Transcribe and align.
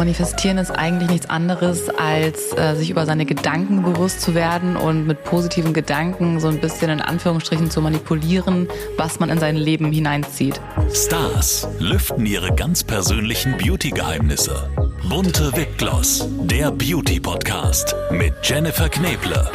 Manifestieren 0.00 0.56
ist 0.56 0.70
eigentlich 0.70 1.10
nichts 1.10 1.28
anderes, 1.28 1.90
als 1.90 2.56
äh, 2.56 2.74
sich 2.74 2.88
über 2.88 3.04
seine 3.04 3.26
Gedanken 3.26 3.82
bewusst 3.82 4.22
zu 4.22 4.34
werden 4.34 4.78
und 4.78 5.06
mit 5.06 5.24
positiven 5.24 5.74
Gedanken 5.74 6.40
so 6.40 6.48
ein 6.48 6.58
bisschen 6.58 6.88
in 6.88 7.02
Anführungsstrichen 7.02 7.70
zu 7.70 7.82
manipulieren, 7.82 8.66
was 8.96 9.20
man 9.20 9.28
in 9.28 9.38
sein 9.38 9.56
Leben 9.56 9.92
hineinzieht. 9.92 10.58
Stars 10.90 11.68
lüften 11.80 12.24
ihre 12.24 12.54
ganz 12.54 12.82
persönlichen 12.82 13.58
Beauty-Geheimnisse. 13.58 14.70
Bunte 15.06 15.54
Wipgloss, 15.54 16.26
der 16.44 16.70
Beauty-Podcast 16.70 17.94
mit 18.10 18.32
Jennifer 18.42 18.88
Kneble. 18.88 19.50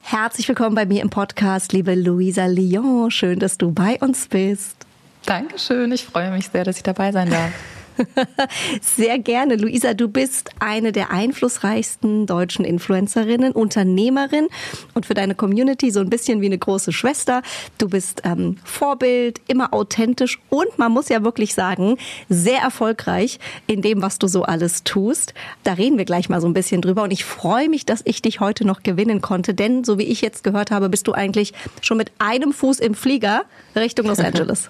Herzlich 0.00 0.48
willkommen 0.48 0.74
bei 0.74 0.86
mir 0.86 1.02
im 1.02 1.10
Podcast, 1.10 1.74
liebe 1.74 1.94
Luisa 1.94 2.46
Lyon. 2.46 3.10
Schön, 3.10 3.38
dass 3.40 3.58
du 3.58 3.72
bei 3.72 3.98
uns 4.00 4.26
bist. 4.28 4.86
Dankeschön, 5.26 5.92
ich 5.92 6.06
freue 6.06 6.30
mich 6.30 6.48
sehr, 6.48 6.64
dass 6.64 6.78
ich 6.78 6.82
dabei 6.82 7.12
sein 7.12 7.28
darf. 7.28 7.52
Sehr 8.80 9.18
gerne. 9.18 9.56
Luisa, 9.56 9.94
du 9.94 10.08
bist 10.08 10.50
eine 10.58 10.92
der 10.92 11.10
einflussreichsten 11.10 12.26
deutschen 12.26 12.64
Influencerinnen, 12.64 13.52
Unternehmerin 13.52 14.48
und 14.94 15.06
für 15.06 15.14
deine 15.14 15.34
Community 15.34 15.90
so 15.90 16.00
ein 16.00 16.10
bisschen 16.10 16.40
wie 16.40 16.46
eine 16.46 16.58
große 16.58 16.92
Schwester. 16.92 17.42
Du 17.78 17.88
bist 17.88 18.22
ähm, 18.24 18.56
Vorbild, 18.64 19.40
immer 19.48 19.74
authentisch 19.74 20.38
und 20.50 20.78
man 20.78 20.92
muss 20.92 21.08
ja 21.08 21.24
wirklich 21.24 21.54
sagen, 21.54 21.96
sehr 22.28 22.60
erfolgreich 22.60 23.38
in 23.66 23.82
dem, 23.82 24.02
was 24.02 24.18
du 24.18 24.26
so 24.26 24.42
alles 24.42 24.84
tust. 24.84 25.34
Da 25.64 25.74
reden 25.74 25.98
wir 25.98 26.04
gleich 26.04 26.28
mal 26.28 26.40
so 26.40 26.46
ein 26.46 26.54
bisschen 26.54 26.82
drüber 26.82 27.02
und 27.02 27.12
ich 27.12 27.24
freue 27.24 27.68
mich, 27.68 27.86
dass 27.86 28.02
ich 28.04 28.22
dich 28.22 28.40
heute 28.40 28.66
noch 28.66 28.82
gewinnen 28.82 29.20
konnte, 29.20 29.54
denn 29.54 29.84
so 29.84 29.98
wie 29.98 30.04
ich 30.04 30.20
jetzt 30.20 30.44
gehört 30.44 30.70
habe, 30.70 30.88
bist 30.88 31.06
du 31.06 31.12
eigentlich 31.12 31.52
schon 31.80 31.96
mit 31.96 32.12
einem 32.18 32.52
Fuß 32.52 32.80
im 32.80 32.94
Flieger 32.94 33.44
Richtung 33.74 34.06
Los 34.06 34.18
Angeles. 34.18 34.68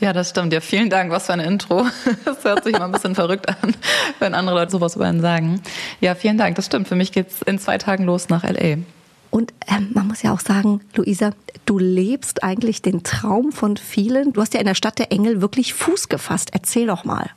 Ja, 0.00 0.12
das 0.12 0.30
stimmt. 0.30 0.52
Ja, 0.52 0.60
vielen 0.60 0.90
Dank. 0.90 1.10
Was 1.10 1.26
für 1.26 1.32
ein 1.32 1.40
Intro. 1.40 1.86
Das 2.24 2.44
hört 2.44 2.64
sich 2.64 2.74
immer 2.74 2.84
ein 2.84 2.92
bisschen 2.92 3.14
verrückt 3.14 3.48
an, 3.48 3.74
wenn 4.18 4.34
andere 4.34 4.56
Leute 4.56 4.72
sowas 4.72 4.96
über 4.96 5.06
einen 5.06 5.20
sagen. 5.20 5.62
Ja, 6.00 6.14
vielen 6.14 6.38
Dank. 6.38 6.56
Das 6.56 6.66
stimmt. 6.66 6.88
Für 6.88 6.96
mich 6.96 7.12
geht's 7.12 7.42
in 7.42 7.58
zwei 7.58 7.78
Tagen 7.78 8.04
los 8.04 8.28
nach 8.28 8.44
LA. 8.44 8.78
Und 9.30 9.52
ähm, 9.66 9.90
man 9.94 10.06
muss 10.06 10.22
ja 10.22 10.32
auch 10.32 10.40
sagen, 10.40 10.80
Luisa, 10.94 11.30
du 11.66 11.78
lebst 11.78 12.42
eigentlich 12.42 12.82
den 12.82 13.02
Traum 13.02 13.52
von 13.52 13.76
vielen. 13.76 14.32
Du 14.32 14.40
hast 14.40 14.54
ja 14.54 14.60
in 14.60 14.66
der 14.66 14.74
Stadt 14.74 14.98
der 14.98 15.12
Engel 15.12 15.40
wirklich 15.40 15.74
Fuß 15.74 16.08
gefasst. 16.08 16.50
Erzähl 16.52 16.86
doch 16.86 17.04
mal. 17.04 17.30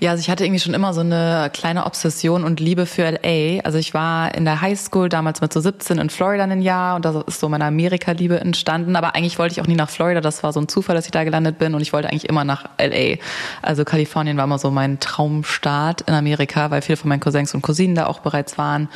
Ja, 0.00 0.12
also 0.12 0.20
ich 0.20 0.30
hatte 0.30 0.44
irgendwie 0.44 0.60
schon 0.60 0.74
immer 0.74 0.94
so 0.94 1.00
eine 1.00 1.50
kleine 1.52 1.84
Obsession 1.84 2.44
und 2.44 2.60
Liebe 2.60 2.86
für 2.86 3.10
LA. 3.10 3.60
Also 3.64 3.78
ich 3.78 3.94
war 3.94 4.32
in 4.32 4.44
der 4.44 4.60
Highschool 4.60 5.08
damals 5.08 5.40
mit 5.40 5.52
so 5.52 5.58
17 5.58 5.98
in 5.98 6.08
Florida 6.08 6.44
ein 6.44 6.62
Jahr 6.62 6.94
und 6.94 7.04
da 7.04 7.24
ist 7.26 7.40
so 7.40 7.48
meine 7.48 7.64
Amerika-Liebe 7.64 8.38
entstanden. 8.38 8.94
Aber 8.94 9.16
eigentlich 9.16 9.40
wollte 9.40 9.54
ich 9.54 9.60
auch 9.60 9.66
nie 9.66 9.74
nach 9.74 9.90
Florida. 9.90 10.20
Das 10.20 10.44
war 10.44 10.52
so 10.52 10.60
ein 10.60 10.68
Zufall, 10.68 10.94
dass 10.94 11.06
ich 11.06 11.10
da 11.10 11.24
gelandet 11.24 11.58
bin 11.58 11.74
und 11.74 11.80
ich 11.80 11.92
wollte 11.92 12.10
eigentlich 12.10 12.28
immer 12.28 12.44
nach 12.44 12.66
LA. 12.80 13.16
Also 13.60 13.84
Kalifornien 13.84 14.36
war 14.36 14.44
immer 14.44 14.60
so 14.60 14.70
mein 14.70 15.00
Traumstaat 15.00 16.02
in 16.02 16.14
Amerika, 16.14 16.70
weil 16.70 16.80
viele 16.80 16.96
von 16.96 17.08
meinen 17.08 17.18
Cousins 17.18 17.52
und 17.52 17.62
Cousinen 17.62 17.96
da 17.96 18.06
auch 18.06 18.20
bereits 18.20 18.56
waren. 18.56 18.88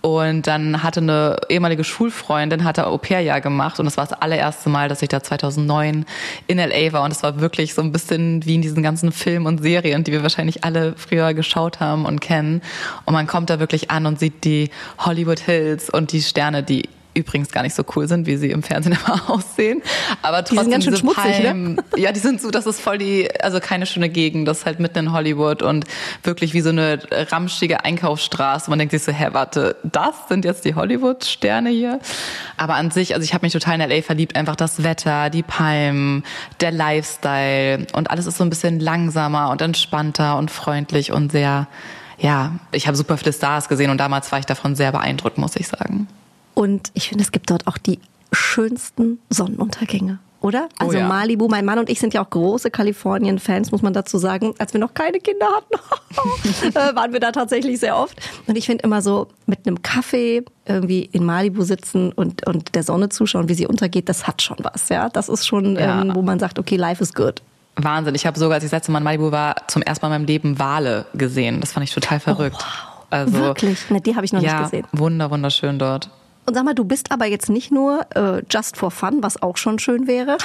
Und 0.00 0.48
dann 0.48 0.82
hatte 0.82 0.98
eine 0.98 1.36
ehemalige 1.48 1.84
Schulfreundin, 1.84 2.64
hatte 2.64 2.88
Au-pair-Jahr 2.88 3.40
gemacht 3.40 3.78
und 3.78 3.84
das 3.84 3.96
war 3.96 4.08
das 4.08 4.20
allererste 4.20 4.70
Mal, 4.70 4.88
dass 4.88 5.02
ich 5.02 5.08
da 5.08 5.22
2009 5.22 6.04
in 6.48 6.58
LA 6.58 6.92
war 6.92 7.04
und 7.04 7.12
es 7.12 7.22
war 7.22 7.40
wirklich 7.40 7.74
so 7.74 7.82
ein 7.82 7.92
bisschen 7.92 8.44
wie 8.44 8.56
in 8.56 8.62
diesen 8.62 8.82
ganzen 8.82 9.12
Filmen 9.12 9.46
und 9.46 9.62
Serien, 9.62 10.02
die 10.02 10.10
wir 10.10 10.22
wahrscheinlich 10.24 10.47
wahrscheinlich 10.48 10.64
alle 10.64 10.94
früher 10.96 11.34
geschaut 11.34 11.80
haben 11.80 12.06
und 12.06 12.20
kennen. 12.20 12.62
Und 13.04 13.14
man 13.14 13.26
kommt 13.26 13.50
da 13.50 13.60
wirklich 13.60 13.90
an 13.90 14.06
und 14.06 14.18
sieht 14.18 14.44
die 14.44 14.70
Hollywood 14.98 15.40
Hills 15.40 15.90
und 15.90 16.12
die 16.12 16.22
Sterne, 16.22 16.62
die 16.62 16.88
übrigens 17.18 17.50
gar 17.50 17.62
nicht 17.62 17.74
so 17.74 17.84
cool 17.96 18.08
sind, 18.08 18.26
wie 18.26 18.36
sie 18.36 18.50
im 18.50 18.62
Fernsehen 18.62 18.96
immer 19.06 19.30
aussehen. 19.30 19.82
Aber 20.22 20.38
trotzdem 20.38 20.56
die 20.56 20.62
sind 20.62 20.70
ganz 20.72 20.84
schön 20.84 20.96
schmutzig, 20.96 21.42
Palmen, 21.42 21.74
ne? 21.74 21.84
Ja, 21.96 22.12
die 22.12 22.20
sind 22.20 22.40
so, 22.40 22.50
das 22.50 22.66
ist 22.66 22.80
voll 22.80 22.98
die, 22.98 23.28
also 23.40 23.60
keine 23.60 23.86
schöne 23.86 24.08
Gegend. 24.08 24.48
Das 24.48 24.58
ist 24.58 24.66
halt 24.66 24.80
mitten 24.80 24.98
in 24.98 25.12
Hollywood 25.12 25.62
und 25.62 25.84
wirklich 26.22 26.54
wie 26.54 26.60
so 26.60 26.70
eine 26.70 27.00
ramschige 27.10 27.84
Einkaufsstraße. 27.84 28.70
Man 28.70 28.78
denkt 28.78 28.92
sich 28.92 29.02
so, 29.02 29.12
hä, 29.12 29.28
warte, 29.32 29.76
das 29.82 30.14
sind 30.28 30.44
jetzt 30.44 30.64
die 30.64 30.74
Hollywood-Sterne 30.74 31.70
hier? 31.70 32.00
Aber 32.56 32.74
an 32.74 32.90
sich, 32.90 33.14
also 33.14 33.24
ich 33.24 33.34
habe 33.34 33.44
mich 33.44 33.52
total 33.52 33.74
in 33.74 33.80
L.A. 33.80 34.02
verliebt. 34.02 34.36
Einfach 34.36 34.56
das 34.56 34.82
Wetter, 34.82 35.30
die 35.30 35.42
Palmen, 35.42 36.24
der 36.60 36.72
Lifestyle 36.72 37.86
und 37.92 38.10
alles 38.10 38.26
ist 38.26 38.38
so 38.38 38.44
ein 38.44 38.50
bisschen 38.50 38.80
langsamer 38.80 39.50
und 39.50 39.60
entspannter 39.62 40.36
und 40.36 40.50
freundlich 40.50 41.12
und 41.12 41.32
sehr, 41.32 41.68
ja, 42.18 42.52
ich 42.72 42.86
habe 42.86 42.96
super 42.96 43.16
viele 43.16 43.32
Stars 43.32 43.68
gesehen 43.68 43.90
und 43.90 43.98
damals 43.98 44.30
war 44.32 44.38
ich 44.38 44.46
davon 44.46 44.74
sehr 44.74 44.92
beeindruckt, 44.92 45.38
muss 45.38 45.56
ich 45.56 45.68
sagen. 45.68 46.08
Und 46.58 46.90
ich 46.94 47.08
finde, 47.08 47.22
es 47.22 47.30
gibt 47.30 47.50
dort 47.52 47.68
auch 47.68 47.78
die 47.78 48.00
schönsten 48.32 49.20
Sonnenuntergänge. 49.30 50.18
Oder? 50.40 50.68
Also 50.76 50.96
oh 50.96 51.00
ja. 51.00 51.06
Malibu, 51.06 51.46
mein 51.46 51.64
Mann 51.64 51.78
und 51.78 51.88
ich 51.88 52.00
sind 52.00 52.14
ja 52.14 52.24
auch 52.24 52.30
große 52.30 52.72
Kalifornien-Fans, 52.72 53.70
muss 53.70 53.80
man 53.82 53.92
dazu 53.92 54.18
sagen. 54.18 54.54
Als 54.58 54.72
wir 54.72 54.80
noch 54.80 54.92
keine 54.92 55.20
Kinder 55.20 55.46
hatten, 55.46 56.76
äh, 56.76 56.96
waren 56.96 57.12
wir 57.12 57.20
da 57.20 57.30
tatsächlich 57.30 57.78
sehr 57.78 57.96
oft. 57.96 58.20
Und 58.48 58.58
ich 58.58 58.66
finde 58.66 58.82
immer 58.82 59.02
so 59.02 59.28
mit 59.46 59.68
einem 59.68 59.82
Kaffee 59.82 60.44
irgendwie 60.66 61.02
in 61.12 61.24
Malibu 61.24 61.62
sitzen 61.62 62.10
und, 62.10 62.44
und 62.48 62.74
der 62.74 62.82
Sonne 62.82 63.08
zuschauen, 63.08 63.48
wie 63.48 63.54
sie 63.54 63.68
untergeht, 63.68 64.08
das 64.08 64.26
hat 64.26 64.42
schon 64.42 64.56
was. 64.60 64.88
Ja, 64.88 65.08
Das 65.10 65.28
ist 65.28 65.46
schon, 65.46 65.76
Ja. 65.76 66.02
ähm, 66.02 66.10
wo 66.16 66.22
man 66.22 66.40
sagt, 66.40 66.58
okay, 66.58 66.74
life 66.74 67.00
is 67.00 67.14
good. 67.14 67.40
Wahnsinn. 67.76 68.16
Ich 68.16 68.26
habe 68.26 68.36
sogar, 68.36 68.54
als 68.56 68.64
ich 68.64 68.70
das 68.70 68.78
letzte 68.78 68.90
Mal 68.90 68.98
in 68.98 69.04
Malibu 69.04 69.30
war, 69.30 69.54
zum 69.68 69.82
ersten 69.82 70.04
Mal 70.04 70.08
in 70.08 70.22
meinem 70.22 70.26
Leben 70.26 70.58
Wale 70.58 71.06
gesehen. 71.14 71.60
Das 71.60 71.70
fand 71.70 71.84
ich 71.84 71.94
total 71.94 72.18
verrückt. 72.18 72.64
Also, 73.10 73.38
Wirklich? 73.38 73.90
Ne, 73.90 74.00
die 74.00 74.16
habe 74.16 74.24
ich 74.24 74.32
noch 74.32 74.42
ja, 74.42 74.54
nicht 74.60 74.70
gesehen. 74.72 74.86
wunder, 74.92 75.30
wunderschön 75.30 75.78
dort. 75.78 76.10
Und 76.48 76.54
sag 76.54 76.64
mal, 76.64 76.74
du 76.74 76.84
bist 76.84 77.12
aber 77.12 77.26
jetzt 77.26 77.50
nicht 77.50 77.70
nur 77.70 78.06
äh, 78.14 78.42
just 78.50 78.78
for 78.78 78.90
fun, 78.90 79.18
was 79.22 79.42
auch 79.42 79.58
schon 79.58 79.78
schön 79.78 80.06
wäre, 80.06 80.38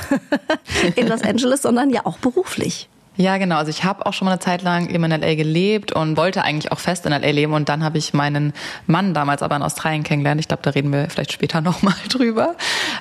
in 0.98 1.08
Los 1.08 1.22
Angeles, 1.22 1.62
sondern 1.62 1.90
ja 1.92 2.06
auch 2.06 2.18
beruflich. 2.18 2.90
Ja, 3.16 3.38
genau. 3.38 3.58
Also 3.58 3.70
ich 3.70 3.84
habe 3.84 4.08
auch 4.08 4.14
schon 4.14 4.26
mal 4.26 4.32
eine 4.32 4.40
Zeit 4.40 4.64
lang 4.64 4.90
eben 4.90 5.04
in 5.04 5.12
LA 5.12 5.36
gelebt 5.36 5.92
und 5.92 6.18
wollte 6.18 6.44
eigentlich 6.44 6.72
auch 6.72 6.80
fest 6.80 7.06
in 7.06 7.12
LA 7.12 7.30
leben. 7.30 7.54
Und 7.54 7.70
dann 7.70 7.84
habe 7.84 8.00
ich 8.00 8.14
meinen 8.16 8.54
Mann 8.88 9.14
damals 9.14 9.44
aber 9.44 9.56
in 9.56 9.62
Australien 9.62 10.02
kennengelernt. 10.02 10.42
Ich 10.42 10.48
glaube, 10.48 10.64
da 10.64 10.72
reden 10.72 10.92
wir 10.92 11.08
vielleicht 11.10 11.32
später 11.32 11.62
nochmal 11.62 11.94
drüber. 12.10 12.56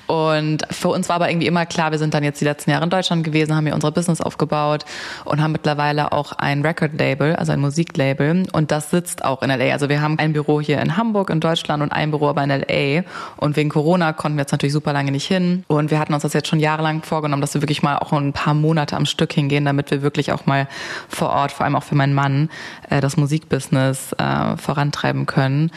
Und 0.07 0.67
für 0.71 0.89
uns 0.89 1.09
war 1.09 1.17
aber 1.17 1.31
irgendwie 1.31 1.47
immer 1.47 1.65
klar, 1.65 1.93
wir 1.93 1.99
sind 1.99 2.13
dann 2.13 2.25
jetzt 2.25 2.43
die 2.43 2.45
letzten 2.45 2.71
Jahre 2.71 2.85
in 2.85 2.91
Deutschland 2.91 3.25
gewesen, 3.25 3.57
haben 3.57 3.65
hier 3.65 3.75
unser 3.75 3.91
Business 3.91 4.21
aufgebaut 4.21 4.85
und 5.25 5.41
haben 5.41 5.53
mittlerweile 5.53 6.13
auch 6.13 6.33
ein 6.33 6.61
Record-Label, 6.61 7.37
also 7.37 7.53
ein 7.53 7.61
Musiklabel. 7.61 8.45
Und 8.53 8.71
das 8.71 8.91
sitzt 8.91 9.25
auch 9.25 9.41
in 9.41 9.49
LA. 9.49 9.73
Also 9.73 9.89
wir 9.89 10.03
haben 10.03 10.19
ein 10.19 10.35
Büro 10.35 10.61
hier 10.61 10.83
in 10.83 10.99
Hamburg 10.99 11.31
in 11.31 11.41
Deutschland 11.41 11.83
und 11.83 11.91
ein 11.91 12.11
Büro 12.11 12.29
aber 12.29 12.45
in 12.45 12.51
LA. 12.51 13.05
Und 13.39 13.57
wegen 13.57 13.71
Corona 13.71 14.13
konnten 14.13 14.37
wir 14.37 14.43
jetzt 14.43 14.53
natürlich 14.53 14.75
super 14.75 14.93
lange 14.93 15.11
nicht 15.11 15.27
hin. 15.27 15.65
Und 15.69 15.91
wir 15.91 15.99
hatten 15.99 16.13
uns 16.13 16.23
das 16.23 16.35
jetzt 16.35 16.49
schon 16.49 16.61
jahrelang 16.61 17.03
vorgenommen, 17.03 17.41
dass 17.41 17.55
wir 17.55 17.63
wirklich 17.63 17.83
mal 17.83 17.97
auch 17.97 18.13
ein 18.13 18.35
paar 18.35 18.53
Monate 18.53 18.95
am 18.95 19.07
Stück 19.07 19.33
hingehen, 19.33 19.65
damit 19.65 19.91
wir 19.91 20.02
wirklich 20.03 20.33
auch 20.33 20.47
mal 20.47 20.69
vor 21.09 21.31
Ort, 21.31 21.53
vor 21.53 21.65
allem 21.65 21.77
auch 21.77 21.83
für 21.83 21.95
meinen 21.95 22.15
Mann, 22.15 22.51
äh, 22.91 23.01
das 23.01 23.17
Musikbusiness 23.17 24.13
äh, 24.15 24.57
vorantreiben 24.57 25.27
können. 25.27 25.71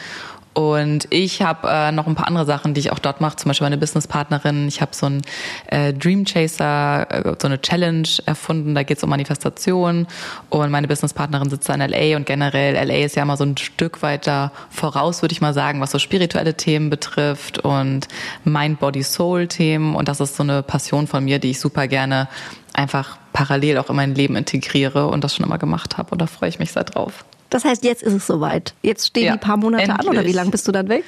Und 0.55 1.07
ich 1.09 1.41
habe 1.41 1.67
äh, 1.69 1.91
noch 1.91 2.07
ein 2.07 2.15
paar 2.15 2.27
andere 2.27 2.45
Sachen, 2.45 2.73
die 2.73 2.79
ich 2.79 2.91
auch 2.93 2.99
dort 2.99 3.19
mache. 3.19 3.35
Zum 3.35 3.49
Beispiel 3.49 3.65
meine 3.65 3.77
Businesspartnerin. 3.77 4.69
Ich 4.69 4.79
habe 4.79 4.95
so 4.95 5.07
ein 5.07 5.21
äh, 5.67 5.91
Dream 5.91 6.23
Chaser, 6.23 7.11
äh, 7.11 7.35
so 7.37 7.47
eine 7.47 7.61
Challenge 7.61 8.07
erfunden. 8.25 8.73
Da 8.73 8.83
geht 8.83 8.95
es 8.97 9.03
um 9.03 9.09
Manifestation. 9.09 10.07
Und 10.49 10.71
meine 10.71 10.87
Businesspartnerin 10.87 11.49
sitzt 11.49 11.67
da 11.67 11.73
in 11.73 11.81
LA. 11.81 12.15
Und 12.15 12.25
generell, 12.25 12.75
LA 12.87 13.03
ist 13.03 13.17
ja 13.17 13.23
immer 13.23 13.35
so 13.35 13.43
ein 13.43 13.57
Stück 13.57 14.01
weiter 14.01 14.53
voraus, 14.69 15.21
würde 15.21 15.33
ich 15.33 15.41
mal 15.41 15.53
sagen, 15.53 15.81
was 15.81 15.91
so 15.91 15.99
spirituelle 15.99 16.53
Themen 16.53 16.89
betrifft 16.89 17.59
und 17.59 18.07
Mind, 18.45 18.79
Body, 18.79 19.03
Soul 19.03 19.47
Themen. 19.47 19.93
Und 19.93 20.07
das 20.07 20.21
ist 20.21 20.37
so 20.37 20.43
eine 20.43 20.63
Passion 20.63 21.07
von 21.07 21.25
mir, 21.25 21.39
die 21.39 21.51
ich 21.51 21.59
super 21.59 21.89
gerne 21.89 22.29
einfach 22.71 23.17
parallel 23.35 23.78
auch 23.78 23.90
in 23.90 23.97
mein 23.97 24.16
Leben 24.16 24.38
integriere 24.38 25.07
und 25.07 25.23
das 25.23 25.35
schon 25.35 25.46
immer 25.46 25.57
gemacht 25.57 25.97
habe. 25.97 26.12
Und 26.12 26.22
da 26.22 26.25
freue 26.25 26.50
ich 26.50 26.57
mich 26.57 26.72
sehr 26.72 26.85
drauf. 26.85 27.25
Das 27.50 27.63
heißt, 27.63 27.83
jetzt 27.83 28.01
ist 28.03 28.13
es 28.13 28.28
soweit. 28.28 28.73
Jetzt 28.81 29.07
stehen 29.07 29.25
Ja, 29.25 29.33
die 29.33 29.38
paar 29.39 29.56
Monate 29.57 29.89
an 29.91 30.00
oder 30.01 30.11
wie 30.13 30.17
endlich. 30.17 30.35
lange 30.35 30.50
bist 30.50 30.67
du 30.67 30.72
dann 30.72 30.89
weg? 30.89 31.03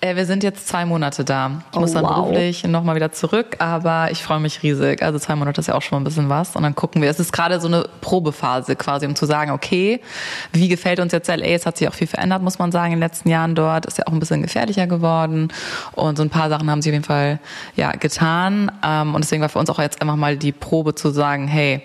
Äh, 0.00 0.16
wir 0.16 0.24
sind 0.26 0.42
jetzt 0.42 0.66
zwei 0.66 0.84
Monate 0.86 1.24
da. 1.24 1.62
Ich 1.70 1.76
Oh, 1.76 1.80
muss 1.80 1.92
dann 1.92 2.04
wow. 2.04 2.14
beruflich 2.26 2.64
nochmal 2.64 2.96
wieder 2.96 3.12
zurück, 3.12 3.56
aber 3.58 4.08
ich 4.10 4.22
freue 4.22 4.40
mich 4.40 4.62
riesig. 4.62 5.02
Also 5.02 5.18
zwei 5.18 5.36
Monate 5.36 5.60
ist 5.60 5.66
ja 5.68 5.74
auch 5.74 5.82
schon 5.82 5.96
mal 5.96 6.00
ein 6.00 6.04
bisschen 6.04 6.28
was. 6.28 6.56
Und 6.56 6.62
dann 6.62 6.74
gucken 6.74 7.02
wir. 7.02 7.10
Es 7.10 7.20
ist 7.20 7.32
gerade 7.32 7.60
so 7.60 7.68
eine 7.68 7.84
Probephase 8.00 8.74
quasi, 8.74 9.06
um 9.06 9.14
zu 9.14 9.26
sagen, 9.26 9.50
okay, 9.52 10.00
wie 10.52 10.68
gefällt 10.68 10.98
uns 10.98 11.12
jetzt 11.12 11.28
LA? 11.28 11.44
Es 11.46 11.66
hat 11.66 11.76
sich 11.76 11.86
auch 11.88 11.94
viel 11.94 12.06
verändert, 12.06 12.42
muss 12.42 12.58
man 12.58 12.72
sagen, 12.72 12.92
in 12.92 12.98
den 12.98 13.06
letzten 13.08 13.28
Jahren 13.28 13.54
dort. 13.54 13.86
Ist 13.86 13.98
ja 13.98 14.04
auch 14.06 14.12
ein 14.12 14.18
bisschen 14.20 14.42
gefährlicher 14.42 14.86
geworden. 14.86 15.48
Und 15.92 16.16
so 16.16 16.22
ein 16.22 16.30
paar 16.30 16.48
Sachen 16.48 16.70
haben 16.70 16.80
sie 16.82 16.90
auf 16.90 16.94
jeden 16.94 17.04
Fall 17.04 17.38
ja, 17.76 17.92
getan. 17.92 18.72
Ähm, 18.84 19.14
Und 19.14 19.22
deswegen 19.22 19.42
war 19.42 19.48
für 19.50 19.58
uns 19.58 19.68
auch 19.70 19.78
jetzt 19.78 20.00
einfach 20.00 20.16
mal 20.16 20.36
die 20.36 20.52
Probe 20.52 20.94
zu 20.94 21.10
sagen, 21.10 21.46
hey, 21.48 21.82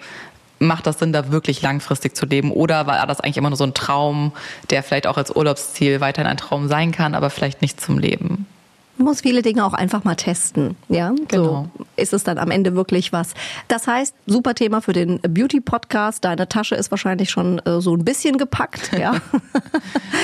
macht 0.60 0.88
das 0.88 1.00
Sinn, 1.00 1.14
da 1.14 1.32
wirklich 1.32 1.62
langfristig 1.62 2.16
zu 2.16 2.26
leben? 2.26 2.52
Oder 2.52 2.88
war 2.88 3.06
das 3.08 3.20
eigentlich 3.20 3.38
immer 3.38 3.50
nur 3.50 3.58
so 3.58 3.64
ein 3.64 3.74
Traum, 3.74 4.32
der 4.70 4.84
vielleicht 4.84 5.08
auch 5.08 5.18
als 5.18 5.36
Urlaubsziel 5.36 6.02
weiterhin 6.02 6.30
ein 6.30 6.38
Traum 6.38 6.68
sein 6.68 6.92
kann, 6.92 7.16
aber 7.16 7.30
vielleicht 7.30 7.62
nicht 7.62 7.80
zum 7.80 8.00
Leben? 8.00 8.46
Man 8.98 9.06
muss 9.10 9.22
viele 9.22 9.44
Dinge 9.44 9.64
auch 9.64 9.74
einfach 9.74 10.04
mal 10.04 10.16
testen. 10.16 10.76
Ja, 10.90 11.14
Genau. 11.28 11.70
so 11.78 11.86
ist 11.98 12.14
es 12.14 12.24
dann 12.24 12.40
am 12.40 12.50
Ende 12.50 12.74
wirklich 12.74 13.14
was. 13.14 13.36
Das 13.68 13.86
heißt, 13.86 14.16
super 14.26 14.56
Thema 14.56 14.82
für 14.82 14.94
den 14.94 15.20
Beauty 15.22 15.62
Podcast. 15.62 16.26
Deine 16.26 16.50
Tasche 16.50 16.74
ist 16.74 16.90
wahrscheinlich 16.90 17.30
schon 17.30 17.60
äh, 17.60 17.80
so 17.80 17.96
ein 17.96 18.04
bisschen 18.04 18.38
gepackt. 18.38 18.92
Ja, 18.98 19.14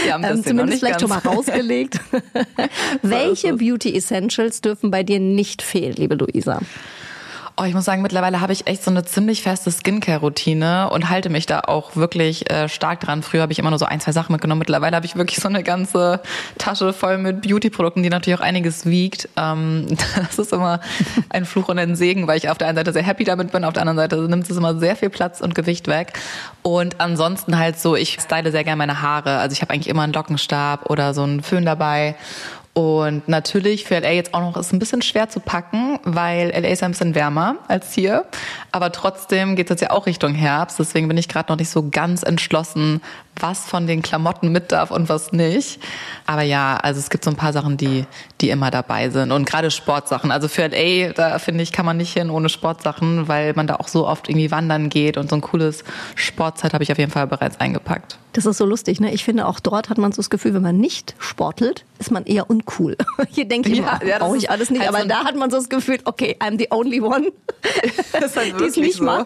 Ja, 0.08 0.16
ein 0.16 0.24
ähm, 0.24 0.30
bisschen, 0.30 0.38
noch 0.38 0.44
zumindest 0.46 0.80
vielleicht 0.80 1.02
schon 1.02 1.10
mal 1.10 1.20
rausgelegt. 1.20 2.00
Welche 3.04 3.54
Beauty 3.54 3.96
Essentials 3.96 4.62
dürfen 4.62 4.90
bei 4.90 5.04
dir 5.04 5.20
nicht 5.20 5.62
fehlen, 5.62 5.94
liebe 5.94 6.16
Luisa? 6.16 6.60
Oh, 7.56 7.66
ich 7.66 7.76
muss 7.76 7.86
sagen, 7.86 8.02
mittlerweile 8.02 8.42
habe 8.42 8.52
ich 8.52 8.66
echt 8.66 8.84
so 8.84 8.90
eine 8.90 9.06
ziemlich 9.06 9.44
feste 9.44 9.70
Skincare-Routine 9.72 10.90
und 10.90 11.10
halte 11.12 11.30
mich 11.30 11.46
da 11.46 11.60
auch 11.60 11.96
wirklich 11.96 12.50
äh, 12.50 12.68
stark 12.68 13.02
dran. 13.02 13.22
Früher 13.22 13.44
habe 13.44 13.52
ich 13.52 13.60
immer 13.60 13.70
nur 13.70 13.78
so 13.78 13.86
ein, 13.86 14.00
zwei 14.00 14.12
Sachen 14.12 14.32
mitgenommen. 14.32 14.58
Mittlerweile 14.58 14.96
habe 14.96 15.06
ich 15.06 15.16
wirklich 15.16 15.40
so 15.40 15.50
eine 15.50 15.62
ganze 15.62 16.20
Tasche 16.58 16.94
voll 16.94 17.20
mit 17.20 17.44
Beauty-Produkten, 17.44 18.02
die 18.02 18.10
natürlich 18.10 18.40
auch 18.40 18.44
einiges 18.44 18.88
wiegt. 18.88 19.30
Ähm, 19.38 19.86
das 20.16 20.40
ist 20.40 20.52
immer 20.52 20.80
ein 21.30 21.46
Fluch 21.46 21.70
und 21.70 21.78
ein 21.78 21.96
Segen, 21.96 22.26
weil 22.26 22.38
ich 22.38 22.50
auf 22.50 22.58
der 22.58 22.70
einen 22.70 22.78
Seite 22.78 22.92
sehr 22.92 23.04
happy 23.04 23.24
damit 23.24 23.52
bin, 23.52 23.66
auf 23.66 23.74
der 23.74 23.84
anderen 23.84 23.98
Seite 23.98 24.16
nimmt 24.28 24.50
es 24.50 24.58
immer 24.58 24.80
sehr 24.80 24.96
viel 24.96 25.12
Platz 25.12 25.40
und 25.40 25.54
Gewicht 25.54 25.88
weg. 25.88 26.14
Und 26.64 27.00
ansonsten 27.00 27.60
halt 27.60 27.80
so, 27.80 27.96
ich 27.96 28.18
style 28.20 28.52
sehr 28.52 28.64
gerne 28.64 28.78
meine 28.78 29.04
Haare. 29.04 29.38
Also 29.38 29.54
ich 29.54 29.62
habe 29.62 29.72
eigentlich 29.72 29.90
immer 29.90 30.02
einen 30.02 30.14
Lockenstab 30.14 30.90
oder 30.90 31.14
so 31.14 31.22
einen 31.22 31.44
Föhn 31.44 31.66
dabei. 31.66 32.16
Und 32.74 33.28
natürlich 33.28 33.84
für 33.84 34.00
LA 34.00 34.14
jetzt 34.14 34.34
auch 34.34 34.40
noch 34.42 34.58
ist 34.58 34.74
ein 34.74 34.80
bisschen 34.80 35.04
schwer 35.04 35.30
zu 35.30 35.40
packen, 35.40 36.00
weil 36.06 36.50
LA 36.50 36.70
ist 36.70 36.82
ein 36.82 36.92
bisschen 36.92 37.14
wärmer 37.14 37.58
als 37.68 37.94
hier. 37.94 38.26
Aber 38.72 38.92
trotzdem 38.92 39.56
geht 39.56 39.68
es 39.68 39.70
jetzt 39.76 39.82
ja 39.82 39.92
auch 39.92 40.08
Richtung 40.08 40.34
Herbst. 40.34 40.80
Deswegen 40.80 41.08
bin 41.08 41.16
ich 41.18 41.30
gerade 41.30 41.52
noch 41.52 41.60
nicht 41.60 41.70
so 41.70 41.88
ganz 41.92 42.24
entschlossen, 42.24 43.02
was 43.40 43.60
von 43.60 43.86
den 43.86 44.02
Klamotten 44.02 44.52
mit 44.52 44.72
darf 44.72 44.90
und 44.90 45.08
was 45.08 45.32
nicht. 45.34 45.80
Aber 46.26 46.42
ja, 46.42 46.76
also 46.78 47.00
es 47.00 47.12
gibt 47.12 47.24
so 47.24 47.30
ein 47.30 47.36
paar 47.36 47.54
Sachen, 47.54 47.78
die, 47.78 48.06
die 48.42 48.50
immer 48.50 48.72
dabei 48.72 49.12
sind. 49.12 49.32
Und 49.32 49.46
gerade 49.46 49.70
Sportsachen. 49.70 50.32
Also 50.32 50.48
für 50.48 50.66
LA, 50.66 51.14
da 51.14 51.38
finde 51.38 51.62
ich, 51.62 51.74
kann 51.74 51.86
man 51.86 51.98
nicht 51.98 52.14
hin 52.14 52.32
ohne 52.32 52.50
Sportsachen, 52.50 53.28
weil 53.28 53.54
man 53.54 53.68
da 53.68 53.76
auch 53.76 53.88
so 53.88 54.08
oft 54.08 54.28
irgendwie 54.30 54.50
wandern 54.50 54.90
geht. 54.90 55.18
Und 55.18 55.30
so 55.30 55.36
ein 55.36 55.42
cooles 55.42 55.84
Sportzeit 56.16 56.74
habe 56.74 56.84
ich 56.84 56.92
auf 56.92 56.98
jeden 56.98 57.12
Fall 57.12 57.28
bereits 57.28 57.60
eingepackt. 57.60 58.18
Das 58.34 58.48
ist 58.48 58.58
so 58.58 58.66
lustig, 58.66 59.00
ne? 59.00 59.14
Ich 59.14 59.24
finde 59.24 59.48
auch 59.48 59.60
dort 59.60 59.90
hat 59.90 60.00
man 60.00 60.12
so 60.12 60.18
das 60.18 60.30
Gefühl, 60.32 60.56
wenn 60.56 60.64
man 60.64 60.78
nicht 60.78 61.14
sportelt, 61.20 61.86
ist 62.00 62.12
man 62.12 62.26
eher 62.26 62.50
uncool. 62.50 62.98
Hier 63.30 63.46
denke 63.46 63.70
ich 63.70 63.78
ja, 63.78 64.00
ja, 64.06 64.18
brauche 64.18 64.38
ich 64.38 64.50
alles 64.50 64.72
nicht. 64.72 64.82
Halt 64.82 64.90
aber 64.90 65.02
so 65.02 65.08
da 65.08 65.24
hat 65.24 65.36
man 65.36 65.52
so 65.52 65.58
das 65.58 65.70
Gefühl, 65.70 66.00
okay, 66.06 66.36
I'm 66.40 66.58
the 66.58 66.68
only 66.72 67.00
one. 67.00 67.32
Das 68.12 68.24
ist 68.26 68.38
halt 68.38 68.54
wirklich 68.60 68.78
nicht 68.78 68.98
so. 68.98 69.04
Mal. 69.04 69.26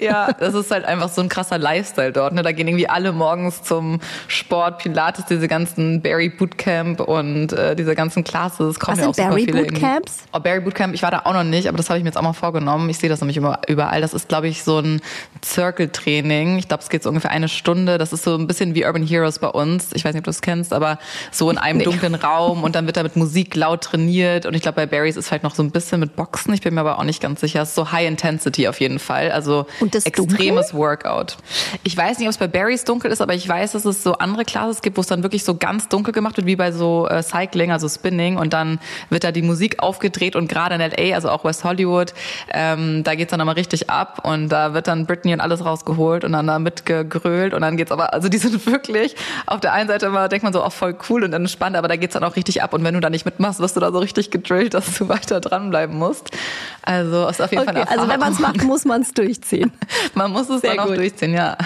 Ja, 0.00 0.32
das 0.32 0.54
ist 0.54 0.70
halt 0.72 0.84
einfach 0.84 1.08
so 1.08 1.20
ein 1.20 1.28
krasser 1.28 1.56
Lifestyle 1.56 2.12
dort. 2.12 2.34
Ne? 2.34 2.42
Da 2.42 2.50
gehen 2.52 2.66
irgendwie 2.66 2.88
alle 2.88 3.12
morgens 3.12 3.62
zum 3.62 4.00
Sport, 4.26 4.78
Pilates, 4.78 5.26
diese 5.26 5.46
ganzen 5.46 6.02
Barry 6.02 6.28
Bootcamp 6.28 7.00
und 7.00 7.52
äh, 7.52 7.76
diese 7.76 7.94
ganzen 7.94 8.24
Classes. 8.24 8.80
Kommen 8.80 8.98
Was 8.98 9.04
ja 9.04 9.10
auch 9.10 9.14
sind 9.14 9.28
Barry 9.28 9.46
Bootcamps? 9.46 10.24
Oh, 10.32 10.40
Barry 10.40 10.60
Bootcamp, 10.60 10.94
ich 10.94 11.02
war 11.02 11.12
da 11.12 11.22
auch 11.24 11.32
noch 11.32 11.44
nicht, 11.44 11.68
aber 11.68 11.76
das 11.76 11.88
habe 11.90 11.98
ich 11.98 12.02
mir 12.02 12.08
jetzt 12.08 12.18
auch 12.18 12.22
mal 12.22 12.32
vorgenommen. 12.32 12.90
Ich 12.90 12.98
sehe 12.98 13.08
das 13.08 13.20
nämlich 13.20 13.36
überall. 13.36 14.00
Das 14.00 14.14
ist, 14.14 14.28
glaube 14.28 14.48
ich, 14.48 14.64
so 14.64 14.80
ein 14.80 15.00
Circle-Training. 15.44 16.58
Ich 16.58 16.66
glaube, 16.66 16.82
es 16.82 16.88
geht 16.88 17.04
so 17.04 17.08
ungefähr 17.08 17.30
eine 17.30 17.48
Stunde. 17.48 17.98
Das 17.98 18.12
ist 18.12 18.24
so 18.24 18.34
ein 18.34 18.47
bisschen 18.48 18.74
wie 18.74 18.84
Urban 18.84 19.06
Heroes 19.06 19.38
bei 19.38 19.48
uns. 19.48 19.90
Ich 19.94 20.04
weiß 20.04 20.12
nicht, 20.12 20.20
ob 20.20 20.24
du 20.24 20.30
das 20.30 20.40
kennst, 20.40 20.72
aber 20.72 20.98
so 21.30 21.50
in 21.50 21.58
einem 21.58 21.78
nee. 21.78 21.84
dunklen 21.84 22.14
Raum 22.14 22.64
und 22.64 22.74
dann 22.74 22.86
wird 22.86 22.96
da 22.96 23.02
mit 23.02 23.16
Musik 23.16 23.54
laut 23.54 23.82
trainiert. 23.82 24.46
Und 24.46 24.54
ich 24.54 24.62
glaube, 24.62 24.76
bei 24.76 24.86
Barry's 24.86 25.16
ist 25.16 25.28
vielleicht 25.28 25.44
noch 25.44 25.54
so 25.54 25.62
ein 25.62 25.70
bisschen 25.70 26.00
mit 26.00 26.16
Boxen. 26.16 26.52
Ich 26.54 26.62
bin 26.62 26.74
mir 26.74 26.80
aber 26.80 26.98
auch 26.98 27.04
nicht 27.04 27.22
ganz 27.22 27.40
sicher. 27.40 27.62
Es 27.62 27.70
ist 27.70 27.74
so 27.74 27.92
High 27.92 28.08
Intensity 28.08 28.68
auf 28.68 28.80
jeden 28.80 28.98
Fall. 28.98 29.30
Also 29.30 29.66
extremes 29.80 30.68
dunkel? 30.68 30.74
Workout. 30.74 31.36
Ich 31.84 31.96
weiß 31.96 32.18
nicht, 32.18 32.26
ob 32.26 32.32
es 32.32 32.38
bei 32.38 32.48
Barry's 32.48 32.84
dunkel 32.84 33.10
ist, 33.10 33.20
aber 33.20 33.34
ich 33.34 33.48
weiß, 33.48 33.72
dass 33.72 33.84
es 33.84 34.02
so 34.02 34.14
andere 34.14 34.44
Classes 34.44 34.82
gibt, 34.82 34.96
wo 34.96 35.00
es 35.00 35.06
dann 35.06 35.22
wirklich 35.22 35.44
so 35.44 35.54
ganz 35.54 35.88
dunkel 35.88 36.12
gemacht 36.12 36.36
wird, 36.36 36.46
wie 36.46 36.56
bei 36.56 36.72
so 36.72 37.06
äh, 37.08 37.22
Cycling, 37.22 37.70
also 37.70 37.88
Spinning. 37.88 38.36
Und 38.36 38.52
dann 38.52 38.80
wird 39.10 39.24
da 39.24 39.32
die 39.32 39.42
Musik 39.42 39.82
aufgedreht 39.82 40.36
und 40.36 40.48
gerade 40.48 40.74
in 40.74 40.80
LA, 40.80 41.14
also 41.14 41.30
auch 41.30 41.44
West 41.44 41.64
Hollywood, 41.64 42.14
ähm, 42.52 43.04
da 43.04 43.14
geht's 43.14 43.30
dann 43.30 43.40
immer 43.40 43.56
richtig 43.56 43.90
ab 43.90 44.22
und 44.24 44.48
da 44.48 44.74
wird 44.74 44.88
dann 44.88 45.06
Britney 45.06 45.32
und 45.32 45.40
alles 45.40 45.64
rausgeholt 45.64 46.24
und 46.24 46.32
dann 46.32 46.46
da 46.46 46.58
mitgegrölt 46.58 47.54
und 47.54 47.60
dann 47.60 47.76
geht's 47.76 47.92
aber, 47.92 48.14
also 48.14 48.28
die 48.28 48.37
sind 48.38 48.66
wirklich, 48.66 49.16
auf 49.46 49.60
der 49.60 49.72
einen 49.72 49.88
Seite 49.88 50.06
immer 50.06 50.28
denkt 50.28 50.44
man 50.44 50.52
so, 50.52 50.62
auch 50.62 50.66
oh, 50.66 50.70
voll 50.70 50.96
cool 51.08 51.24
und 51.24 51.32
entspannt, 51.32 51.76
aber 51.76 51.88
da 51.88 51.96
geht's 51.96 52.14
dann 52.14 52.24
auch 52.24 52.36
richtig 52.36 52.62
ab 52.62 52.72
und 52.74 52.84
wenn 52.84 52.94
du 52.94 53.00
da 53.00 53.10
nicht 53.10 53.24
mitmachst, 53.24 53.60
wirst 53.60 53.76
du 53.76 53.80
da 53.80 53.92
so 53.92 53.98
richtig 53.98 54.30
gedrillt, 54.30 54.74
dass 54.74 54.98
du 54.98 55.08
weiter 55.08 55.40
dranbleiben 55.40 55.96
musst. 55.96 56.30
Also 56.82 57.28
ist 57.28 57.40
auf 57.40 57.50
jeden 57.50 57.62
okay, 57.62 57.74
Fall 57.74 57.82
eine 57.82 57.90
Also 57.90 58.08
wenn 58.08 58.20
man 58.20 58.32
es 58.32 58.38
macht, 58.38 58.62
muss 58.62 58.84
man 58.84 59.02
es 59.02 59.12
durchziehen. 59.12 59.72
man 60.14 60.30
muss 60.30 60.48
es 60.48 60.60
Sehr 60.60 60.70
dann 60.70 60.80
auch 60.80 60.86
gut. 60.86 60.96
durchziehen, 60.96 61.34
ja. 61.34 61.56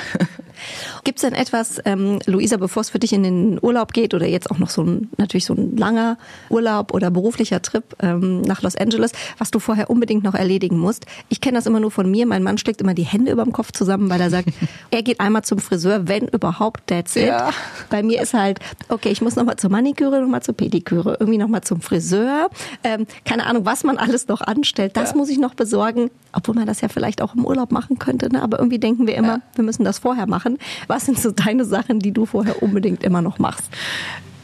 Gibt 1.05 1.19
es 1.19 1.23
denn 1.23 1.35
etwas, 1.35 1.81
ähm, 1.85 2.21
Luisa, 2.27 2.57
bevor 2.59 2.81
es 2.81 2.91
für 2.91 3.01
dich 3.01 3.13
in 3.13 3.25
den 3.25 3.59
Urlaub 3.61 3.93
geht 3.93 4.15
oder 4.15 4.27
jetzt 4.27 4.51
auch 4.53 4.59
noch 4.59 4.71
so 4.71 4.83
ein, 4.85 5.11
natürlich 5.17 5.47
so 5.47 5.55
ein 5.55 5.77
langer 5.77 6.17
Urlaub 6.49 6.95
oder 6.95 7.11
beruflicher 7.11 7.61
Trip 7.61 7.83
ähm, 8.01 8.43
nach 8.43 8.63
Los 8.63 8.77
Angeles, 8.77 9.13
was 9.37 9.51
du 9.51 9.59
vorher 9.59 9.91
unbedingt 9.91 10.23
noch 10.23 10.35
erledigen 10.35 10.79
musst? 10.79 11.07
Ich 11.29 11.41
kenne 11.41 11.59
das 11.59 11.67
immer 11.67 11.81
nur 11.81 11.91
von 11.91 12.09
mir. 12.09 12.25
Mein 12.25 12.45
Mann 12.45 12.57
schlägt 12.57 12.81
immer 12.81 12.95
die 12.95 13.03
Hände 13.03 13.33
über 13.33 13.43
dem 13.43 13.53
Kopf 13.53 13.73
zusammen, 13.73 14.11
weil 14.11 14.21
er 14.21 14.31
sagt, 14.31 14.51
er 14.93 15.03
geht 15.03 15.19
einmal 15.19 15.43
zum 15.43 15.59
Friseur, 15.59 16.07
wenn 16.07 16.29
überhaupt, 16.29 16.87
that's 16.87 17.17
it. 17.17 17.27
Ja. 17.27 17.51
Bei 17.91 18.05
mir 18.05 18.23
ist 18.23 18.33
halt, 18.33 18.61
okay, 18.89 19.09
ich 19.09 19.21
muss 19.21 19.35
nochmal 19.35 19.57
zur 19.57 19.71
Maniküre, 19.71 20.21
nochmal 20.21 20.43
zur 20.43 20.55
Pediküre, 20.55 21.17
irgendwie 21.19 21.39
nochmal 21.39 21.63
zum 21.63 21.81
Friseur. 21.81 22.49
Ähm, 22.85 23.07
keine 23.25 23.47
Ahnung, 23.47 23.67
was 23.67 23.83
man 23.83 23.99
alles 23.99 24.29
noch 24.29 24.41
anstellt, 24.41 24.97
das 24.97 25.11
ja. 25.11 25.17
muss 25.17 25.31
ich 25.31 25.39
noch 25.39 25.55
besorgen, 25.55 26.11
obwohl 26.33 26.55
man 26.55 26.67
das 26.67 26.81
ja 26.81 26.87
vielleicht 26.87 27.23
auch 27.23 27.35
im 27.35 27.45
Urlaub 27.45 27.73
machen 27.73 27.99
könnte. 27.99 28.33
Ne? 28.33 28.41
Aber 28.41 28.61
irgendwie 28.61 28.79
denken 28.79 29.09
wir 29.09 29.17
immer, 29.17 29.37
ja. 29.39 29.43
wir 29.57 29.65
müssen 29.65 29.83
das 29.83 29.99
vorher 29.99 30.29
machen. 30.29 30.59
Was 30.93 31.07
sind 31.07 31.19
so 31.19 31.31
deine 31.31 31.65
Sachen, 31.65 32.01
die 32.01 32.13
du 32.13 32.27
vorher 32.27 32.63
unbedingt 32.63 33.03
immer 33.03 33.23
noch 33.23 33.39
machst? 33.39 33.71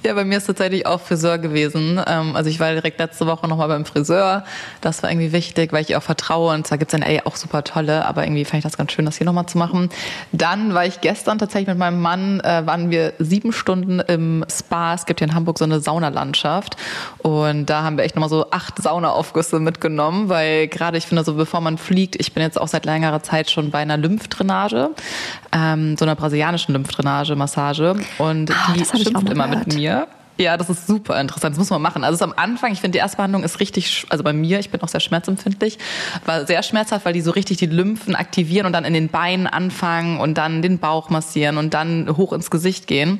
Ja, 0.04 0.14
bei 0.14 0.24
mir 0.24 0.38
ist 0.38 0.46
tatsächlich 0.46 0.86
auch 0.86 1.00
Friseur 1.00 1.38
gewesen. 1.38 2.00
Ähm, 2.06 2.36
also 2.36 2.48
ich 2.48 2.60
war 2.60 2.72
direkt 2.72 3.00
letzte 3.00 3.26
Woche 3.26 3.48
nochmal 3.48 3.66
beim 3.66 3.84
Friseur. 3.84 4.44
Das 4.80 5.02
war 5.02 5.10
irgendwie 5.10 5.32
wichtig, 5.32 5.72
weil 5.72 5.82
ich 5.82 5.90
ihr 5.90 5.98
auch 5.98 6.02
vertraue. 6.02 6.54
Und 6.54 6.66
zwar 6.66 6.78
gibt's 6.78 6.92
dann 6.92 7.02
ey, 7.02 7.20
auch 7.24 7.34
super 7.34 7.64
tolle, 7.64 8.06
aber 8.06 8.22
irgendwie 8.22 8.44
fand 8.44 8.58
ich 8.58 8.62
das 8.62 8.76
ganz 8.76 8.92
schön, 8.92 9.04
das 9.06 9.16
hier 9.16 9.26
nochmal 9.26 9.46
zu 9.46 9.58
machen. 9.58 9.90
Dann 10.30 10.72
war 10.72 10.86
ich 10.86 11.00
gestern 11.00 11.38
tatsächlich 11.38 11.68
mit 11.68 11.78
meinem 11.78 12.00
Mann, 12.00 12.38
äh, 12.40 12.64
waren 12.64 12.90
wir 12.90 13.14
sieben 13.18 13.52
Stunden 13.52 13.98
im 13.98 14.44
Spa. 14.48 14.94
Es 14.94 15.04
gibt 15.04 15.18
hier 15.18 15.26
in 15.26 15.34
Hamburg 15.34 15.58
so 15.58 15.64
eine 15.64 15.80
Saunalandschaft. 15.80 16.76
Und 17.18 17.66
da 17.66 17.82
haben 17.82 17.96
wir 17.96 18.04
echt 18.04 18.14
nochmal 18.14 18.30
so 18.30 18.50
acht 18.52 18.80
Saunaaufgüsse 18.80 19.58
mitgenommen, 19.58 20.28
weil 20.28 20.68
gerade 20.68 20.96
ich 20.96 21.06
finde, 21.06 21.24
so 21.24 21.34
bevor 21.34 21.60
man 21.60 21.76
fliegt, 21.76 22.14
ich 22.20 22.32
bin 22.32 22.42
jetzt 22.44 22.60
auch 22.60 22.68
seit 22.68 22.84
längerer 22.84 23.24
Zeit 23.24 23.50
schon 23.50 23.70
bei 23.72 23.78
einer 23.78 23.96
Lymphdrainage, 23.96 24.90
ähm, 25.50 25.96
so 25.96 26.04
einer 26.04 26.14
brasilianischen 26.14 26.72
Lymphdrainage, 26.72 27.34
Massage. 27.34 27.96
Und 28.18 28.52
ah, 28.52 28.74
die 28.74 28.84
schimpft 28.84 29.28
immer 29.28 29.48
mit 29.48 29.74
mir. 29.74 29.87
Yep. 29.88 30.17
Ja, 30.38 30.56
das 30.56 30.70
ist 30.70 30.86
super 30.86 31.20
interessant. 31.20 31.54
Das 31.54 31.58
muss 31.58 31.70
man 31.70 31.82
machen. 31.82 32.04
Also 32.04 32.24
am 32.24 32.32
Anfang, 32.36 32.72
ich 32.72 32.80
finde, 32.80 32.96
die 32.96 33.00
Erstbehandlung 33.00 33.42
ist 33.42 33.58
richtig, 33.58 34.06
also 34.08 34.22
bei 34.22 34.32
mir, 34.32 34.60
ich 34.60 34.70
bin 34.70 34.80
auch 34.82 34.88
sehr 34.88 35.00
schmerzempfindlich, 35.00 35.78
war 36.26 36.46
sehr 36.46 36.62
schmerzhaft, 36.62 37.04
weil 37.04 37.12
die 37.12 37.22
so 37.22 37.32
richtig 37.32 37.56
die 37.56 37.66
Lymphen 37.66 38.14
aktivieren 38.14 38.66
und 38.66 38.72
dann 38.72 38.84
in 38.84 38.94
den 38.94 39.08
Beinen 39.08 39.48
anfangen 39.48 40.20
und 40.20 40.38
dann 40.38 40.62
den 40.62 40.78
Bauch 40.78 41.10
massieren 41.10 41.58
und 41.58 41.74
dann 41.74 42.16
hoch 42.16 42.32
ins 42.32 42.50
Gesicht 42.50 42.86
gehen. 42.86 43.18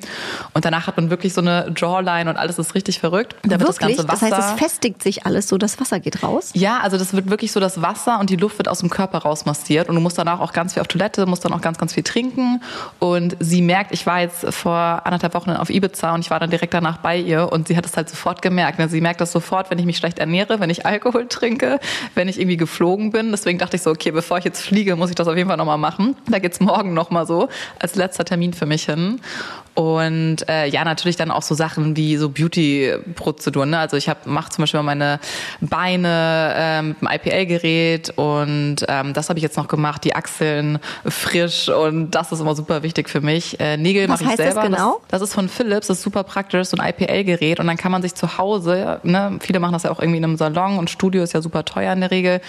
Und 0.55 0.65
danach 0.65 0.87
hat 0.87 0.97
man 0.97 1.11
wirklich 1.11 1.35
so 1.35 1.41
eine 1.41 1.73
Jawline 1.76 2.31
und 2.31 2.37
alles 2.37 2.56
ist 2.59 2.76
richtig 2.76 3.00
verrückt. 3.00 3.35
Da 3.43 3.59
wird 3.59 3.69
das 3.69 3.79
ganze 3.79 4.06
Wasser. 4.06 4.31
Das 4.31 4.38
heißt, 4.38 4.55
es 4.55 4.61
festigt 4.61 5.03
sich 5.03 5.26
alles 5.26 5.49
so, 5.49 5.59
das 5.59 5.81
Wasser 5.81 5.99
geht 5.99 6.23
raus? 6.23 6.50
Ja, 6.55 6.79
also 6.81 6.99
das 6.99 7.14
wird 7.14 7.31
wirklich 7.31 7.50
so 7.50 7.59
das 7.59 7.82
Wasser 7.82 8.21
und 8.21 8.31
die 8.31 8.37
Luft 8.37 8.59
wird 8.59 8.69
aus 8.69 8.79
dem 8.79 8.91
Körper 8.91 9.19
rausmassiert 9.19 9.88
und 9.88 9.97
du 9.97 10.00
musst 10.00 10.19
danach 10.19 10.38
auch 10.38 10.53
ganz 10.53 10.75
viel 10.75 10.82
auf 10.82 10.88
Toilette, 10.88 11.26
musst 11.26 11.44
dann 11.44 11.53
auch 11.53 11.61
ganz, 11.61 11.79
ganz 11.79 11.94
viel 11.94 12.05
trinken. 12.05 12.62
Und 13.00 13.37
sie 13.41 13.61
merkt, 13.61 13.93
ich 13.93 14.06
war 14.06 14.21
jetzt 14.21 14.47
vor 14.55 15.03
anderthalb 15.05 15.35
Wochen 15.35 15.50
auf 15.50 15.69
Ibiza 15.69 16.14
und 16.14 16.21
ich 16.21 16.31
war 16.31 16.38
dann 16.38 16.50
direkt 16.50 16.75
danach 16.75 16.99
bei 16.99 17.08
bei 17.09 17.17
ihr 17.17 17.50
und 17.50 17.69
sie 17.69 17.77
hat 17.79 17.87
es 17.87 17.97
halt 17.97 18.11
sofort 18.11 18.43
gemerkt. 18.43 18.79
Ne? 18.79 18.87
Sie 18.87 19.00
merkt 19.00 19.23
das 19.23 19.33
sofort, 19.33 19.71
wenn 19.71 19.79
ich 19.79 19.87
mich 19.87 19.97
schlecht 19.97 20.19
ernähre, 20.19 20.61
wenn 20.61 20.69
ich 20.69 20.85
Alkohol 20.85 21.27
trinke, 21.27 21.81
wenn 22.15 22.29
ich 22.29 22.38
irgendwie 22.38 22.59
geflogen 22.59 23.12
bin. 23.12 23.31
Deswegen 23.31 23.59
dachte 23.59 23.77
ich 23.77 23.83
so, 23.83 23.91
okay, 23.91 24.11
bevor 24.11 24.37
ich 24.37 24.45
jetzt 24.45 24.61
fliege, 24.61 24.95
muss 24.95 25.09
ich 25.09 25.17
das 25.17 25.27
auf 25.27 25.35
jeden 25.35 25.49
Fall 25.49 25.57
nochmal 25.57 25.79
machen. 25.79 26.17
Da 26.29 26.38
geht's 26.38 26.61
morgen 26.61 26.93
nochmal 26.93 27.27
so 27.27 27.49
als 27.79 27.95
letzter 27.95 28.27
Termin 28.27 28.53
für 28.53 28.67
mich 28.67 28.85
hin. 28.85 29.23
Und 29.79 30.49
äh, 30.49 30.67
ja, 30.67 30.85
natürlich 30.85 31.15
dann 31.15 31.31
auch 31.31 31.43
so 31.43 31.55
Sachen 31.55 31.97
wie 31.97 32.17
so 32.17 32.31
Beauty-Prozeduren. 32.31 33.71
Ne? 33.71 33.79
Also 33.79 33.97
ich 33.97 34.11
mache 34.25 34.50
zum 34.50 34.62
Beispiel 34.62 34.83
meine 34.83 35.21
Beine 35.61 36.53
äh, 36.57 36.83
mit 36.83 37.00
dem 37.00 37.09
IPL-Gerät 37.09 38.12
und 38.17 38.79
ähm, 38.88 39.15
das 39.15 39.29
habe 39.29 39.38
ich 39.38 39.45
jetzt 39.45 39.57
noch 39.57 39.69
gemacht, 39.69 40.03
die 40.03 40.17
Achseln 40.17 40.81
frisch 41.07 41.69
und 41.69 42.11
das 42.11 42.33
ist 42.33 42.41
immer 42.41 42.57
super 42.57 42.83
wichtig 42.83 43.09
für 43.09 43.21
mich. 43.21 43.61
Äh, 43.61 43.77
Nägel 43.77 44.09
mache 44.09 44.25
ich 44.25 44.31
selber. 44.31 44.62
Das, 44.62 44.65
genau? 44.65 45.00
das, 45.07 45.21
das 45.21 45.29
ist 45.29 45.35
von 45.35 45.49
Philips, 45.49 45.87
das 45.87 45.99
ist 45.99 46.03
super 46.03 46.25
praktisch, 46.25 46.67
so 46.67 46.77
ein 46.77 46.85
IPL-Gerät 46.99 47.61
und 47.61 47.67
dann 47.67 47.76
kann 47.76 47.93
man 47.93 48.02
sich 48.02 48.14
zu 48.14 48.38
Hause, 48.38 49.00
ne, 49.02 49.38
viele 49.40 49.61
machen 49.61 49.73
das 49.73 49.85
ja 49.85 49.90
auch 49.90 50.00
irgendwie 50.00 50.19
in 50.19 50.25
einem 50.25 50.37
Salon 50.37 50.78
und 50.78 50.90
Studio 50.90 51.23
ist 51.23 51.33
ja 51.33 51.43
super 51.43 51.64
teuer 51.64 51.93
in 51.93 52.00
der 52.00 52.11
Regel. 52.11 52.40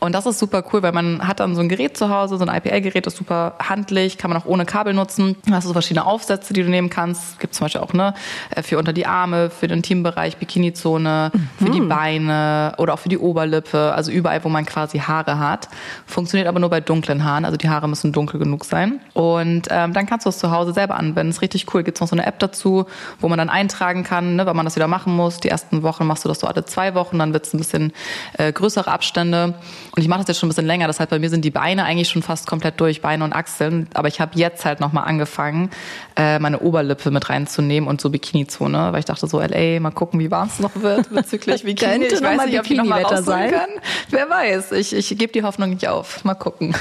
Und 0.00 0.14
das 0.14 0.26
ist 0.26 0.38
super 0.38 0.64
cool, 0.72 0.82
weil 0.82 0.92
man 0.92 1.26
hat 1.26 1.40
dann 1.40 1.54
so 1.54 1.60
ein 1.60 1.68
Gerät 1.68 1.96
zu 1.96 2.10
Hause, 2.10 2.38
so 2.38 2.44
ein 2.44 2.54
IPL-Gerät 2.54 3.06
ist 3.06 3.16
super 3.16 3.54
handlich, 3.62 4.18
kann 4.18 4.30
man 4.30 4.40
auch 4.40 4.46
ohne 4.46 4.64
Kabel 4.66 4.94
nutzen. 4.94 5.36
Da 5.46 5.56
hast 5.56 5.64
du 5.64 5.68
so 5.68 5.72
verschiedene 5.72 6.06
Aufsätze, 6.06 6.52
die 6.52 6.62
du 6.62 6.70
nehmen 6.70 6.90
kannst. 6.90 7.38
Gibt 7.40 7.54
zum 7.54 7.64
Beispiel 7.64 7.80
auch 7.80 7.92
ne, 7.92 8.14
äh, 8.50 8.62
für 8.62 8.78
unter 8.78 8.92
die 8.92 9.06
Arme, 9.06 9.50
für 9.50 9.68
den 9.68 9.78
Intimbereich, 9.78 10.36
Bikini-Zone, 10.36 11.30
mhm. 11.32 11.48
für 11.64 11.70
die 11.70 11.80
mhm. 11.80 11.88
Beine 11.88 12.74
oder 12.78 12.94
auch 12.94 12.98
für 12.98 13.08
die 13.08 13.18
Oberlippe, 13.18 13.92
also 13.94 14.10
überall, 14.10 14.42
wo 14.44 14.48
man 14.48 14.66
quasi 14.66 14.98
Haare 14.98 15.38
hat. 15.38 15.68
Funktioniert 16.06 16.48
aber 16.48 16.60
nur 16.60 16.70
bei 16.70 16.80
dunklen 16.80 17.24
Haaren, 17.24 17.44
also 17.44 17.56
die 17.56 17.68
Haare 17.68 17.88
müssen 17.88 18.12
dunkel 18.12 18.40
genug 18.40 18.64
sein. 18.64 19.00
Und 19.12 19.68
ähm, 19.70 19.92
dann 19.92 20.06
kannst 20.06 20.26
du 20.26 20.30
es 20.30 20.38
zu 20.38 20.50
Hause 20.50 20.72
selber 20.72 20.96
anwenden. 20.96 21.28
Das 21.28 21.36
ist 21.36 21.42
richtig 21.42 21.72
cool. 21.74 21.82
Gibt 21.82 21.98
es 21.98 22.00
noch 22.00 22.08
so 22.08 22.16
eine 22.16 22.26
App 22.26 22.38
dazu, 22.38 22.86
wo 23.20 23.28
man 23.28 23.38
dann 23.38 23.50
eintragen 23.50 23.93
sagen 23.94 24.04
kann, 24.04 24.36
ne, 24.36 24.44
weil 24.46 24.54
man 24.54 24.64
das 24.64 24.74
wieder 24.74 24.88
machen 24.88 25.14
muss. 25.14 25.38
Die 25.38 25.48
ersten 25.48 25.82
Wochen 25.82 26.06
machst 26.06 26.24
du 26.24 26.28
das 26.28 26.40
so 26.40 26.46
alle 26.46 26.64
zwei 26.64 26.94
Wochen, 26.94 27.18
dann 27.18 27.32
wird 27.32 27.46
es 27.46 27.54
ein 27.54 27.58
bisschen 27.58 27.92
äh, 28.38 28.52
größere 28.52 28.90
Abstände. 28.90 29.54
Und 29.94 30.02
ich 30.02 30.08
mache 30.08 30.20
das 30.20 30.28
jetzt 30.28 30.40
schon 30.40 30.48
ein 30.48 30.50
bisschen 30.50 30.66
länger. 30.66 30.88
Das 30.88 30.98
heißt, 30.98 31.10
bei 31.10 31.18
mir 31.18 31.30
sind 31.30 31.44
die 31.44 31.52
Beine 31.52 31.84
eigentlich 31.84 32.08
schon 32.08 32.22
fast 32.22 32.46
komplett 32.46 32.80
durch, 32.80 33.00
Beine 33.00 33.22
und 33.22 33.32
Achseln. 33.32 33.88
Aber 33.94 34.08
ich 34.08 34.20
habe 34.20 34.32
jetzt 34.34 34.64
halt 34.64 34.80
nochmal 34.80 35.04
angefangen, 35.04 35.70
äh, 36.16 36.38
meine 36.40 36.58
Oberlippe 36.58 37.10
mit 37.10 37.28
reinzunehmen 37.28 37.88
und 37.88 38.00
so 38.00 38.10
Bikini-Zone, 38.10 38.92
weil 38.92 38.98
ich 38.98 39.04
dachte 39.04 39.28
so, 39.28 39.40
LA, 39.40 39.78
mal 39.78 39.92
gucken, 39.92 40.18
wie 40.18 40.30
warm 40.30 40.48
es 40.48 40.58
noch 40.58 40.74
wird 40.74 41.10
bezüglich 41.14 41.62
Bikini. 41.64 42.06
ich 42.06 42.22
weiß 42.22 42.46
nicht, 42.46 42.58
ob 42.58 42.68
ich 42.68 42.76
noch 42.76 42.84
mal 42.84 43.22
sein 43.22 43.52
kann. 43.52 43.70
Wer 44.10 44.28
weiß, 44.28 44.72
ich, 44.72 44.92
ich 44.92 45.08
gebe 45.16 45.32
die 45.32 45.44
Hoffnung 45.44 45.70
nicht 45.70 45.86
auf. 45.86 46.24
Mal 46.24 46.34
gucken. 46.34 46.74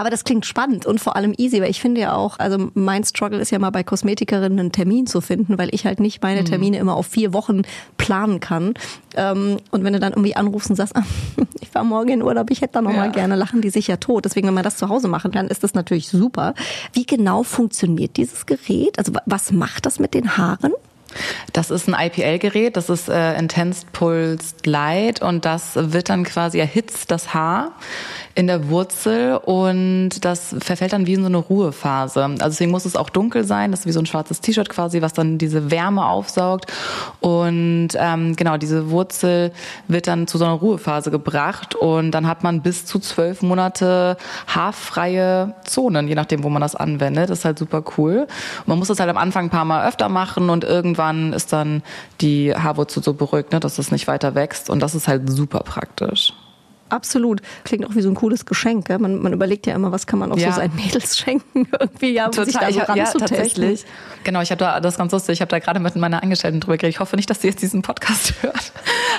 Aber 0.00 0.08
das 0.08 0.24
klingt 0.24 0.46
spannend 0.46 0.86
und 0.86 0.98
vor 0.98 1.14
allem 1.14 1.34
easy, 1.36 1.60
weil 1.60 1.68
ich 1.68 1.78
finde 1.78 2.00
ja 2.00 2.14
auch, 2.14 2.38
also 2.38 2.70
mein 2.72 3.04
Struggle 3.04 3.38
ist 3.38 3.50
ja 3.50 3.58
mal 3.58 3.68
bei 3.68 3.82
Kosmetikerinnen 3.82 4.58
einen 4.58 4.72
Termin 4.72 5.06
zu 5.06 5.20
finden, 5.20 5.58
weil 5.58 5.68
ich 5.74 5.84
halt 5.84 6.00
nicht 6.00 6.22
meine 6.22 6.40
mhm. 6.40 6.46
Termine 6.46 6.78
immer 6.78 6.96
auf 6.96 7.06
vier 7.06 7.34
Wochen 7.34 7.64
planen 7.98 8.40
kann. 8.40 8.72
Ähm, 9.14 9.58
und 9.70 9.84
wenn 9.84 9.92
du 9.92 10.00
dann 10.00 10.12
irgendwie 10.12 10.34
anrufst 10.34 10.70
und 10.70 10.76
sagst, 10.76 10.94
ich 11.60 11.68
fahre 11.68 11.84
morgen 11.84 12.08
in 12.08 12.22
Urlaub, 12.22 12.50
ich 12.50 12.62
hätte 12.62 12.72
da 12.72 12.80
noch 12.80 12.92
ja. 12.92 12.96
mal 12.96 13.12
gerne, 13.12 13.36
lachen 13.36 13.60
die 13.60 13.68
sich 13.68 13.88
ja 13.88 13.98
tot. 13.98 14.24
Deswegen, 14.24 14.46
wenn 14.46 14.54
man 14.54 14.64
das 14.64 14.78
zu 14.78 14.88
Hause 14.88 15.06
machen 15.06 15.32
kann, 15.32 15.48
ist 15.48 15.64
das 15.64 15.74
natürlich 15.74 16.08
super. 16.08 16.54
Wie 16.94 17.04
genau 17.04 17.42
funktioniert 17.42 18.16
dieses 18.16 18.46
Gerät? 18.46 18.98
Also 18.98 19.12
was 19.26 19.52
macht 19.52 19.84
das 19.84 19.98
mit 19.98 20.14
den 20.14 20.38
Haaren? 20.38 20.72
Das 21.52 21.70
ist 21.70 21.88
ein 21.88 22.06
IPL-Gerät, 22.06 22.76
das 22.76 22.88
ist 22.88 23.08
äh, 23.08 23.36
Intense 23.38 23.84
Pulsed 23.92 24.66
Light 24.66 25.22
und 25.22 25.44
das 25.44 25.72
wird 25.74 26.08
dann 26.08 26.24
quasi 26.24 26.58
erhitzt 26.58 27.10
das 27.10 27.34
Haar 27.34 27.72
in 28.34 28.46
der 28.46 28.68
Wurzel 28.68 29.36
und 29.36 30.24
das 30.24 30.54
verfällt 30.60 30.92
dann 30.92 31.06
wie 31.06 31.14
in 31.14 31.20
so 31.20 31.26
eine 31.26 31.36
Ruhephase. 31.36 32.22
Also 32.22 32.44
deswegen 32.44 32.70
muss 32.70 32.84
es 32.84 32.96
auch 32.96 33.10
dunkel 33.10 33.44
sein, 33.44 33.70
das 33.70 33.80
ist 33.80 33.86
wie 33.86 33.92
so 33.92 34.00
ein 34.00 34.06
schwarzes 34.06 34.40
T-Shirt 34.40 34.68
quasi, 34.68 35.02
was 35.02 35.12
dann 35.12 35.38
diese 35.38 35.70
Wärme 35.70 36.06
aufsaugt 36.06 36.66
und 37.20 37.88
ähm, 37.96 38.36
genau, 38.36 38.56
diese 38.56 38.90
Wurzel 38.90 39.52
wird 39.88 40.06
dann 40.06 40.26
zu 40.26 40.38
so 40.38 40.44
einer 40.44 40.54
Ruhephase 40.54 41.10
gebracht 41.10 41.74
und 41.74 42.12
dann 42.12 42.26
hat 42.26 42.42
man 42.42 42.62
bis 42.62 42.86
zu 42.86 42.98
zwölf 42.98 43.42
Monate 43.42 44.16
haarfreie 44.46 45.54
Zonen, 45.64 46.08
je 46.08 46.14
nachdem, 46.14 46.44
wo 46.44 46.50
man 46.50 46.62
das 46.62 46.74
anwendet. 46.74 47.30
Das 47.30 47.40
ist 47.40 47.44
halt 47.44 47.58
super 47.58 47.82
cool. 47.96 48.26
Man 48.66 48.78
muss 48.78 48.88
das 48.88 49.00
halt 49.00 49.10
am 49.10 49.16
Anfang 49.16 49.46
ein 49.46 49.50
paar 49.50 49.64
Mal 49.64 49.88
öfter 49.88 50.08
machen 50.08 50.50
und 50.50 50.64
irgendwann 50.64 51.32
ist 51.32 51.52
dann 51.52 51.82
die 52.20 52.54
Haarwurzel 52.54 53.02
so 53.02 53.14
beruhigt, 53.14 53.52
ne, 53.52 53.60
dass 53.60 53.78
es 53.78 53.90
nicht 53.90 54.06
weiter 54.06 54.34
wächst 54.34 54.70
und 54.70 54.80
das 54.80 54.94
ist 54.94 55.08
halt 55.08 55.28
super 55.30 55.60
praktisch. 55.60 56.32
Absolut. 56.90 57.40
Klingt 57.64 57.86
auch 57.86 57.94
wie 57.94 58.02
so 58.02 58.08
ein 58.08 58.14
cooles 58.14 58.46
Geschenk. 58.46 58.86
Gell? 58.86 58.98
Man, 58.98 59.22
man 59.22 59.32
überlegt 59.32 59.66
ja 59.66 59.74
immer, 59.74 59.92
was 59.92 60.06
kann 60.06 60.18
man 60.18 60.32
auch 60.32 60.38
ja. 60.38 60.52
so 60.52 60.56
seinen 60.56 60.74
Mädels 60.76 61.18
schenken 61.18 61.68
irgendwie, 61.80 62.12
ja, 62.12 62.26
um 62.26 62.32
Total. 62.32 62.46
sich 62.46 62.56
da 62.56 62.70
so 62.70 62.94
ja, 62.94 63.04
tatsächlich. 63.04 63.84
Genau, 64.24 64.40
ich 64.42 64.50
habe 64.50 64.58
da, 64.58 64.80
das 64.80 64.94
ist 64.94 64.98
ganz 64.98 65.12
lustig, 65.12 65.34
ich 65.34 65.40
habe 65.40 65.50
da 65.50 65.58
gerade 65.58 65.80
mit 65.80 65.96
meiner 65.96 66.22
Angestellten 66.22 66.60
drüber 66.60 66.76
geredet. 66.76 66.94
Ich 66.94 67.00
hoffe 67.00 67.16
nicht, 67.16 67.30
dass 67.30 67.40
sie 67.40 67.48
jetzt 67.48 67.62
diesen 67.62 67.82
Podcast 67.82 68.34
hört. 68.42 68.72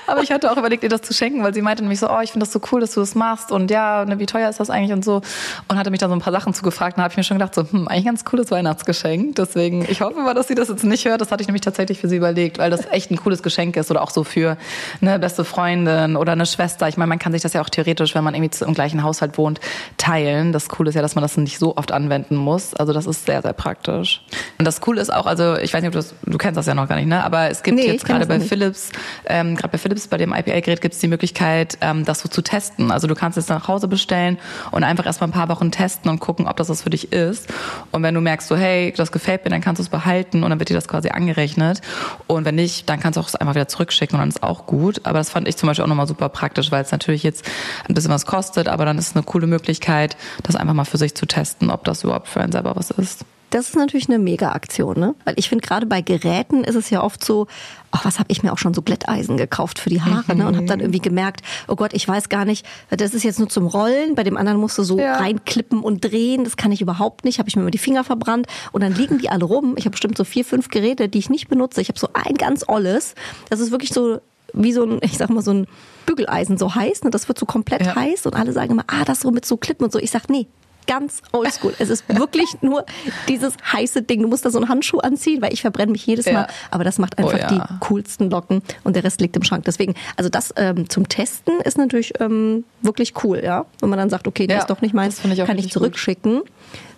Aber 0.07 0.21
ich 0.21 0.31
hatte 0.31 0.51
auch 0.51 0.57
überlegt, 0.57 0.83
ihr 0.83 0.89
das 0.89 1.01
zu 1.01 1.13
schenken, 1.13 1.43
weil 1.43 1.53
sie 1.53 1.61
meinte 1.61 1.83
nämlich 1.83 1.99
so, 1.99 2.09
oh, 2.09 2.19
ich 2.21 2.31
finde 2.31 2.45
das 2.45 2.53
so 2.53 2.59
cool, 2.71 2.81
dass 2.81 2.93
du 2.93 2.99
das 2.99 3.15
machst 3.15 3.51
und 3.51 3.71
ja, 3.71 4.05
ne, 4.05 4.19
wie 4.19 4.25
teuer 4.25 4.49
ist 4.49 4.59
das 4.59 4.69
eigentlich 4.69 4.93
und 4.93 5.05
so. 5.05 5.21
Und 5.67 5.77
hatte 5.77 5.91
mich 5.91 5.99
da 5.99 6.07
so 6.07 6.13
ein 6.13 6.19
paar 6.19 6.33
Sachen 6.33 6.53
zugefragt. 6.53 6.97
Da 6.97 7.03
habe 7.03 7.11
ich 7.11 7.17
mir 7.17 7.23
schon 7.23 7.37
gedacht, 7.37 7.55
so, 7.55 7.63
hm, 7.63 7.87
eigentlich 7.87 8.03
ein 8.03 8.05
ganz 8.05 8.25
cooles 8.25 8.51
Weihnachtsgeschenk. 8.51 9.35
Deswegen, 9.35 9.85
ich 9.89 10.01
hoffe 10.01 10.19
mal, 10.19 10.33
dass 10.33 10.47
sie 10.47 10.55
das 10.55 10.69
jetzt 10.69 10.83
nicht 10.83 11.05
hört. 11.05 11.21
Das 11.21 11.31
hatte 11.31 11.41
ich 11.41 11.47
nämlich 11.47 11.61
tatsächlich 11.61 11.99
für 11.99 12.09
sie 12.09 12.17
überlegt, 12.17 12.57
weil 12.57 12.69
das 12.69 12.85
echt 12.91 13.11
ein 13.11 13.17
cooles 13.17 13.43
Geschenk 13.43 13.77
ist 13.77 13.89
oder 13.91 14.01
auch 14.01 14.09
so 14.09 14.23
für 14.23 14.57
eine 15.01 15.19
beste 15.19 15.45
Freundin 15.45 16.15
oder 16.15 16.33
eine 16.33 16.45
Schwester. 16.45 16.87
Ich 16.87 16.97
meine, 16.97 17.09
man 17.09 17.19
kann 17.19 17.31
sich 17.31 17.41
das 17.41 17.53
ja 17.53 17.60
auch 17.61 17.69
theoretisch, 17.69 18.15
wenn 18.15 18.23
man 18.23 18.35
irgendwie 18.35 18.65
im 18.65 18.73
gleichen 18.73 19.03
Haushalt 19.03 19.37
wohnt, 19.37 19.59
teilen. 19.97 20.51
Das 20.51 20.69
Coole 20.69 20.89
ist 20.89 20.95
ja, 20.95 21.01
dass 21.01 21.15
man 21.15 21.21
das 21.21 21.37
nicht 21.37 21.59
so 21.59 21.77
oft 21.77 21.91
anwenden 21.91 22.35
muss. 22.35 22.73
Also 22.73 22.93
das 22.93 23.05
ist 23.05 23.25
sehr, 23.25 23.41
sehr 23.41 23.53
praktisch. 23.53 24.23
Und 24.57 24.65
das 24.65 24.81
Coole 24.81 25.01
ist 25.01 25.13
auch, 25.13 25.25
also 25.25 25.57
ich 25.57 25.73
weiß 25.73 25.81
nicht, 25.81 25.89
ob 25.89 25.93
du 25.93 25.99
das, 25.99 26.13
du 26.25 26.37
kennst 26.37 26.57
das 26.57 26.65
ja 26.65 26.73
noch 26.73 26.87
gar 26.87 26.95
nicht, 26.95 27.07
ne? 27.07 27.23
Aber 27.23 27.49
es 27.49 27.63
gibt 27.63 27.77
nee, 27.77 27.87
jetzt 27.87 28.05
gerade 28.05 28.25
bei 28.25 28.39
Philips, 28.39 28.91
ähm, 29.25 29.55
gerade 29.55 29.69
bei 29.69 29.77
Philips, 29.77 30.07
bei 30.07 30.17
dem 30.17 30.33
IPL-Gerät 30.33 30.81
gibt 30.81 30.93
es 30.93 30.99
die 30.99 31.07
Möglichkeit, 31.07 31.77
ähm, 31.81 32.05
das 32.05 32.21
so 32.21 32.29
zu 32.29 32.41
testen. 32.41 32.91
Also 32.91 33.07
du 33.07 33.15
kannst 33.15 33.37
es 33.37 33.47
nach 33.47 33.67
Hause 33.67 33.87
bestellen 33.87 34.37
und 34.71 34.83
einfach 34.83 35.05
erstmal 35.05 35.29
ein 35.29 35.33
paar 35.33 35.49
Wochen 35.49 35.71
testen 35.71 36.09
und 36.09 36.19
gucken, 36.19 36.47
ob 36.47 36.57
das 36.57 36.69
was 36.69 36.81
für 36.81 36.89
dich 36.89 37.11
ist. 37.11 37.47
Und 37.91 38.03
wenn 38.03 38.13
du 38.13 38.21
merkst, 38.21 38.47
so 38.47 38.55
hey, 38.55 38.93
das 38.95 39.11
gefällt 39.11 39.43
mir, 39.43 39.51
dann 39.51 39.61
kannst 39.61 39.79
du 39.79 39.83
es 39.83 39.89
behalten 39.89 40.43
und 40.43 40.49
dann 40.49 40.59
wird 40.59 40.69
dir 40.69 40.73
das 40.73 40.87
quasi 40.87 41.09
angerechnet. 41.09 41.81
Und 42.27 42.45
wenn 42.45 42.55
nicht, 42.55 42.89
dann 42.89 42.99
kannst 42.99 43.17
du 43.17 43.21
auch 43.21 43.33
einfach 43.39 43.55
wieder 43.55 43.67
zurückschicken 43.67 44.15
und 44.15 44.21
dann 44.21 44.29
ist 44.29 44.43
auch 44.43 44.65
gut. 44.65 45.01
Aber 45.03 45.17
das 45.17 45.29
fand 45.29 45.47
ich 45.47 45.57
zum 45.57 45.67
Beispiel 45.67 45.83
auch 45.83 45.89
nochmal 45.89 46.07
super 46.07 46.29
praktisch, 46.29 46.71
weil 46.71 46.83
es 46.83 46.91
natürlich 46.91 47.23
jetzt 47.23 47.45
ein 47.87 47.93
bisschen 47.93 48.11
was 48.11 48.25
kostet, 48.25 48.67
aber 48.67 48.85
dann 48.85 48.97
ist 48.97 49.09
es 49.09 49.15
eine 49.15 49.23
coole 49.23 49.47
Möglichkeit, 49.47 50.17
das 50.43 50.55
einfach 50.55 50.73
mal 50.73 50.85
für 50.85 50.97
sich 50.97 51.15
zu 51.15 51.25
testen, 51.25 51.69
ob 51.69 51.83
das 51.83 52.03
überhaupt 52.03 52.27
für 52.27 52.41
einen 52.41 52.51
selber 52.51 52.75
was 52.75 52.91
ist. 52.91 53.25
Das 53.51 53.67
ist 53.67 53.75
natürlich 53.75 54.07
eine 54.07 54.17
Mega-Aktion, 54.17 54.97
ne? 54.97 55.13
Weil 55.25 55.33
ich 55.37 55.49
finde, 55.49 55.67
gerade 55.67 55.85
bei 55.85 56.01
Geräten 56.01 56.63
ist 56.63 56.75
es 56.75 56.89
ja 56.89 57.03
oft 57.03 57.23
so, 57.23 57.47
ach, 57.91 58.05
was 58.05 58.17
habe 58.17 58.31
ich 58.31 58.43
mir 58.43 58.53
auch 58.53 58.57
schon 58.57 58.73
so 58.73 58.81
Glätteisen 58.81 59.35
gekauft 59.35 59.77
für 59.77 59.89
die 59.89 60.01
Haare, 60.01 60.37
ne? 60.37 60.47
Und 60.47 60.55
habe 60.55 60.67
dann 60.67 60.79
irgendwie 60.79 61.01
gemerkt, 61.01 61.41
oh 61.67 61.75
Gott, 61.75 61.91
ich 61.93 62.07
weiß 62.07 62.29
gar 62.29 62.45
nicht, 62.45 62.65
das 62.89 63.13
ist 63.13 63.23
jetzt 63.23 63.39
nur 63.39 63.49
zum 63.49 63.67
Rollen, 63.67 64.15
bei 64.15 64.23
dem 64.23 64.37
anderen 64.37 64.57
musst 64.57 64.77
du 64.77 64.83
so 64.83 64.97
ja. 64.97 65.17
reinklippen 65.17 65.81
und 65.81 65.99
drehen, 65.99 66.45
das 66.45 66.55
kann 66.55 66.71
ich 66.71 66.81
überhaupt 66.81 67.25
nicht, 67.25 67.39
habe 67.39 67.49
ich 67.49 67.57
mir 67.57 67.63
immer 67.63 67.71
die 67.71 67.77
Finger 67.77 68.05
verbrannt 68.05 68.47
und 68.71 68.83
dann 68.83 68.95
liegen 68.95 69.17
die 69.17 69.29
alle 69.29 69.43
rum. 69.43 69.75
Ich 69.77 69.83
habe 69.83 69.91
bestimmt 69.91 70.17
so 70.17 70.23
vier, 70.23 70.45
fünf 70.45 70.69
Geräte, 70.69 71.09
die 71.09 71.19
ich 71.19 71.29
nicht 71.29 71.49
benutze. 71.49 71.81
Ich 71.81 71.89
habe 71.89 71.99
so 71.99 72.07
ein 72.13 72.35
ganz 72.35 72.63
olles, 72.69 73.15
das 73.49 73.59
ist 73.59 73.71
wirklich 73.71 73.91
so 73.91 74.21
wie 74.53 74.73
so 74.73 74.83
ein, 74.83 74.99
ich 75.01 75.17
sag 75.17 75.29
mal, 75.29 75.41
so 75.41 75.51
ein 75.51 75.67
Bügeleisen 76.05 76.57
so 76.57 76.73
heiß, 76.73 77.03
ne? 77.03 77.11
das 77.11 77.27
wird 77.27 77.37
so 77.37 77.45
komplett 77.45 77.85
ja. 77.85 77.95
heiß 77.95 78.25
und 78.25 78.35
alle 78.35 78.51
sagen 78.53 78.71
immer, 78.71 78.85
ah, 78.87 79.05
das 79.05 79.21
so 79.21 79.31
mit 79.31 79.45
so 79.45 79.57
Klippen 79.57 79.85
und 79.85 79.91
so. 79.91 79.99
Ich 79.99 80.11
sag, 80.11 80.29
nee, 80.29 80.47
ganz 80.87 81.21
oldschool. 81.31 81.73
Es 81.79 81.89
ist 81.89 82.03
wirklich 82.09 82.49
nur 82.61 82.85
dieses 83.27 83.53
heiße 83.71 84.01
Ding. 84.01 84.21
Du 84.23 84.27
musst 84.27 84.45
da 84.45 84.49
so 84.49 84.59
einen 84.59 84.69
Handschuh 84.69 84.99
anziehen, 84.99 85.41
weil 85.41 85.53
ich 85.53 85.61
verbrenne 85.61 85.91
mich 85.91 86.05
jedes 86.05 86.25
Mal. 86.25 86.47
Aber 86.69 86.83
das 86.83 86.99
macht 86.99 87.17
einfach 87.17 87.33
oh, 87.33 87.37
ja. 87.37 87.47
die 87.47 87.61
coolsten 87.79 88.29
Locken 88.29 88.61
und 88.83 88.95
der 88.95 89.03
Rest 89.03 89.21
liegt 89.21 89.35
im 89.35 89.43
Schrank. 89.43 89.63
Deswegen, 89.65 89.95
also 90.17 90.29
das 90.29 90.53
ähm, 90.57 90.89
zum 90.89 91.07
Testen 91.07 91.59
ist 91.61 91.77
natürlich 91.77 92.13
ähm, 92.19 92.65
wirklich 92.81 93.13
cool, 93.23 93.41
ja. 93.43 93.65
Wenn 93.79 93.89
man 93.89 93.99
dann 93.99 94.09
sagt, 94.09 94.27
okay, 94.27 94.47
das 94.47 94.55
ja, 94.55 94.61
ist 94.61 94.69
doch 94.69 94.81
nicht 94.81 94.93
meins, 94.93 95.21
kann 95.21 95.57
ich 95.57 95.71
zurückschicken. 95.71 96.39
Gut 96.39 96.51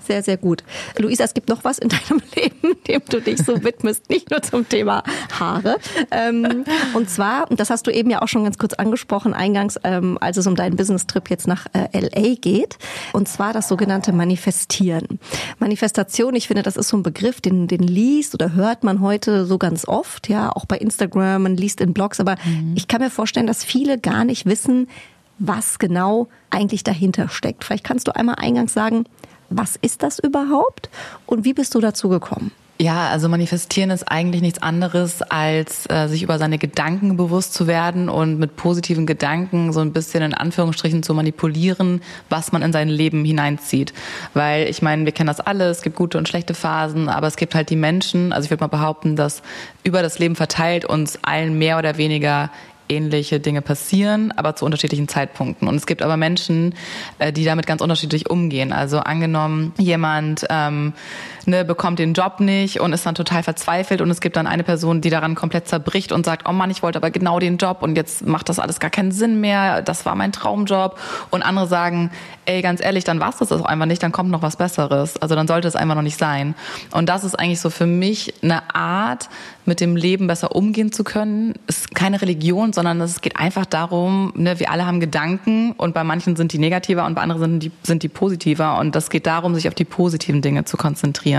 sehr, 0.06 0.22
sehr 0.22 0.38
gut. 0.38 0.64
Luisa, 0.98 1.24
es 1.24 1.34
gibt 1.34 1.50
noch 1.50 1.64
was 1.64 1.78
in 1.78 1.90
deinem 1.90 2.22
Leben, 2.36 2.76
dem 2.88 3.02
du 3.10 3.22
dich 3.22 3.40
so 3.40 3.64
widmest, 3.64 4.10
nicht 4.10 4.32
nur 4.32 4.42
zum 4.42 4.68
Thema 4.68 5.04
Haare. 5.40 5.78
Ähm, 6.12 6.66
und 6.94 7.10
zwar, 7.10 7.46
das 7.48 7.70
hast 7.70 7.88
du 7.88 7.92
eben 7.92 8.10
ja 8.10 8.22
auch 8.22 8.28
schon 8.28 8.44
ganz 8.44 8.58
kurz 8.58 8.74
angesprochen, 8.74 9.34
eingangs, 9.34 9.80
ähm, 9.84 10.18
als 10.20 10.38
es 10.38 10.48
um 10.48 10.56
deinen 10.56 10.76
Business-Trip 10.76 11.30
jetzt 11.30 11.48
nach 11.48 11.68
äh, 11.74 12.00
LA 12.00 12.36
geht. 12.36 12.78
Und 13.14 13.28
zwar 13.28 13.54
das 13.54 13.68
sogenannte 13.68 14.12
Manifestieren. 14.12 15.20
Manifestation, 15.60 16.36
ich 16.36 16.48
finde, 16.48 16.64
das 16.64 16.78
ist 16.78 16.90
so 16.90 16.98
ein 16.98 17.04
Begriff, 17.04 17.42
den, 17.42 17.68
den 17.68 17.84
liest 17.84 18.34
oder 18.34 18.54
hört 18.54 18.84
man 18.84 19.02
heute 19.02 19.46
so 19.46 19.58
ganz 19.58 19.88
oft, 19.88 20.30
ja, 20.30 20.52
auch 20.52 20.66
bei 20.66 20.78
Instagram, 20.78 21.44
man 21.44 21.58
liest 21.58 21.82
in 21.82 21.94
Blogs, 21.94 22.20
aber 22.20 22.36
mhm. 22.44 22.74
ich 22.76 22.88
kann 22.88 23.02
mir 23.02 23.10
vorstellen, 23.10 23.48
dass 23.48 23.64
viele 23.64 23.98
gar 23.98 24.26
nicht 24.26 24.46
wissen, 24.46 24.88
was 25.40 25.80
genau 25.80 26.28
eigentlich 26.50 26.84
dahinter 26.84 27.28
steckt. 27.30 27.64
Vielleicht 27.64 27.84
kannst 27.84 28.08
du 28.08 28.16
einmal 28.16 28.36
eingangs 28.36 28.74
sagen, 28.74 29.06
was 29.50 29.76
ist 29.78 30.04
das 30.04 30.20
überhaupt 30.20 30.90
und 31.26 31.46
wie 31.46 31.54
bist 31.54 31.76
du 31.76 31.80
dazu 31.80 32.10
gekommen? 32.10 32.52
Ja, 32.82 33.10
also 33.10 33.30
manifestieren 33.30 33.92
ist 33.92 34.12
eigentlich 34.12 34.42
nichts 34.42 34.62
anderes, 34.62 35.22
als 35.22 35.88
äh, 35.90 36.08
sich 36.08 36.24
über 36.24 36.40
seine 36.40 36.58
Gedanken 36.58 37.16
bewusst 37.16 37.54
zu 37.54 37.68
werden 37.68 38.10
und 38.10 38.40
mit 38.40 38.56
positiven 38.56 39.06
Gedanken 39.06 39.72
so 39.72 39.80
ein 39.80 39.94
bisschen 39.94 40.24
in 40.24 40.34
Anführungsstrichen 40.34 41.04
zu 41.04 41.14
manipulieren, 41.14 42.02
was 42.30 42.52
man 42.52 42.64
in 42.64 42.74
sein 42.74 42.90
Leben 42.90 43.24
hineinzieht. 43.24 43.94
Weil 44.34 44.68
ich 44.70 44.82
meine, 44.82 45.06
wir 45.06 45.12
kennen 45.12 45.28
das 45.28 45.40
alle, 45.40 45.70
es 45.70 45.84
gibt 45.84 45.96
gute 45.96 46.18
und 46.18 46.28
schlechte 46.28 46.56
Phasen, 46.56 47.10
aber 47.10 47.28
es 47.28 47.38
gibt 47.38 47.54
halt 47.54 47.70
die 47.70 47.76
Menschen, 47.76 48.34
also 48.34 48.46
ich 48.46 48.50
würde 48.50 48.64
mal 48.64 48.68
behaupten, 48.68 49.16
dass 49.16 49.44
über 49.84 50.02
das 50.02 50.18
Leben 50.18 50.36
verteilt 50.36 50.84
uns 50.84 51.20
allen 51.22 51.58
mehr 51.60 51.78
oder 51.78 51.98
weniger 51.98 52.50
ähnliche 52.90 53.40
Dinge 53.40 53.62
passieren, 53.62 54.32
aber 54.32 54.56
zu 54.56 54.66
unterschiedlichen 54.66 55.08
Zeitpunkten. 55.08 55.68
Und 55.68 55.76
es 55.76 55.86
gibt 55.86 56.02
aber 56.02 56.18
Menschen, 56.18 56.76
äh, 57.20 57.32
die 57.32 57.46
damit 57.46 57.66
ganz 57.66 57.82
unterschiedlich 57.82 58.30
umgehen. 58.30 58.74
Also 58.74 59.00
angenommen, 59.00 59.74
jemand 59.78 60.46
ähm, 60.50 60.94
ne, 61.46 61.66
bekommt 61.66 62.00
den 62.00 62.14
Job 62.14 62.40
nicht 62.40 62.80
und 62.80 62.94
ist 62.94 63.06
dann 63.06 63.16
total 63.16 63.44
verzweifelt 63.44 64.02
und 64.02 64.10
es 64.10 64.22
gibt 64.22 64.36
dann 64.36 64.48
eine 64.48 64.64
Person, 64.64 65.02
die 65.02 65.10
daran 65.10 65.36
komplett 65.36 65.68
zerbricht 65.68 66.12
und 66.12 66.26
sagt, 66.26 66.48
oh 66.48 66.54
Mann, 66.54 66.72
ich 66.72 66.84
wollte 66.84 66.98
aber 66.98 67.12
genau 67.12 67.40
den 67.40 67.58
Job 67.58 67.82
und 67.82 67.96
jetzt 67.96 68.26
macht 68.26 68.50
das 68.50 68.60
alles 68.60 68.80
gar 68.80 68.90
keinen 68.90 69.12
Sinn 69.12 69.42
mehr, 69.42 69.82
das 69.82 70.06
war 70.06 70.16
mein 70.16 70.32
Traumjob. 70.32 70.98
Und 71.30 71.44
andere 71.44 71.68
sagen, 71.68 72.12
ey, 72.46 72.62
ganz 72.62 72.84
ehrlich, 72.84 73.04
dann 73.04 73.20
war 73.20 73.30
es 73.30 73.38
das 73.38 73.52
auch 73.52 73.66
einfach 73.66 73.86
nicht, 73.86 74.02
dann 74.04 74.12
kommt 74.12 74.32
noch 74.32 74.42
was 74.42 74.56
Besseres. 74.56 75.22
Also 75.22 75.36
dann 75.36 75.48
sollte 75.48 75.68
es 75.68 75.76
einfach 75.76 75.96
noch 75.96 76.02
nicht 76.02 76.18
sein. 76.18 76.56
Und 76.92 77.10
das 77.10 77.24
ist 77.24 77.38
eigentlich 77.38 77.62
so 77.62 77.70
für 77.70 77.86
mich 77.86 78.34
eine 78.42 78.76
Art, 78.76 79.30
mit 79.66 79.80
dem 79.80 79.96
Leben 79.96 80.28
besser 80.28 80.58
umgehen 80.58 80.92
zu 80.92 81.06
können. 81.06 81.54
Es 81.68 81.78
ist 81.78 81.96
keine 81.96 82.22
Religion, 82.22 82.74
sondern 82.74 83.00
es 83.00 83.22
geht 83.22 83.38
einfach 83.38 83.66
darum, 83.66 84.34
ne, 84.36 84.60
wir 84.60 84.70
alle 84.70 84.86
haben 84.86 85.00
Gedanken 85.00 85.72
und 85.72 85.94
bei 85.94 86.04
manchen 86.04 86.36
sind 86.36 86.52
die 86.52 86.60
negativer 86.60 87.06
und 87.06 87.16
bei 87.16 87.22
anderen 87.22 87.42
sind 87.42 87.64
die, 87.64 87.72
sind 87.82 88.04
die 88.04 88.10
positiver. 88.10 88.78
Und 88.78 88.94
das 88.94 89.10
geht 89.10 89.26
darum, 89.26 89.56
sich 89.56 89.70
auf 89.70 89.74
die 89.74 89.86
positiven 89.86 90.42
Dinge 90.42 90.66
zu 90.66 90.76
konzentrieren 90.76 91.33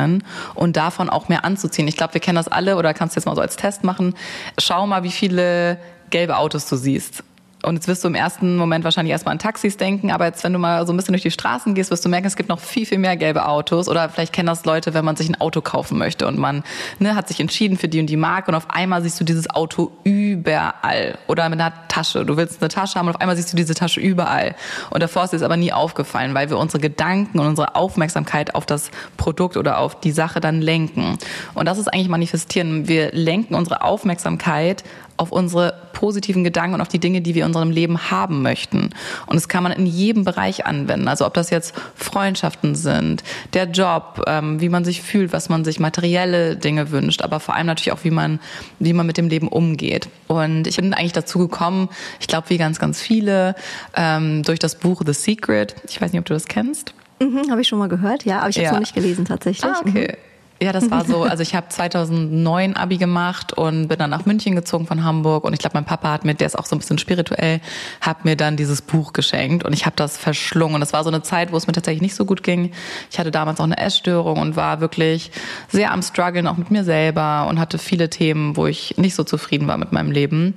und 0.54 0.76
davon 0.76 1.10
auch 1.10 1.28
mehr 1.28 1.44
anzuziehen. 1.44 1.88
Ich 1.88 1.96
glaube, 1.96 2.14
wir 2.14 2.20
kennen 2.20 2.36
das 2.36 2.48
alle 2.48 2.76
oder 2.76 2.94
kannst 2.94 3.16
du 3.16 3.20
jetzt 3.20 3.26
mal 3.26 3.34
so 3.34 3.40
als 3.40 3.56
Test 3.56 3.84
machen. 3.84 4.14
Schau 4.58 4.86
mal, 4.86 5.02
wie 5.02 5.10
viele 5.10 5.78
gelbe 6.10 6.36
Autos 6.36 6.68
du 6.68 6.76
siehst 6.76 7.24
Und 7.64 7.75
jetzt 7.75 7.88
wirst 7.88 8.04
du 8.04 8.09
im 8.09 8.14
ersten 8.14 8.56
Moment 8.56 8.85
wahrscheinlich 8.85 9.12
erstmal 9.12 9.33
an 9.33 9.38
Taxis 9.38 9.76
denken, 9.76 10.11
aber 10.11 10.26
jetzt, 10.26 10.44
wenn 10.44 10.52
du 10.52 10.59
mal 10.59 10.87
so 10.87 10.92
ein 10.92 10.97
bisschen 10.97 11.12
durch 11.12 11.23
die 11.23 11.30
Straßen 11.30 11.75
gehst, 11.75 11.90
wirst 11.90 12.04
du 12.04 12.09
merken, 12.09 12.26
es 12.26 12.37
gibt 12.37 12.49
noch 12.49 12.61
viel, 12.61 12.87
viel 12.87 12.99
mehr 12.99 13.16
gelbe 13.16 13.47
Autos. 13.47 13.88
Oder 13.88 14.09
vielleicht 14.09 14.33
kennen 14.33 14.47
das 14.47 14.64
Leute, 14.64 14.94
wenn 14.94 15.04
man 15.04 15.16
sich 15.16 15.28
ein 15.28 15.40
Auto 15.40 15.61
kaufen 15.61 15.99
möchte 15.99 16.26
und 16.26 16.38
man 16.38 16.62
ne, 16.99 17.14
hat 17.14 17.28
sich 17.28 17.40
entschieden 17.40 17.76
für 17.76 17.88
die 17.88 18.00
und 18.00 18.06
die 18.06 18.16
Marke 18.16 18.50
und 18.50 18.54
auf 18.54 18.71
einmal 18.71 19.02
siehst 19.02 19.21
du 19.21 19.25
dieses 19.25 19.49
Auto 19.50 19.92
überall. 20.04 21.18
Oder 21.26 21.49
mit 21.49 21.61
einer 21.61 21.73
Tasche. 21.88 22.25
Du 22.25 22.37
willst 22.37 22.61
eine 22.61 22.68
Tasche 22.68 22.99
haben 22.99 23.09
und 23.09 23.14
auf 23.14 23.21
einmal 23.21 23.37
siehst 23.37 23.52
du 23.52 23.56
diese 23.56 23.75
Tasche 23.75 24.00
überall. 24.00 24.54
Und 24.90 25.02
davor 25.02 25.25
ist 25.25 25.35
es 25.35 25.42
aber 25.42 25.56
nie 25.56 25.73
aufgefallen, 25.73 26.35
weil 26.35 26.50
wir 26.50 26.59
unsere 26.59 26.80
Gedanken 26.80 27.38
und 27.38 27.47
unsere 27.47 27.75
Aufmerksamkeit 27.76 28.54
auf 28.54 28.66
das 28.66 28.90
Produkt 29.16 29.56
oder 29.56 29.78
auf 29.78 30.00
die 30.00 30.12
Sache 30.12 30.40
dann 30.40 30.61
lenken. 30.61 31.18
Und 31.54 31.66
das 31.66 31.78
ist 31.78 31.88
eigentlich 31.88 32.09
manifestieren. 32.09 32.88
Wir 32.88 33.12
lenken 33.12 33.54
unsere 33.54 33.83
Aufmerksamkeit 33.83 34.85
auf 35.16 35.33
unsere 35.33 35.75
positiven 35.92 36.44
Gedanken 36.44 36.75
und 36.75 36.80
auf 36.80 36.88
die 36.88 36.99
Dinge, 36.99 37.21
die 37.21 37.35
wir 37.35 37.42
in 37.42 37.49
unserem 37.49 37.71
Leben 37.71 38.11
haben 38.11 38.42
möchten. 38.42 38.90
Und 39.26 39.35
das 39.35 39.49
kann 39.49 39.62
man 39.62 39.73
in 39.73 39.87
jedem 39.87 40.25
Bereich 40.25 40.66
anwenden. 40.66 41.09
Also 41.09 41.26
ob 41.26 41.35
das 41.35 41.50
jetzt 41.50 41.75
Freundschaften 41.94 42.75
sind, 42.75 43.23
der 43.52 43.64
Job, 43.66 44.23
ähm, 44.26 44.61
wie 44.61 44.68
man 44.68 44.85
sich 44.85 45.02
fühlt, 45.02 45.33
was 45.33 45.49
man 45.49 45.64
sich 45.64 45.80
materielle 45.80 46.56
Dinge 46.56 46.90
wünscht, 46.90 47.23
aber 47.23 47.40
vor 47.40 47.54
allem 47.54 47.66
natürlich 47.66 47.92
auch, 47.92 48.04
wie 48.04 48.11
man, 48.11 48.40
wie 48.78 48.92
man 48.92 49.06
mit 49.06 49.16
dem 49.16 49.28
Leben 49.28 49.49
umgeht. 49.49 50.09
Und 50.26 50.66
ich 50.66 50.76
bin 50.76 50.92
eigentlich 50.92 51.12
dazu 51.12 51.38
gekommen, 51.38 51.88
ich 52.21 52.26
glaube, 52.26 52.50
wie 52.50 52.59
ganz, 52.59 52.78
ganz 52.78 53.00
viele, 53.00 53.54
ähm, 53.94 54.42
durch 54.42 54.59
das 54.59 54.75
Buch 54.75 55.02
The 55.06 55.12
Secret. 55.12 55.75
Ich 55.88 56.00
weiß 56.00 56.12
nicht, 56.12 56.21
ob 56.21 56.26
du 56.26 56.35
das 56.35 56.47
kennst. 56.47 56.92
Mhm, 57.21 57.50
habe 57.50 57.61
ich 57.61 57.68
schon 57.68 57.78
mal 57.78 57.88
gehört, 57.88 58.25
ja, 58.25 58.40
aber 58.40 58.50
ich 58.50 58.56
habe 58.56 58.64
es 58.64 58.71
ja. 58.71 58.73
noch 58.73 58.80
nicht 58.80 58.94
gelesen 58.94 59.25
tatsächlich. 59.25 59.64
Ah, 59.64 59.80
okay. 59.80 60.09
Mhm. 60.12 60.33
Ja, 60.62 60.73
das 60.73 60.90
war 60.90 61.04
so. 61.04 61.25
Also 61.25 61.42
ich 61.42 61.54
habe 61.54 61.68
2009 61.68 62.76
Abi 62.76 62.96
gemacht 62.96 63.52
und 63.52 63.88
bin 63.88 63.99
dann 63.99 64.11
nach 64.11 64.25
München 64.25 64.54
gezogen 64.54 64.87
von 64.87 65.04
Hamburg. 65.04 65.44
Und 65.44 65.52
ich 65.52 65.58
glaube, 65.58 65.75
mein 65.75 65.84
Papa 65.84 66.12
hat 66.12 66.25
mir, 66.25 66.34
der 66.34 66.46
ist 66.46 66.56
auch 66.58 66.64
so 66.64 66.76
ein 66.76 66.78
bisschen 66.78 66.99
spirituell, 66.99 67.61
hat 68.00 68.25
mir 68.25 68.37
dann 68.37 68.56
dieses 68.56 68.80
Buch 68.80 69.12
geschenkt 69.12 69.64
und 69.64 69.73
ich 69.73 69.84
habe 69.84 69.96
das 69.96 70.16
verschlungen. 70.16 70.76
Und 70.76 70.80
das 70.80 70.92
war 70.92 71.02
so 71.02 71.11
eine 71.11 71.23
Zeit, 71.23 71.52
wo 71.52 71.56
es 71.56 71.66
mir 71.66 71.73
tatsächlich 71.73 72.02
nicht 72.02 72.14
so 72.14 72.25
gut 72.25 72.42
ging. 72.42 72.73
Ich 73.11 73.18
hatte 73.18 73.30
damals 73.30 73.58
auch 73.58 73.64
eine 73.64 73.78
Essstörung 73.78 74.38
und 74.38 74.56
war 74.56 74.80
wirklich 74.80 75.32
sehr 75.68 75.92
am 75.92 76.02
struggeln, 76.02 76.46
auch 76.46 76.56
mit 76.56 76.70
mir 76.70 76.84
selber 76.84 77.46
und 77.49 77.58
hatte 77.58 77.78
viele 77.78 78.08
Themen, 78.08 78.56
wo 78.56 78.66
ich 78.66 78.96
nicht 78.96 79.16
so 79.16 79.25
zufrieden 79.25 79.66
war 79.66 79.76
mit 79.76 79.92
meinem 79.92 80.12
Leben. 80.12 80.54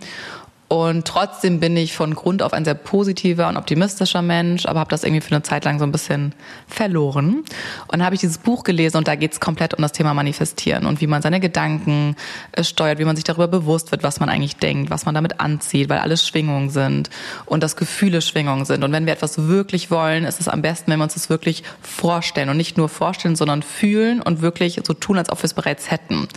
Und 0.69 1.07
trotzdem 1.07 1.61
bin 1.61 1.77
ich 1.77 1.95
von 1.95 2.13
Grund 2.13 2.43
auf 2.43 2.51
ein 2.51 2.65
sehr 2.65 2.73
positiver 2.73 3.47
und 3.47 3.55
optimistischer 3.55 4.21
Mensch, 4.21 4.65
aber 4.65 4.81
habe 4.81 4.89
das 4.89 5.05
irgendwie 5.05 5.21
für 5.21 5.33
eine 5.33 5.41
Zeit 5.41 5.63
lang 5.63 5.79
so 5.79 5.85
ein 5.85 5.93
bisschen 5.93 6.35
verloren. 6.67 7.45
Und 7.87 8.03
habe 8.03 8.15
ich 8.15 8.21
dieses 8.21 8.37
Buch 8.37 8.65
gelesen 8.65 8.97
und 8.97 9.07
da 9.07 9.15
geht 9.15 9.31
es 9.31 9.39
komplett 9.39 9.75
um 9.75 9.81
das 9.81 9.93
Thema 9.93 10.13
Manifestieren 10.13 10.85
und 10.85 10.99
wie 10.99 11.07
man 11.07 11.21
seine 11.21 11.39
Gedanken 11.39 12.17
äh, 12.51 12.65
steuert, 12.65 12.99
wie 12.99 13.05
man 13.05 13.15
sich 13.15 13.23
darüber 13.23 13.47
bewusst 13.47 13.91
wird, 13.91 14.03
was 14.03 14.19
man 14.19 14.27
eigentlich 14.27 14.57
denkt, 14.57 14.89
was 14.89 15.05
man 15.05 15.15
damit 15.15 15.39
anzieht, 15.39 15.87
weil 15.87 15.99
alles 15.99 16.27
Schwingungen 16.27 16.69
sind 16.69 17.09
und 17.45 17.63
dass 17.63 17.77
Gefühle 17.77 18.21
Schwingungen 18.21 18.65
sind. 18.65 18.83
Und 18.83 18.91
wenn 18.91 19.05
wir 19.05 19.13
etwas 19.13 19.47
wirklich 19.47 19.89
wollen, 19.89 20.25
ist 20.25 20.41
es 20.41 20.49
am 20.49 20.61
besten, 20.61 20.91
wenn 20.91 20.99
wir 20.99 21.05
uns 21.05 21.13
das 21.13 21.29
wirklich 21.29 21.63
vorstellen 21.81 22.49
und 22.49 22.57
nicht 22.57 22.77
nur 22.77 22.89
vorstellen, 22.89 23.37
sondern 23.37 23.63
fühlen 23.63 24.21
und 24.21 24.41
wirklich 24.41 24.81
so 24.85 24.93
tun, 24.93 25.17
als 25.17 25.29
ob 25.29 25.39
wir 25.39 25.45
es 25.45 25.53
bereits 25.53 25.89
hätten. 25.91 26.27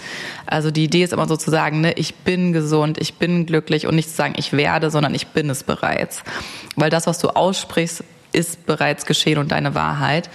Also 0.46 0.70
die 0.70 0.84
Idee 0.84 1.02
ist 1.02 1.12
immer 1.12 1.26
sozusagen, 1.26 1.80
ne, 1.80 1.94
ich 1.94 2.14
bin 2.14 2.52
gesund, 2.52 2.96
ich 2.98 3.14
bin 3.14 3.44
glücklich 3.46 3.88
und 3.88 3.96
nicht 3.96 4.19
sagen, 4.20 4.34
ich 4.36 4.52
werde, 4.52 4.90
sondern 4.90 5.14
ich 5.14 5.28
bin 5.28 5.48
es 5.48 5.64
bereits. 5.64 6.22
Weil 6.76 6.90
das, 6.90 7.06
was 7.06 7.18
du 7.18 7.28
aussprichst, 7.28 8.04
ist 8.32 8.66
bereits 8.66 9.06
geschehen 9.06 9.38
und 9.38 9.50
deine 9.50 9.74
Wahrheit. 9.74 10.28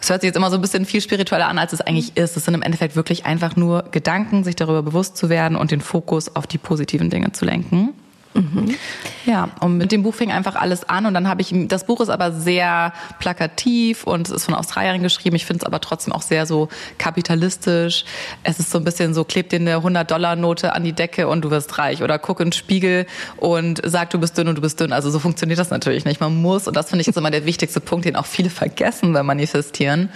Es 0.00 0.10
hört 0.10 0.20
sich 0.20 0.28
jetzt 0.28 0.36
immer 0.36 0.50
so 0.50 0.56
ein 0.56 0.62
bisschen 0.62 0.84
viel 0.84 1.00
spiritueller 1.00 1.48
an, 1.48 1.58
als 1.58 1.72
es 1.72 1.80
eigentlich 1.80 2.16
ist. 2.16 2.36
Es 2.36 2.44
sind 2.44 2.54
im 2.54 2.62
Endeffekt 2.62 2.94
wirklich 2.94 3.26
einfach 3.26 3.56
nur 3.56 3.84
Gedanken, 3.90 4.44
sich 4.44 4.54
darüber 4.54 4.82
bewusst 4.82 5.16
zu 5.16 5.28
werden 5.28 5.56
und 5.56 5.72
den 5.72 5.80
Fokus 5.80 6.36
auf 6.36 6.46
die 6.46 6.58
positiven 6.58 7.10
Dinge 7.10 7.32
zu 7.32 7.44
lenken. 7.44 7.94
Mhm. 8.36 8.76
Ja, 9.24 9.48
und 9.60 9.78
mit 9.78 9.92
dem 9.92 10.02
Buch 10.02 10.14
fing 10.14 10.30
einfach 10.30 10.54
alles 10.54 10.88
an 10.88 11.06
und 11.06 11.14
dann 11.14 11.28
habe 11.28 11.42
ich, 11.42 11.52
das 11.68 11.86
Buch 11.86 12.00
ist 12.00 12.10
aber 12.10 12.32
sehr 12.32 12.92
plakativ 13.18 14.04
und 14.04 14.28
es 14.28 14.32
ist 14.32 14.44
von 14.44 14.54
Australierin 14.54 15.02
geschrieben. 15.02 15.34
Ich 15.36 15.46
finde 15.46 15.62
es 15.62 15.66
aber 15.66 15.80
trotzdem 15.80 16.12
auch 16.12 16.22
sehr 16.22 16.46
so 16.46 16.68
kapitalistisch. 16.98 18.04
Es 18.44 18.60
ist 18.60 18.70
so 18.70 18.78
ein 18.78 18.84
bisschen 18.84 19.14
so, 19.14 19.24
klebt 19.24 19.52
dir 19.52 19.56
eine 19.56 19.78
100-Dollar-Note 19.78 20.74
an 20.74 20.84
die 20.84 20.92
Decke 20.92 21.28
und 21.28 21.42
du 21.42 21.50
wirst 21.50 21.78
reich 21.78 22.02
oder 22.02 22.18
guck 22.18 22.40
in 22.40 22.48
den 22.48 22.52
Spiegel 22.52 23.06
und 23.38 23.80
sag, 23.84 24.10
du 24.10 24.18
bist 24.18 24.38
dünn 24.38 24.48
und 24.48 24.56
du 24.56 24.62
bist 24.62 24.78
dünn. 24.78 24.92
Also 24.92 25.10
so 25.10 25.18
funktioniert 25.18 25.58
das 25.58 25.70
natürlich 25.70 26.04
nicht. 26.04 26.20
Man 26.20 26.40
muss, 26.40 26.68
und 26.68 26.76
das 26.76 26.90
finde 26.90 27.00
ich 27.00 27.06
jetzt 27.06 27.16
immer 27.16 27.30
der 27.30 27.46
wichtigste 27.46 27.80
Punkt, 27.80 28.04
den 28.04 28.16
auch 28.16 28.26
viele 28.26 28.50
vergessen 28.50 29.12
beim 29.12 29.26
Manifestieren. 29.26 30.10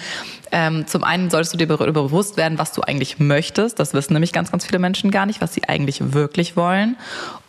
Ähm, 0.53 0.87
zum 0.87 1.05
einen 1.05 1.31
solltest 1.31 1.55
du 1.55 1.59
dir 1.59 1.67
bewusst 1.67 2.37
werden, 2.37 2.59
was 2.59 2.73
du 2.73 2.83
eigentlich 2.83 3.19
möchtest. 3.19 3.79
Das 3.79 3.95
wissen 3.95 4.13
nämlich 4.13 4.33
ganz, 4.33 4.51
ganz 4.51 4.67
viele 4.67 4.79
Menschen 4.79 5.11
gar 5.11 5.27
nicht, 5.27 5.41
was 5.41 5.55
sie 5.55 5.65
eigentlich 5.69 6.13
wirklich 6.13 6.57
wollen 6.57 6.97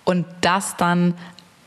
und 0.04 0.26
das 0.42 0.78
dann 0.78 1.14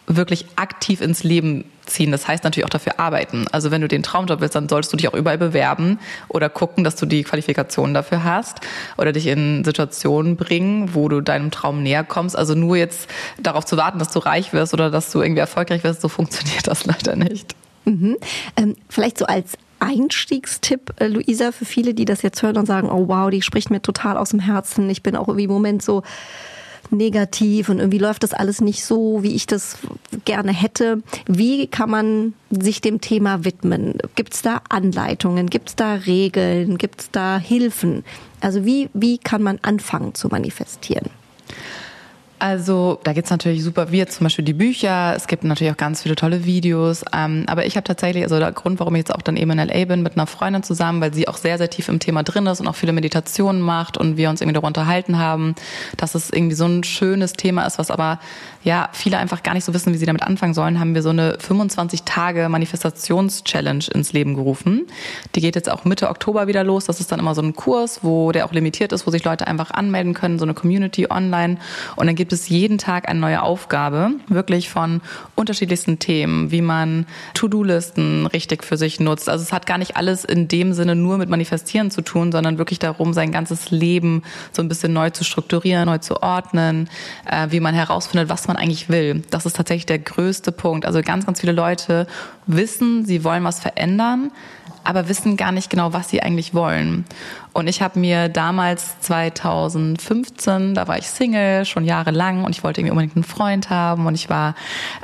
wirklich 0.07 0.47
aktiv 0.57 1.00
ins 1.00 1.25
Leben 1.25 1.64
ziehen. 1.87 2.12
Das 2.12 2.29
heißt 2.29 2.45
natürlich 2.45 2.64
auch 2.64 2.71
dafür 2.71 2.99
arbeiten. 2.99 3.47
Also 3.53 3.71
wenn 3.71 3.81
du 3.81 3.88
den 3.88 4.03
Traumjob 4.03 4.41
willst, 4.41 4.55
dann 4.55 4.69
solltest 4.69 4.93
du 4.93 4.97
dich 4.97 5.09
auch 5.09 5.14
überall 5.14 5.38
bewerben 5.38 5.99
oder 6.29 6.49
gucken, 6.49 6.85
dass 6.85 6.97
du 6.97 7.07
die 7.07 7.23
Qualifikationen 7.23 7.95
dafür 7.95 8.25
hast 8.25 8.61
oder 8.97 9.12
dich 9.12 9.26
in 9.26 9.64
Situationen 9.64 10.37
bringen, 10.37 10.95
wo 10.95 11.09
du 11.09 11.21
deinem 11.21 11.50
Traum 11.50 11.83
näher 11.83 12.05
kommst. 12.05 12.37
Also 12.37 12.55
nur 12.55 12.77
jetzt 12.77 13.09
darauf 13.40 13.64
zu 13.64 13.77
warten, 13.77 13.99
dass 13.99 14.11
du 14.11 14.18
reich 14.18 14.53
wirst 14.53 14.75
oder 14.75 14.90
dass 14.90 15.11
du 15.11 15.23
irgendwie 15.23 15.40
erfolgreich 15.40 15.85
wirst, 15.85 16.01
so 16.01 16.09
funktioniert 16.09 16.66
das 16.66 16.85
leider 16.87 17.16
nicht. 17.16 17.55
Mhm. 17.85 18.16
Ähm, 18.57 18.77
vielleicht 18.88 19.18
so 19.18 19.27
als 19.27 19.59
Einstiegstipp, 19.81 20.94
äh, 21.01 21.09
Luisa, 21.09 21.53
für 21.53 21.66
viele, 21.66 21.92
die 21.92 22.07
das 22.07 22.23
jetzt 22.23 22.42
hören 22.42 22.57
und 22.57 22.66
sagen, 22.66 22.88
oh 22.90 23.09
wow, 23.09 23.29
die 23.29 23.42
spricht 23.42 23.70
mir 23.70 23.83
total 23.83 24.16
aus 24.16 24.31
dem 24.31 24.40
Herzen. 24.40 24.88
Ich 24.88 25.03
bin 25.03 25.16
auch 25.16 25.29
irgendwie 25.29 25.44
im 25.44 25.51
Moment 25.51 25.83
so 25.83 26.03
negativ 26.92 27.68
und 27.68 27.79
irgendwie 27.79 27.99
läuft 27.99 28.23
das 28.23 28.35
alles 28.35 28.61
nicht 28.61 28.85
so, 28.85 29.23
wie 29.23 29.35
ich 29.35 29.47
das 29.47 29.79
gerne 30.25 30.53
hätte. 30.53 31.03
Wie 31.27 31.66
kann 31.66 31.90
man 31.90 32.35
sich 32.51 32.81
dem 32.81 33.01
Thema 33.01 33.44
widmen? 33.44 33.99
Gibt 34.14 34.35
es 34.35 34.42
da 34.42 34.62
Anleitungen? 34.68 35.51
Gibt 35.51 35.70
es 35.70 35.77
da 35.77 35.94
Regeln? 35.94 36.79
Gibt 36.79 37.01
es 37.03 37.11
da 37.11 37.38
Hilfen? 37.38 38.05
Also 38.40 38.64
wie, 38.64 38.88
wie 38.92 39.18
kann 39.18 39.42
man 39.42 39.59
anfangen 39.62 40.14
zu 40.14 40.29
manifestieren? 40.29 41.11
Also 42.38 42.99
da 43.05 43.12
gibt's 43.12 43.31
natürlich 43.31 43.62
super, 43.62 43.92
wie 43.92 43.99
jetzt 43.99 44.16
zum 44.16 44.25
Beispiel 44.25 44.44
die 44.44 44.53
Bücher, 44.53 45.14
es 45.16 45.29
gibt 45.29 45.44
natürlich 45.44 45.73
auch 45.73 45.77
ganz 45.77 46.03
viele 46.03 46.16
tolle 46.16 46.44
Videos, 46.44 47.05
ähm, 47.14 47.44
aber 47.47 47.64
ich 47.64 47.77
habe 47.77 47.85
tatsächlich, 47.85 48.25
also 48.25 48.38
der 48.38 48.51
Grund, 48.53 48.81
warum 48.81 48.97
ich 48.97 49.01
jetzt 49.01 49.14
auch 49.14 49.23
dann 49.23 49.37
eben 49.37 49.53
in 49.53 49.59
L.A. 49.61 49.85
bin, 49.85 50.03
mit 50.03 50.14
einer 50.14 50.27
Freundin 50.27 50.62
zusammen, 50.62 51.01
weil 51.01 51.14
sie 51.14 51.29
auch 51.29 51.37
sehr, 51.37 51.59
sehr 51.59 51.70
tief 51.70 51.88
im 51.88 52.01
Thema 52.01 52.23
drin 52.23 52.47
ist 52.47 52.61
und 52.61 52.66
auch 52.66 52.75
viele 52.75 52.92
Meditationen 52.92 53.62
macht 53.62 53.97
und 53.97 54.16
wir 54.16 54.31
uns 54.31 54.40
irgendwie 54.40 54.55
darüber 54.55 54.66
unterhalten 54.66 55.18
haben, 55.18 55.55
dass 55.97 56.14
es 56.14 56.31
irgendwie 56.31 56.57
so 56.57 56.66
ein 56.66 56.83
schönes 56.83 57.35
Thema 57.35 57.66
ist, 57.66 57.79
was 57.79 57.90
aber 57.90 58.18
ja 58.64 58.88
viele 58.92 59.18
einfach 59.18 59.42
gar 59.42 59.55
nicht 59.55 59.64
so 59.64 59.73
wissen, 59.73 59.92
wie 59.92 59.99
sie 59.99 60.07
damit 60.07 60.23
anfangen 60.23 60.55
sollen, 60.55 60.81
haben 60.81 60.94
wir 60.94 61.03
so 61.03 61.11
eine 61.11 61.37
25 61.38 62.03
Tage 62.03 62.49
Manifestations-Challenge 62.49 63.85
ins 63.92 64.12
Leben 64.12 64.35
gerufen. 64.35 64.87
Die 65.35 65.40
geht 65.40 65.55
jetzt 65.55 65.70
auch 65.70 65.85
Mitte 65.85 66.09
Oktober 66.09 66.47
wieder 66.47 66.64
los. 66.64 66.87
Das 66.87 66.99
ist 67.01 67.12
dann 67.12 67.20
immer 67.20 67.35
so 67.35 67.42
ein 67.42 67.55
Kurs, 67.55 68.01
wo 68.03 68.33
der 68.33 68.47
auch 68.47 68.53
limitiert 68.53 68.92
ist, 68.92 69.07
wo 69.07 69.11
sich 69.11 69.25
Leute 69.25 69.47
einfach 69.47 69.70
anmelden 69.70 70.14
können, 70.14 70.38
so 70.38 70.44
eine 70.44 70.55
Community 70.55 71.07
online 71.11 71.59
und 71.97 72.07
dann 72.07 72.16
gibt 72.16 72.33
es 72.35 72.49
jeden 72.49 72.79
Tag 72.79 73.09
eine 73.09 73.20
neue 73.20 73.42
Aufgabe, 73.42 74.11
wirklich 74.29 74.68
von 74.68 75.01
unterschiedlichsten 75.35 75.99
Themen, 75.99 76.51
wie 76.51 76.61
man 76.61 77.07
To-Do-Listen 77.35 78.27
richtig 78.27 78.64
für 78.64 78.77
sich 78.77 79.01
nutzt. 79.01 79.29
Also 79.29 79.42
es 79.42 79.53
hat 79.53 79.66
gar 79.66 79.79
nicht 79.79 79.97
alles 79.97 80.25
in 80.25 80.49
dem 80.49 80.75
Sinne 80.75 80.94
nur 80.94 81.16
mit 81.16 81.31
Manifestieren 81.31 81.90
zu 81.90 82.03
tun, 82.03 82.33
sondern 82.33 82.59
wirklich 82.59 82.79
darum, 82.79 83.12
sein 83.14 83.33
ganzes 83.33 83.70
Leben 83.70 84.23
so 84.53 84.62
ein 84.62 84.68
bisschen 84.68 84.92
neu 84.92 85.11
zu 85.11 85.25
strukturieren, 85.25 85.87
neu 85.87 85.99
zu 85.99 86.23
ordnen, 86.23 86.90
äh, 87.31 87.47
wie 87.51 87.61
man 87.61 87.75
herausfindet, 87.75 88.29
was 88.29 88.47
man 88.49 88.57
eigentlich 88.57 88.88
will. 88.88 89.23
Das 89.31 89.47
ist 89.47 89.57
tatsächlich 89.57 89.87
der 89.87 89.99
größte 89.99 90.53
Punkt. 90.53 90.85
Also 90.85 91.01
ganz, 91.03 91.27
ganz 91.27 91.40
viele 91.40 91.53
Leute 91.53 92.07
wissen, 92.47 93.05
sie 93.07 93.25
wollen 93.25 93.44
was 93.44 93.61
verändern, 93.61 94.31
aber 94.85 95.09
wissen 95.09 95.37
gar 95.37 95.53
nicht 95.53 95.70
genau, 95.70 95.92
was 95.92 96.09
sie 96.09 96.23
eigentlich 96.23 96.55
wollen. 96.55 97.05
Und 97.53 97.68
ich 97.68 97.83
habe 97.83 97.99
mir 97.99 98.29
damals 98.29 99.01
2015, 99.01 100.75
da 100.75 100.88
war 100.88 100.99
ich 100.99 101.09
Single, 101.09 101.64
schon 101.64 101.85
jahrelang 101.85 102.44
und 102.44 102.57
ich 102.57 102.64
wollte 102.64 102.81
irgendwie 102.81 102.92
unbedingt 102.92 103.16
einen 103.16 103.25
Freund 103.25 103.70
haben 103.70 104.07
und 104.07 104.14
ich 104.14 104.29
war, 104.29 104.55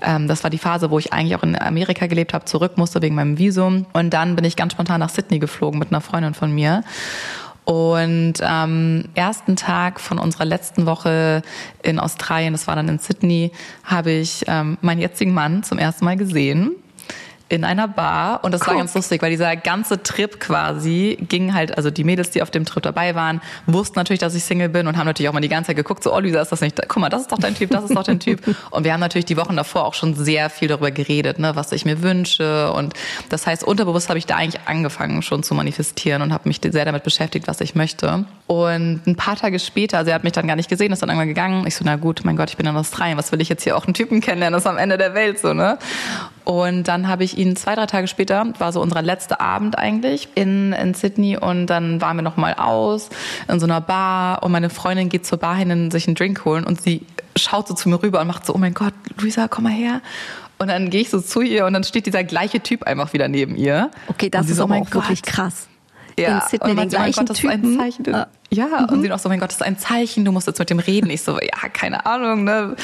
ähm, 0.03 0.29
das 0.29 0.43
war 0.43 0.51
die 0.51 0.59
Phase, 0.59 0.91
wo 0.91 0.99
ich 0.99 1.13
eigentlich 1.13 1.37
auch 1.37 1.43
in 1.43 1.61
Amerika 1.61 2.07
gelebt 2.07 2.35
habe, 2.35 2.45
zurück 2.45 2.77
musste 2.77 3.03
wegen 3.03 3.15
meinem 3.15 3.39
Visum 3.39 3.87
und 3.93 4.11
dann 4.11 4.37
bin 4.37 4.45
ich 4.45 4.57
ganz 4.57 4.73
spontan 4.73 5.01
nach 5.01 5.11
Sydney 5.11 5.39
geflogen 5.39 5.79
mit 5.79 5.91
einer 5.91 6.01
Freundin 6.01 6.35
von 6.35 6.53
mir. 6.53 6.83
Und 7.65 8.43
am 8.43 9.05
ersten 9.15 9.55
Tag 9.55 10.01
von 10.01 10.19
unserer 10.19 10.45
letzten 10.45 10.87
Woche 10.87 11.43
in 11.83 12.01
Australien, 12.01 12.53
das 12.53 12.67
war 12.67 12.75
dann 12.75 12.89
in 12.89 12.99
Sydney, 12.99 13.53
habe 13.85 14.11
ich 14.11 14.45
ähm, 14.49 14.77
meinen 14.81 15.01
jetzigen 15.01 15.35
Mann 15.35 15.63
zum 15.63 15.79
ersten 15.79 16.05
Mal 16.05 16.17
gesehen 16.17 16.75
in 17.51 17.65
einer 17.65 17.89
Bar 17.89 18.45
und 18.45 18.53
das 18.53 18.67
war 18.67 18.77
ganz 18.77 18.95
lustig, 18.95 19.21
weil 19.23 19.31
dieser 19.31 19.57
ganze 19.57 20.03
Trip 20.03 20.39
quasi 20.39 21.19
ging 21.29 21.53
halt, 21.53 21.77
also 21.77 21.91
die 21.91 22.05
Mädels, 22.05 22.31
die 22.31 22.43
auf 22.43 22.51
dem 22.51 22.65
Trip 22.65 22.83
dabei 22.83 23.17
waren, 23.17 23.41
wussten 23.67 23.99
natürlich, 23.99 24.21
dass 24.21 24.35
ich 24.37 24.45
Single 24.45 24.69
bin 24.69 24.87
und 24.87 24.97
haben 24.97 25.07
natürlich 25.07 25.29
auch 25.29 25.33
mal 25.33 25.41
die 25.41 25.49
ganze 25.49 25.69
Zeit 25.69 25.77
geguckt, 25.77 26.05
so, 26.05 26.15
oh 26.15 26.21
Lisa, 26.21 26.41
ist 26.41 26.53
das 26.53 26.61
nicht, 26.61 26.81
guck 26.87 26.99
mal, 26.99 27.09
das 27.09 27.23
ist 27.23 27.33
doch 27.33 27.39
dein 27.39 27.57
Typ, 27.57 27.71
das 27.71 27.85
ist 27.85 27.95
doch 27.95 28.05
dein 28.05 28.21
Typ. 28.21 28.41
Und 28.71 28.85
wir 28.85 28.93
haben 28.93 29.01
natürlich 29.01 29.25
die 29.25 29.37
Wochen 29.37 29.57
davor 29.57 29.85
auch 29.85 29.95
schon 29.95 30.15
sehr 30.15 30.49
viel 30.49 30.69
darüber 30.69 30.93
geredet, 30.93 31.41
ne, 31.41 31.57
was 31.57 31.73
ich 31.73 31.85
mir 31.85 32.03
wünsche 32.03 32.73
und 32.73 32.95
das 33.29 33.47
heißt, 33.47 33.65
unterbewusst 33.65 34.09
habe 34.09 34.19
ich 34.19 34.27
da 34.27 34.37
eigentlich 34.37 34.61
angefangen 34.67 35.23
schon 35.23 35.43
zu 35.43 35.55
manifestieren 35.55 36.23
und 36.23 36.33
habe 36.33 36.49
mich 36.49 36.61
sehr 36.63 36.85
damit 36.85 37.03
beschäftigt, 37.03 37.49
was 37.49 37.61
ich 37.61 37.75
möchte. 37.75 38.25
Und 38.47 39.03
ein 39.07 39.17
paar 39.17 39.37
Tage 39.37 39.59
später, 39.59 39.99
also 39.99 40.11
er 40.11 40.15
hat 40.15 40.25
mich 40.25 40.33
dann 40.33 40.47
gar 40.47 40.57
nicht 40.57 40.69
gesehen, 40.69 40.93
ist 40.93 41.03
dann 41.03 41.09
irgendwann 41.09 41.29
gegangen. 41.29 41.67
Ich 41.67 41.77
so, 41.77 41.85
na 41.85 41.97
gut, 41.97 42.21
mein 42.25 42.37
Gott, 42.37 42.51
ich 42.51 42.57
bin 42.57 42.67
in 42.67 42.77
Australien, 42.77 43.19
was 43.19 43.33
will 43.33 43.41
ich 43.41 43.49
jetzt 43.49 43.65
hier 43.65 43.77
auch 43.77 43.87
einen 43.87 43.95
Typen 43.95 44.21
kennenlernen, 44.21 44.55
das 44.55 44.63
ist 44.63 44.71
am 44.71 44.79
Ende 44.79 44.99
der 44.99 45.15
Welt 45.15 45.39
so, 45.39 45.53
ne? 45.53 45.79
Und 46.45 46.85
dann 46.85 47.07
habe 47.09 47.25
ich 47.25 47.37
ihn 47.37 47.55
zwei, 47.57 47.75
drei 47.75 47.87
Tage 47.87 48.07
später, 48.09 48.47
war 48.59 48.73
so 48.73 48.81
unser 48.81 49.03
letzter 49.03 49.41
Abend 49.41 49.79
eigentlich 49.79 50.29
in, 50.35 50.73
in 50.73 50.95
Sydney 50.95 51.37
und 51.37 51.67
dann 51.67 52.01
waren 52.01 52.17
wir 52.17 52.23
nochmal 52.23 52.55
aus 52.55 53.11
in 53.49 53.61
so 53.61 53.67
einer 53.67 53.81
Bar 53.81 54.43
und 54.43 54.53
meine 54.53 54.71
Freundin 54.71 55.09
geht 55.09 55.27
zur 55.27 55.39
Bar 55.39 55.57
hin 55.57 55.71
und 55.71 55.91
sich 55.91 56.07
einen 56.09 56.15
Drink 56.15 56.45
holen 56.45 56.65
und 56.65 56.81
sie 56.81 57.07
schaut 57.37 57.69
so 57.69 57.75
zu 57.75 57.89
mir 57.89 58.03
rüber 58.03 58.21
und 58.21 58.27
macht 58.27 58.47
so, 58.47 58.55
oh 58.55 58.59
mein 58.59 58.75
Gott, 58.75 58.95
Luisa, 59.21 59.49
komm 59.49 59.65
mal 59.65 59.73
her. 59.73 60.01
Und 60.59 60.69
dann 60.69 60.91
gehe 60.91 61.01
ich 61.01 61.11
so 61.11 61.21
zu 61.21 61.41
ihr 61.41 61.67
und 61.67 61.73
dann 61.73 61.85
steht 61.85 62.07
dieser 62.07 62.25
gleiche 62.25 62.61
Typ 62.61 62.83
einfach 62.83 63.13
wieder 63.13 63.29
neben 63.29 63.57
ihr. 63.57 63.91
Okay, 64.09 64.29
das 64.29 64.49
ist 64.49 64.57
so, 64.57 64.65
aber 64.65 64.75
oh 64.75 64.79
auch 64.79 64.85
mein 64.85 64.93
wirklich 64.95 65.23
Gott. 65.23 65.33
krass. 65.33 65.69
Ja, 66.19 66.39
In 66.39 66.41
Sydney 66.49 66.61
und 66.61 66.69
den 66.69 66.77
meinte, 66.77 66.97
oh 66.97 66.99
gleichen 66.99 67.19
Gott, 67.21 67.31
das 67.31 67.39
ist 67.39 67.49
ein 67.49 67.63
Typen. 67.63 67.79
Zeichen. 67.79 68.15
Ah. 68.15 68.27
Ja, 68.51 68.85
und 68.91 69.01
sie 69.01 69.09
noch 69.09 69.19
so, 69.19 69.29
mein 69.29 69.39
Gott, 69.39 69.51
das 69.51 69.57
ist 69.57 69.63
ein 69.63 69.79
Zeichen, 69.79 70.25
du 70.25 70.33
musst 70.33 70.49
jetzt 70.49 70.59
mit 70.59 70.69
dem 70.69 70.81
reden. 70.81 71.09
Ich 71.09 71.23
so, 71.23 71.39
ja, 71.41 71.69
keine 71.73 72.05
Ahnung, 72.05 72.45
ne? 72.45 72.75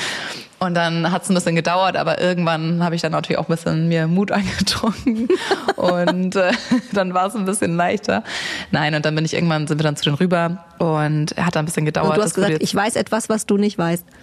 Und 0.58 0.74
dann 0.74 1.12
hat 1.12 1.22
es 1.22 1.28
ein 1.28 1.34
bisschen 1.34 1.54
gedauert, 1.54 1.96
aber 1.96 2.18
irgendwann 2.18 2.82
habe 2.82 2.94
ich 2.94 3.02
dann 3.02 3.12
natürlich 3.12 3.38
auch 3.38 3.48
ein 3.48 3.54
bisschen 3.54 3.88
mir 3.88 4.06
Mut 4.06 4.32
angetrunken 4.32 5.28
und 5.76 6.34
äh, 6.34 6.52
dann 6.92 7.12
war 7.12 7.26
es 7.26 7.34
ein 7.34 7.44
bisschen 7.44 7.76
leichter. 7.76 8.24
Nein, 8.70 8.94
und 8.94 9.04
dann 9.04 9.14
bin 9.14 9.24
ich 9.26 9.34
irgendwann, 9.34 9.66
sind 9.66 9.78
wir 9.78 9.84
dann 9.84 9.96
zu 9.96 10.04
denen 10.04 10.16
rüber 10.16 10.64
und 10.78 11.32
er 11.32 11.44
hat 11.44 11.56
dann 11.56 11.64
ein 11.64 11.66
bisschen 11.66 11.84
gedauert. 11.84 12.08
Und 12.08 12.16
du 12.16 12.22
hast 12.22 12.34
gesagt, 12.34 12.56
ich 12.60 12.74
weiß 12.74 12.96
etwas, 12.96 13.28
was 13.28 13.44
du 13.46 13.58
nicht 13.58 13.76
weißt. 13.76 14.04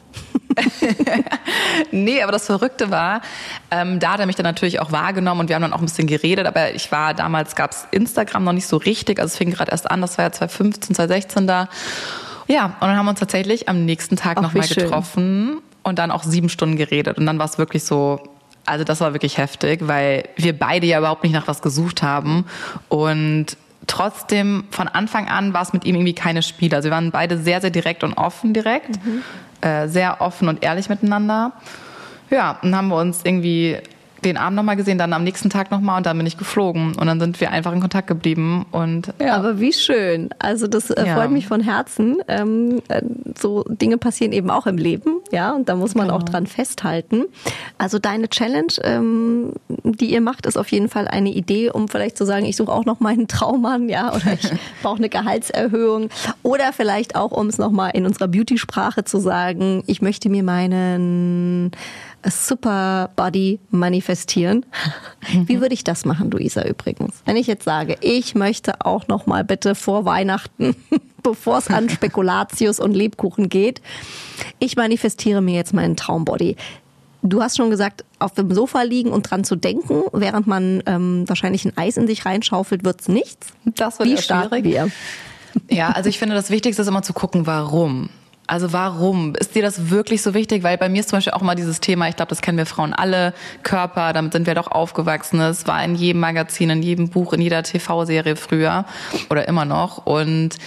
Nee, 1.92 2.22
aber 2.22 2.32
das 2.32 2.46
Verrückte 2.46 2.92
war, 2.92 3.22
ähm, 3.72 4.00
da 4.00 4.14
hat 4.14 4.20
er 4.20 4.26
mich 4.28 4.36
dann 4.36 4.44
natürlich 4.44 4.80
auch 4.80 4.92
wahrgenommen 4.92 5.42
und 5.42 5.50
wir 5.50 5.56
haben 5.56 5.64
dann 5.64 5.74
auch 5.74 5.80
ein 5.80 5.86
bisschen 5.86 6.08
geredet, 6.08 6.46
aber 6.46 6.74
ich 6.74 6.92
war, 6.92 7.14
damals 7.14 7.56
gab's 7.56 7.88
Instagram 7.92 8.44
noch 8.44 8.54
nicht 8.54 8.68
so 8.68 8.78
richtig, 8.78 9.20
also 9.20 9.32
es 9.32 9.38
fing 9.38 9.52
gerade 9.52 9.72
erst 9.72 9.90
an, 9.90 10.02
das 10.02 10.18
war 10.18 10.26
ja 10.26 10.32
2015, 10.32 10.96
2016 10.96 11.48
da. 11.48 11.70
Ja, 12.48 12.66
und 12.66 12.82
dann 12.82 12.96
haben 12.96 13.06
wir 13.06 13.12
uns 13.12 13.20
tatsächlich 13.20 13.70
am 13.70 13.86
nächsten 13.86 14.18
Tag 14.18 14.42
nochmal 14.42 14.68
getroffen 14.68 15.62
und 15.84 16.00
dann 16.00 16.12
auch 16.12 16.24
sieben 16.24 16.50
Stunden 16.50 16.78
geredet 16.78 17.18
und 17.18 17.26
dann 17.26 17.38
war 17.38 17.46
es 17.46 17.58
wirklich 17.58 17.84
so, 17.84 18.22
also 18.66 18.84
das 18.84 19.02
war 19.02 19.14
wirklich 19.14 19.38
heftig, 19.38 19.88
weil 19.88 20.24
wir 20.38 20.58
beide 20.58 20.88
ja 20.88 21.00
überhaupt 21.00 21.24
nicht 21.24 21.34
nach 21.34 21.48
was 21.48 21.62
gesucht 21.62 22.02
haben 22.02 22.46
und 22.90 23.58
trotzdem 23.88 24.66
von 24.72 24.88
Anfang 24.88 25.28
an 25.28 25.54
war 25.54 25.62
es 25.62 25.74
mit 25.74 25.86
ihm 25.86 25.96
irgendwie 25.96 26.16
keine 26.16 26.42
Spiele. 26.42 26.76
Also 26.76 26.88
wir 26.88 26.96
waren 26.96 27.12
beide 27.12 27.38
sehr, 27.38 27.62
sehr 27.62 27.70
direkt 27.70 28.04
und 28.04 28.14
offen 28.14 28.54
direkt, 28.54 29.00
äh, 29.62 29.88
sehr 29.88 30.22
offen 30.22 30.48
und 30.48 30.64
ehrlich 30.64 30.90
miteinander. 30.90 31.52
Ja, 32.30 32.58
dann 32.62 32.76
haben 32.76 32.88
wir 32.88 32.98
uns 32.98 33.22
irgendwie 33.24 33.78
den 34.26 34.38
Abend 34.38 34.56
nochmal 34.56 34.76
gesehen, 34.76 34.98
dann 34.98 35.14
am 35.14 35.24
nächsten 35.24 35.50
Tag 35.50 35.72
nochmal 35.72 35.98
und 35.98 36.06
dann 36.06 36.18
bin 36.18 36.26
ich 36.28 36.38
geflogen 36.38 36.96
und 36.96 37.08
dann 37.08 37.20
sind 37.20 37.40
wir 37.42 37.52
einfach 37.52 37.72
in 37.74 37.80
Kontakt 37.82 38.08
geblieben 38.08 38.66
und 38.72 39.14
ja. 39.22 39.36
Aber 39.36 39.60
wie 39.60 39.74
schön. 39.74 40.30
Also 40.40 40.68
das 40.68 40.90
äh, 40.90 41.06
Ja. 41.06 41.16
freut 41.16 41.32
mich 41.32 41.48
von 41.48 41.62
Herzen. 41.62 42.18
Ähm, 42.28 42.82
äh, 42.88 43.02
so 43.40 43.64
Dinge 43.68 43.98
passieren 43.98 44.32
eben 44.32 44.50
auch 44.50 44.66
im 44.68 44.78
Leben, 44.78 45.20
ja, 45.32 45.52
und 45.52 45.70
da 45.70 45.76
muss 45.76 45.96
man 45.96 46.08
Genau. 46.08 46.18
auch 46.20 46.24
dran 46.24 46.48
festhalten. 46.48 47.26
Also 47.78 48.00
deine 48.00 48.30
Challenge, 48.30 48.74
ähm, 48.84 49.54
die 49.84 50.12
ihr 50.14 50.22
macht, 50.22 50.46
ist 50.46 50.58
auf 50.58 50.72
jeden 50.72 50.90
Fall 50.90 51.08
eine 51.08 51.30
Idee, 51.32 51.70
um 51.70 51.88
vielleicht 51.88 52.18
zu 52.18 52.26
sagen, 52.26 52.46
ich 52.46 52.56
suche 52.56 52.72
auch 52.72 52.86
noch 52.86 53.00
meinen 53.00 53.28
Traummann, 53.28 53.90
ja, 53.90 54.14
oder 54.14 54.34
ich 54.34 54.50
brauche 54.82 54.98
eine 54.98 55.10
Gehaltserhöhung. 55.10 56.10
Oder 56.44 56.74
vielleicht 56.74 57.16
auch, 57.16 57.32
um 57.32 57.48
es 57.48 57.58
nochmal 57.58 57.92
in 57.94 58.06
unserer 58.06 58.28
Beauty-Sprache 58.28 59.04
zu 59.04 59.20
sagen, 59.20 59.84
ich 59.88 60.02
möchte 60.02 60.30
mir 60.30 60.44
meinen 60.44 61.72
Super 62.26 63.10
Body 63.16 63.60
manifestieren. 63.70 64.66
Wie 65.46 65.62
würde 65.62 65.74
ich 65.74 65.84
das 65.84 66.06
machen, 66.06 66.32
Luisa, 66.32 66.64
übrigens? 66.64 67.22
Wenn 67.26 67.36
ich 67.36 67.48
jetzt 67.48 67.66
sage, 67.66 67.98
ich 68.02 68.36
möchte 68.36 68.86
auch 68.86 69.08
noch 69.08 69.26
mal 69.26 69.44
bitte 69.44 69.76
vor 69.76 70.06
Weihnachten, 70.06 70.76
bevor 71.24 71.58
es 71.60 71.68
an 71.68 71.90
Spekulatius 71.90 72.80
und 72.80 72.94
Lebkuchen 72.94 73.50
geht, 73.50 73.82
ich 74.60 74.76
manifestiere 74.76 75.42
mir 75.42 75.56
jetzt 75.56 75.74
meinen 75.74 75.96
Traumbody. 75.96 76.56
Du 77.26 77.42
hast 77.42 77.56
schon 77.56 77.70
gesagt, 77.70 78.04
auf 78.20 78.34
dem 78.34 78.54
Sofa 78.54 78.82
liegen 78.82 79.12
und 79.12 79.30
dran 79.30 79.46
zu 79.46 79.56
denken, 79.56 80.04
während 80.12 80.46
man 80.46 80.84
ähm, 80.86 81.24
wahrscheinlich 81.28 81.64
ein 81.64 81.78
Eis 81.78 81.96
in 81.96 82.06
sich 82.06 82.26
reinschaufelt, 82.26 82.84
wird's 82.84 83.08
nichts. 83.08 83.48
Das 83.64 84.00
wird 84.00 84.10
Wie 84.10 84.18
starten 84.18 84.50
schwierig. 84.50 84.66
wir? 84.66 84.92
Ja, 85.70 85.92
also 85.92 86.10
ich 86.10 86.20
finde, 86.20 86.36
das 86.36 86.50
Wichtigste 86.50 86.82
ist 86.82 86.88
immer 86.88 87.02
zu 87.02 87.14
gucken, 87.14 87.48
warum. 87.48 88.10
Also 88.46 88.74
warum? 88.74 89.36
Ist 89.36 89.56
dir 89.56 89.62
das 89.62 89.90
wirklich 89.90 90.22
so 90.22 90.34
wichtig? 90.34 90.64
Weil 90.64 90.78
bei 90.78 90.90
mir 90.90 91.00
ist 91.00 91.10
zum 91.10 91.18
Beispiel 91.18 91.34
auch 91.34 91.42
immer 91.42 91.56
dieses 91.56 91.80
Thema, 91.80 92.10
ich 92.10 92.16
glaube, 92.16 92.30
das 92.30 92.42
kennen 92.42 92.58
wir 92.58 92.66
Frauen 92.66 92.94
alle, 92.94 93.34
Körper, 93.64 94.12
damit 94.12 94.34
sind 94.34 94.48
wir 94.48 94.56
doch 94.56 94.68
aufgewachsen. 94.68 95.40
Es 95.40 95.66
war 95.68 95.84
in 95.84 95.96
jedem 95.96 96.20
Magazin, 96.20 96.70
in 96.70 96.84
jedem 96.84 97.10
Buch, 97.10 97.34
in 97.34 97.42
jeder 97.42 97.64
TV-Serie 97.64 98.36
früher 98.36 98.86
oder 99.30 99.48
immer 99.48 99.66
noch. 99.66 100.06
Und 100.06 100.58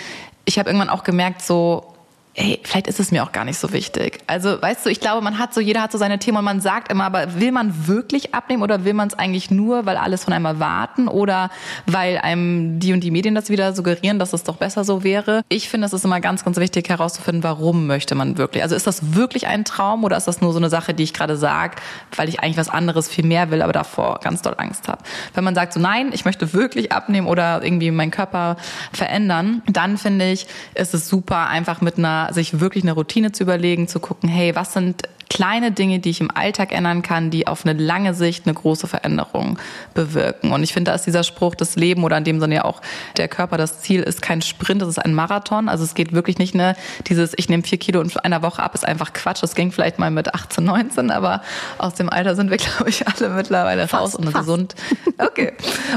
ich 0.46 0.58
habe 0.58 0.70
irgendwann 0.70 0.88
auch 0.88 1.04
gemerkt, 1.04 1.42
so, 1.42 1.95
Ey, 2.38 2.60
vielleicht 2.62 2.86
ist 2.86 3.00
es 3.00 3.10
mir 3.12 3.22
auch 3.22 3.32
gar 3.32 3.46
nicht 3.46 3.58
so 3.58 3.72
wichtig. 3.72 4.18
Also, 4.26 4.60
weißt 4.60 4.84
du, 4.84 4.90
ich 4.90 5.00
glaube, 5.00 5.22
man 5.22 5.38
hat 5.38 5.54
so, 5.54 5.60
jeder 5.62 5.80
hat 5.80 5.90
so 5.90 5.96
seine 5.96 6.18
Themen 6.18 6.36
und 6.36 6.44
man 6.44 6.60
sagt 6.60 6.92
immer, 6.92 7.04
aber 7.04 7.40
will 7.40 7.50
man 7.50 7.88
wirklich 7.88 8.34
abnehmen 8.34 8.62
oder 8.62 8.84
will 8.84 8.92
man 8.92 9.08
es 9.08 9.14
eigentlich 9.14 9.50
nur, 9.50 9.86
weil 9.86 9.96
alles 9.96 10.24
von 10.24 10.34
einem 10.34 10.44
erwarten 10.44 11.08
oder 11.08 11.48
weil 11.86 12.18
einem 12.18 12.78
die 12.78 12.92
und 12.92 13.00
die 13.00 13.10
Medien 13.10 13.34
das 13.34 13.48
wieder 13.48 13.72
suggerieren, 13.72 14.18
dass 14.18 14.34
es 14.34 14.44
doch 14.44 14.56
besser 14.56 14.84
so 14.84 15.02
wäre? 15.02 15.40
Ich 15.48 15.70
finde, 15.70 15.86
es 15.86 15.94
ist 15.94 16.04
immer 16.04 16.20
ganz, 16.20 16.44
ganz 16.44 16.58
wichtig 16.58 16.90
herauszufinden, 16.90 17.42
warum 17.42 17.86
möchte 17.86 18.14
man 18.14 18.36
wirklich? 18.36 18.62
Also, 18.62 18.76
ist 18.76 18.86
das 18.86 19.14
wirklich 19.14 19.46
ein 19.46 19.64
Traum 19.64 20.04
oder 20.04 20.18
ist 20.18 20.28
das 20.28 20.42
nur 20.42 20.52
so 20.52 20.58
eine 20.58 20.68
Sache, 20.68 20.92
die 20.92 21.04
ich 21.04 21.14
gerade 21.14 21.38
sage, 21.38 21.76
weil 22.16 22.28
ich 22.28 22.40
eigentlich 22.40 22.58
was 22.58 22.68
anderes 22.68 23.08
viel 23.08 23.24
mehr 23.24 23.50
will, 23.50 23.62
aber 23.62 23.72
davor 23.72 24.20
ganz 24.22 24.42
doll 24.42 24.56
Angst 24.58 24.88
habe? 24.88 25.02
Wenn 25.32 25.44
man 25.44 25.54
sagt 25.54 25.72
so, 25.72 25.80
nein, 25.80 26.10
ich 26.12 26.26
möchte 26.26 26.52
wirklich 26.52 26.92
abnehmen 26.92 27.28
oder 27.28 27.64
irgendwie 27.64 27.90
meinen 27.90 28.10
Körper 28.10 28.58
verändern, 28.92 29.62
dann 29.66 29.96
finde 29.96 30.30
ich, 30.30 30.46
ist 30.74 30.92
es 30.92 31.08
super, 31.08 31.46
einfach 31.46 31.80
mit 31.80 31.96
einer, 31.96 32.25
sich 32.32 32.60
wirklich 32.60 32.84
eine 32.84 32.92
Routine 32.92 33.32
zu 33.32 33.42
überlegen, 33.42 33.88
zu 33.88 34.00
gucken, 34.00 34.28
hey, 34.28 34.54
was 34.54 34.72
sind 34.72 35.02
kleine 35.28 35.72
Dinge, 35.72 35.98
die 35.98 36.10
ich 36.10 36.20
im 36.20 36.30
Alltag 36.30 36.72
ändern 36.72 37.02
kann, 37.02 37.30
die 37.30 37.46
auf 37.46 37.66
eine 37.66 37.78
lange 37.78 38.14
Sicht 38.14 38.46
eine 38.46 38.54
große 38.54 38.86
Veränderung 38.86 39.58
bewirken. 39.94 40.52
Und 40.52 40.62
ich 40.62 40.72
finde, 40.72 40.90
da 40.90 40.94
ist 40.94 41.06
dieser 41.06 41.24
Spruch, 41.24 41.54
das 41.54 41.76
Leben 41.76 42.04
oder 42.04 42.16
in 42.16 42.24
dem 42.24 42.40
Sinne 42.40 42.56
ja 42.56 42.64
auch 42.64 42.80
der 43.16 43.28
Körper, 43.28 43.56
das 43.56 43.80
Ziel 43.80 44.02
ist 44.02 44.22
kein 44.22 44.42
Sprint, 44.42 44.82
es 44.82 44.88
ist 44.88 44.98
ein 44.98 45.14
Marathon. 45.14 45.68
Also 45.68 45.84
es 45.84 45.94
geht 45.94 46.12
wirklich 46.12 46.38
nicht, 46.38 46.54
ne, 46.54 46.76
dieses, 47.06 47.32
ich 47.36 47.48
nehme 47.48 47.62
vier 47.62 47.78
Kilo 47.78 48.00
in 48.00 48.10
einer 48.18 48.42
Woche 48.42 48.62
ab, 48.62 48.74
ist 48.74 48.86
einfach 48.86 49.12
Quatsch. 49.12 49.42
Das 49.42 49.54
ging 49.54 49.72
vielleicht 49.72 49.98
mal 49.98 50.10
mit 50.10 50.34
18, 50.34 50.64
19, 50.64 51.10
aber 51.10 51.42
aus 51.78 51.94
dem 51.94 52.08
Alter 52.08 52.36
sind 52.36 52.50
wir, 52.50 52.56
glaube 52.58 52.88
ich, 52.88 53.06
alle 53.06 53.30
mittlerweile 53.30 53.90
raus 53.90 54.14
und 54.14 54.24
fast. 54.26 54.36
gesund. 54.36 54.74
Okay. 55.18 55.52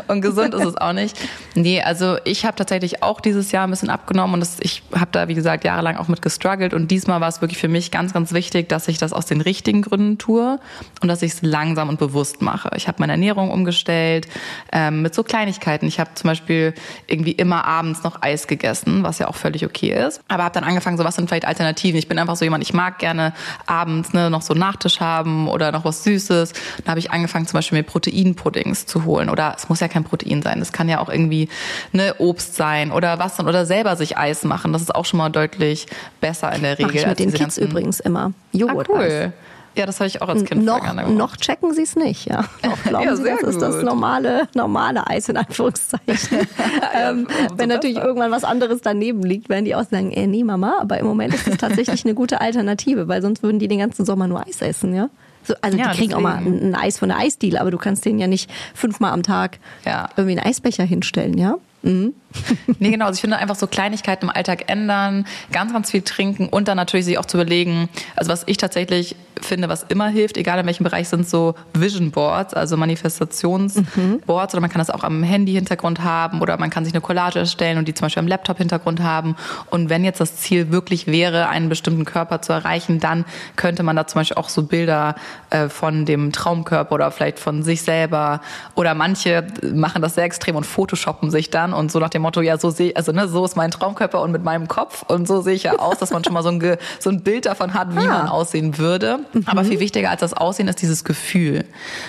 Und 0.07 0.21
gesund 0.21 0.53
ist 0.53 0.65
es 0.65 0.77
auch 0.77 0.93
nicht. 0.93 1.17
Nee, 1.55 1.81
also 1.81 2.17
ich 2.23 2.45
habe 2.45 2.55
tatsächlich 2.55 3.03
auch 3.03 3.21
dieses 3.21 3.51
Jahr 3.51 3.67
ein 3.67 3.69
bisschen 3.69 3.89
abgenommen 3.89 4.35
und 4.35 4.39
das, 4.39 4.57
ich 4.61 4.81
habe 4.93 5.09
da, 5.11 5.27
wie 5.27 5.35
gesagt, 5.35 5.63
jahrelang 5.63 5.97
auch 5.97 6.07
mit 6.07 6.21
gestruggelt. 6.21 6.73
Und 6.73 6.89
diesmal 6.89 7.21
war 7.21 7.27
es 7.27 7.41
wirklich 7.41 7.59
für 7.59 7.67
mich 7.67 7.91
ganz, 7.91 8.13
ganz 8.13 8.33
wichtig, 8.33 8.69
dass 8.69 8.87
ich 8.87 8.97
das 8.97 9.13
aus 9.19 9.25
den 9.25 9.41
richtigen 9.41 9.81
Gründen 9.81 10.17
tue 10.17 10.59
und 11.01 11.07
dass 11.07 11.21
ich 11.21 11.33
es 11.33 11.41
langsam 11.41 11.89
und 11.89 11.99
bewusst 11.99 12.41
mache. 12.41 12.71
Ich 12.75 12.87
habe 12.87 12.97
meine 12.99 13.11
Ernährung 13.11 13.51
umgestellt 13.51 14.27
ähm, 14.71 15.01
mit 15.01 15.13
so 15.13 15.23
Kleinigkeiten. 15.23 15.85
Ich 15.85 15.99
habe 15.99 16.11
zum 16.15 16.29
Beispiel 16.29 16.73
irgendwie 17.05 17.33
immer 17.33 17.65
abends 17.65 18.03
noch 18.03 18.21
Eis 18.21 18.47
gegessen, 18.47 19.03
was 19.03 19.19
ja 19.19 19.27
auch 19.27 19.35
völlig 19.35 19.65
okay 19.65 19.91
ist. 20.07 20.21
Aber 20.29 20.45
habe 20.45 20.53
dann 20.53 20.63
angefangen, 20.63 20.97
so 20.97 21.03
was 21.03 21.15
sind 21.15 21.27
vielleicht 21.27 21.45
Alternativen. 21.45 21.99
Ich 21.99 22.07
bin 22.07 22.17
einfach 22.17 22.37
so 22.37 22.45
jemand, 22.45 22.63
ich 22.63 22.73
mag 22.73 22.97
gerne 22.97 23.33
abends 23.65 24.13
ne, 24.13 24.29
noch 24.29 24.41
so 24.41 24.53
einen 24.53 24.61
Nachtisch 24.61 25.01
haben 25.01 25.47
oder 25.47 25.71
noch 25.71 25.83
was 25.83 26.03
Süßes. 26.03 26.53
Dann 26.77 26.87
habe 26.87 26.99
ich 26.99 27.11
angefangen, 27.11 27.45
zum 27.45 27.57
Beispiel 27.57 27.77
mir 27.77 27.83
Proteinpuddings 27.83 28.85
zu 28.85 29.03
holen. 29.03 29.29
Oder 29.29 29.53
es 29.57 29.67
muss 29.67 29.81
ja 29.81 29.89
kein 29.89 30.05
Protein 30.05 30.41
sein. 30.41 30.59
Das 30.59 30.71
kann 30.71 30.87
ja 30.87 30.99
auch 30.99 31.09
irgendwie 31.09 31.49
ne, 31.91 32.15
Obst 32.19 32.55
sein 32.55 32.91
oder 32.91 33.19
was 33.19 33.39
oder 33.39 33.65
selber 33.65 33.97
sich 33.97 34.17
Eis 34.17 34.43
machen. 34.43 34.71
Das 34.71 34.81
ist 34.81 34.95
auch 34.95 35.05
schon 35.05 35.17
mal 35.17 35.29
deutlich 35.29 35.87
besser 36.21 36.53
in 36.53 36.61
der 36.61 36.79
Regel. 36.79 36.85
Mache 36.87 36.97
ich 36.97 37.05
mit 37.07 37.19
den 37.19 37.33
Kids 37.33 37.57
übrigens 37.57 37.99
immer. 37.99 38.31
Ah, 38.53 38.57
Joghurt. 38.57 38.87
Cool. 39.11 39.33
Ja, 39.75 39.85
das 39.85 39.99
habe 39.99 40.07
ich 40.07 40.21
auch 40.21 40.27
als 40.27 40.43
Kind 40.43 40.65
Noch, 40.65 40.81
gerne 40.81 41.03
gemacht. 41.03 41.15
noch 41.17 41.37
checken 41.37 41.73
sie 41.73 41.83
es 41.83 41.95
nicht, 41.95 42.25
ja. 42.25 42.43
Noch 42.65 42.83
glauben 42.83 43.05
Ja, 43.05 43.15
sie, 43.15 43.23
das 43.23 43.41
ist 43.43 43.61
das 43.61 43.75
gut. 43.77 43.85
normale, 43.85 44.47
normale 44.55 45.05
Eis 45.07 45.29
in 45.29 45.37
Anführungszeichen. 45.37 46.07
ähm, 46.93 47.27
umso 47.43 47.57
wenn 47.57 47.69
natürlich 47.69 47.95
besser. 47.95 48.07
irgendwann 48.07 48.31
was 48.31 48.43
anderes 48.43 48.81
daneben 48.81 49.21
liegt, 49.23 49.47
werden 49.47 49.65
die 49.65 49.75
auch 49.75 49.83
sagen, 49.85 50.11
äh, 50.11 50.27
nee 50.27 50.43
Mama, 50.43 50.79
aber 50.81 50.97
im 50.99 51.05
Moment 51.05 51.33
ist 51.35 51.47
es 51.47 51.57
tatsächlich 51.57 52.03
eine 52.03 52.13
gute 52.15 52.41
Alternative, 52.41 53.07
weil 53.07 53.21
sonst 53.21 53.41
würden 53.43 53.59
die 53.59 53.67
den 53.67 53.79
ganzen 53.79 54.05
Sommer 54.05 54.27
nur 54.27 54.45
Eis 54.45 54.61
essen, 54.61 54.93
ja. 54.95 55.09
So, 55.43 55.53
also 55.61 55.77
Ja, 55.77 55.91
die 55.91 55.97
kriegen 55.97 56.13
auch 56.15 56.19
mal 56.19 56.37
deswegen. 56.43 56.57
ein, 56.69 56.75
ein 56.75 56.75
Eis 56.75 56.97
von 56.99 57.09
der 57.09 57.19
Eisdiele, 57.19 57.61
aber 57.61 57.71
du 57.71 57.77
kannst 57.77 58.03
denen 58.03 58.19
ja 58.19 58.27
nicht 58.27 58.49
fünfmal 58.73 59.13
am 59.13 59.23
Tag 59.23 59.59
Ja. 59.85 60.09
irgendwie 60.17 60.37
einen 60.37 60.47
Eisbecher 60.49 60.83
hinstellen, 60.83 61.37
ja. 61.37 61.55
Mhm. 61.81 62.13
nee, 62.79 62.91
genau. 62.91 63.05
Also 63.05 63.17
ich 63.17 63.21
finde 63.21 63.37
einfach 63.37 63.55
so 63.55 63.67
Kleinigkeiten 63.67 64.25
im 64.25 64.31
Alltag 64.35 64.69
ändern, 64.69 65.25
ganz, 65.51 65.73
ganz 65.73 65.91
viel 65.91 66.01
trinken 66.01 66.47
und 66.47 66.67
dann 66.67 66.77
natürlich 66.77 67.05
sich 67.05 67.17
auch 67.17 67.25
zu 67.25 67.37
überlegen, 67.37 67.89
also 68.15 68.31
was 68.31 68.43
ich 68.45 68.57
tatsächlich 68.57 69.15
finde, 69.41 69.69
was 69.69 69.83
immer 69.83 70.07
hilft, 70.07 70.37
egal 70.37 70.59
in 70.59 70.65
welchem 70.65 70.83
Bereich, 70.83 71.09
sind 71.09 71.27
so 71.27 71.55
Vision 71.73 72.11
Boards, 72.11 72.53
also 72.53 72.77
Manifestationsboards 72.77 73.95
mhm. 73.95 74.21
oder 74.27 74.59
man 74.59 74.69
kann 74.69 74.79
das 74.79 74.89
auch 74.89 75.03
am 75.03 75.23
Handy-Hintergrund 75.23 76.03
haben 76.03 76.41
oder 76.41 76.57
man 76.57 76.69
kann 76.69 76.85
sich 76.85 76.93
eine 76.93 77.01
Collage 77.01 77.39
erstellen 77.39 77.77
und 77.77 77.87
die 77.87 77.93
zum 77.93 78.05
Beispiel 78.05 78.21
am 78.21 78.27
Laptop-Hintergrund 78.27 79.01
haben. 79.01 79.35
Und 79.69 79.89
wenn 79.89 80.03
jetzt 80.03 80.19
das 80.19 80.37
Ziel 80.37 80.71
wirklich 80.71 81.07
wäre, 81.07 81.49
einen 81.49 81.69
bestimmten 81.69 82.05
Körper 82.05 82.41
zu 82.41 82.53
erreichen, 82.53 82.99
dann 82.99 83.25
könnte 83.55 83.83
man 83.83 83.95
da 83.95 84.07
zum 84.07 84.19
Beispiel 84.19 84.37
auch 84.37 84.49
so 84.49 84.63
Bilder 84.63 85.15
äh, 85.49 85.69
von 85.69 86.05
dem 86.05 86.31
Traumkörper 86.31 86.95
oder 86.95 87.11
vielleicht 87.11 87.39
von 87.39 87.63
sich 87.63 87.81
selber 87.81 88.41
oder 88.75 88.93
manche 88.93 89.47
machen 89.73 90.01
das 90.01 90.15
sehr 90.15 90.25
extrem 90.25 90.55
und 90.55 90.65
photoshoppen 90.65 91.31
sich 91.31 91.49
dann 91.49 91.68
und 91.73 91.91
so 91.91 91.99
nach 91.99 92.09
dem 92.09 92.21
Motto, 92.21 92.41
ja, 92.41 92.57
so 92.57 92.69
sehe 92.69 92.95
also 92.95 93.11
ne, 93.11 93.27
so 93.27 93.45
ist 93.45 93.55
mein 93.55 93.71
Traumkörper 93.71 94.21
und 94.21 94.31
mit 94.31 94.43
meinem 94.43 94.67
Kopf 94.67 95.03
und 95.07 95.27
so 95.27 95.41
sehe 95.41 95.53
ich 95.53 95.63
ja 95.63 95.79
aus, 95.79 95.97
dass 95.97 96.11
man 96.11 96.23
schon 96.23 96.33
mal 96.33 96.43
so 96.43 96.49
ein, 96.49 96.77
so 96.99 97.09
ein 97.09 97.21
Bild 97.21 97.45
davon 97.45 97.73
hat, 97.73 97.95
wie 97.95 97.99
ah. 97.99 98.19
man 98.19 98.27
aussehen 98.27 98.77
würde. 98.77 99.19
Mhm. 99.33 99.43
Aber 99.45 99.63
viel 99.63 99.79
wichtiger 99.79 100.09
als 100.09 100.21
das 100.21 100.33
Aussehen 100.33 100.67
ist 100.67 100.81
dieses 100.81 101.03
Gefühl. 101.03 101.65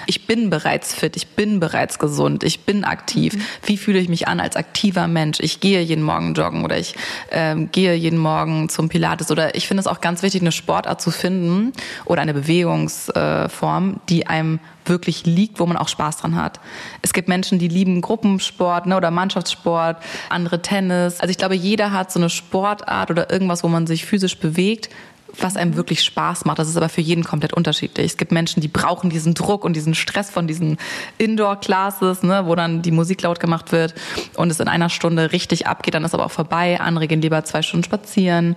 Ich 0.06 0.26
bin 0.26 0.50
bereits 0.50 0.94
fit, 0.94 1.16
ich 1.16 1.28
bin 1.28 1.60
bereits 1.60 1.98
gesund, 1.98 2.44
ich 2.44 2.60
bin 2.60 2.84
aktiv. 2.84 3.34
Mhm. 3.34 3.42
Wie 3.64 3.76
fühle 3.76 3.98
ich 3.98 4.08
mich 4.08 4.28
an 4.28 4.40
als 4.40 4.56
aktiver 4.56 5.06
Mensch? 5.08 5.38
Ich 5.40 5.60
gehe 5.60 5.80
jeden 5.80 6.04
Morgen 6.04 6.34
joggen 6.34 6.64
oder 6.64 6.78
ich 6.78 6.94
ähm, 7.30 7.70
gehe 7.72 7.94
jeden 7.94 8.18
Morgen 8.18 8.68
zum 8.68 8.88
Pilates 8.88 9.30
oder 9.30 9.54
ich 9.54 9.68
finde 9.68 9.80
es 9.80 9.86
auch 9.86 10.00
ganz 10.00 10.22
wichtig, 10.22 10.40
eine 10.40 10.52
Sportart 10.52 11.00
zu 11.00 11.10
finden 11.10 11.72
oder 12.04 12.22
eine 12.22 12.34
Bewegungsform, 12.34 14.00
die 14.08 14.26
einem 14.26 14.60
wirklich 14.86 15.26
liegt, 15.26 15.60
wo 15.60 15.66
man 15.66 15.76
auch 15.76 15.88
Spaß 15.88 16.18
dran 16.18 16.36
hat. 16.36 16.60
Es 17.02 17.12
gibt 17.12 17.28
Menschen, 17.28 17.58
die 17.58 17.68
lieben 17.68 18.00
Gruppensport 18.00 18.86
ne, 18.86 18.96
oder 18.96 19.10
Mannschaftssport, 19.10 19.98
andere 20.28 20.62
Tennis. 20.62 21.20
Also 21.20 21.30
ich 21.30 21.38
glaube, 21.38 21.54
jeder 21.54 21.92
hat 21.92 22.10
so 22.12 22.18
eine 22.18 22.30
Sportart 22.30 23.10
oder 23.10 23.30
irgendwas, 23.30 23.62
wo 23.62 23.68
man 23.68 23.86
sich 23.86 24.04
physisch 24.04 24.38
bewegt, 24.38 24.90
was 25.38 25.56
einem 25.56 25.76
wirklich 25.76 26.02
Spaß 26.02 26.44
macht. 26.44 26.58
Das 26.58 26.68
ist 26.68 26.76
aber 26.76 26.88
für 26.88 27.00
jeden 27.00 27.24
komplett 27.24 27.52
unterschiedlich. 27.52 28.06
Es 28.06 28.16
gibt 28.16 28.32
Menschen, 28.32 28.60
die 28.60 28.68
brauchen 28.68 29.10
diesen 29.10 29.34
Druck 29.34 29.64
und 29.64 29.74
diesen 29.74 29.94
Stress 29.94 30.30
von 30.30 30.46
diesen 30.46 30.78
Indoor-Classes, 31.18 32.22
ne, 32.22 32.46
wo 32.46 32.54
dann 32.54 32.82
die 32.82 32.90
Musik 32.90 33.22
laut 33.22 33.40
gemacht 33.40 33.72
wird 33.72 33.94
und 34.36 34.50
es 34.50 34.60
in 34.60 34.68
einer 34.68 34.88
Stunde 34.88 35.32
richtig 35.32 35.66
abgeht, 35.66 35.94
dann 35.94 36.04
ist 36.04 36.14
aber 36.14 36.26
auch 36.26 36.30
vorbei. 36.30 36.80
Andere 36.80 37.06
gehen 37.06 37.22
lieber 37.22 37.44
zwei 37.44 37.62
Stunden 37.62 37.84
spazieren. 37.84 38.56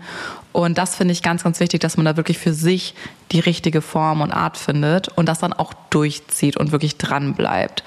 Und 0.51 0.77
das 0.77 0.95
finde 0.95 1.13
ich 1.13 1.23
ganz, 1.23 1.43
ganz 1.43 1.59
wichtig, 1.59 1.81
dass 1.81 1.97
man 1.97 2.05
da 2.05 2.15
wirklich 2.15 2.37
für 2.37 2.53
sich 2.53 2.93
die 3.31 3.39
richtige 3.39 3.81
Form 3.81 4.21
und 4.21 4.31
Art 4.31 4.57
findet 4.57 5.09
und 5.09 5.27
das 5.27 5.39
dann 5.39 5.53
auch 5.53 5.73
durchzieht 5.89 6.57
und 6.57 6.71
wirklich 6.71 6.97
dran 6.97 7.33
bleibt. 7.33 7.83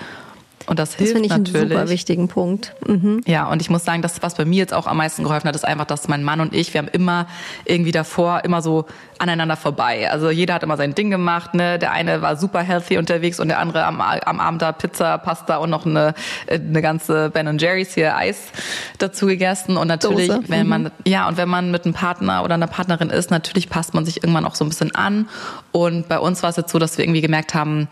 Und 0.67 0.79
das, 0.79 0.91
das 0.91 0.99
hilft 0.99 1.13
finde 1.13 1.27
ich 1.27 1.31
natürlich. 1.31 1.63
einen 1.63 1.71
super 1.71 1.89
wichtigen 1.89 2.29
Punkt. 2.29 2.75
Mhm. 2.87 3.23
Ja, 3.27 3.49
und 3.49 3.63
ich 3.63 3.71
muss 3.71 3.85
sagen, 3.85 4.03
das, 4.03 4.23
was 4.23 4.35
bei 4.35 4.45
mir 4.45 4.59
jetzt 4.59 4.75
auch 4.75 4.87
am 4.87 4.97
meisten 4.97 5.23
geholfen 5.23 5.49
hat, 5.49 5.55
ist 5.55 5.65
einfach, 5.65 5.85
dass 5.85 6.09
mein 6.09 6.25
Mann 6.25 6.41
und 6.41 6.55
ich, 6.55 6.75
wir 6.75 6.79
haben 6.79 6.89
immer 6.89 7.27
irgendwie 7.65 7.93
davor 7.93 8.45
immer 8.45 8.63
so 8.63 8.87
aneinander 9.19 9.57
vorbei. 9.57 10.11
Also 10.11 10.31
jeder 10.31 10.55
hat 10.55 10.63
immer 10.63 10.77
sein 10.77 10.95
Ding 10.95 11.11
gemacht. 11.11 11.55
Ne? 11.55 11.79
Der 11.79 11.93
eine 11.93 12.21
war 12.21 12.37
super 12.37 12.61
healthy 12.61 12.99
unterwegs 12.99 13.41
und 13.41 13.49
der 13.49 13.61
andere 13.61 13.85
am, 13.85 14.01
am 14.01 14.41
Abend 14.41 14.63
da 14.63 14.73
Pizza, 14.73 15.19
Pasta 15.19 15.57
und 15.57 15.71
noch 15.71 15.87
eine, 15.87 16.15
eine 16.49 16.83
ganze 16.83 17.31
Ben 17.31 17.59
Jerry's 17.59 17.95
hier 17.95 18.17
Eis 18.17 18.51
dazu 18.99 19.27
gegessen. 19.27 19.77
Und 19.77 19.87
natürlich, 19.87 20.29
Dose. 20.29 20.43
wenn 20.49 20.67
man, 20.67 20.83
mhm. 20.85 20.91
ja, 21.07 21.29
und 21.29 21.37
wenn 21.37 21.49
man 21.49 21.71
mit 21.71 21.85
einem 21.85 21.95
Partner 21.95 22.45
oder 22.45 22.55
einer 22.55 22.67
Partnerin 22.67 23.11
ist, 23.11 23.31
natürlich 23.31 23.69
passt 23.69 23.95
man 23.95 24.05
sich 24.05 24.23
irgendwann 24.23 24.45
auch 24.45 24.57
so 24.57 24.65
ein 24.65 24.69
bisschen 24.69 24.95
an. 24.95 25.29
Und 25.73 26.09
bei 26.09 26.19
uns 26.19 26.43
war 26.43 26.51
es 26.51 26.57
jetzt 26.57 26.73
so, 26.73 26.79
dass 26.79 26.99
wir 26.99 27.05
irgendwie 27.05 27.21
gemerkt 27.21 27.55
haben, 27.55 27.89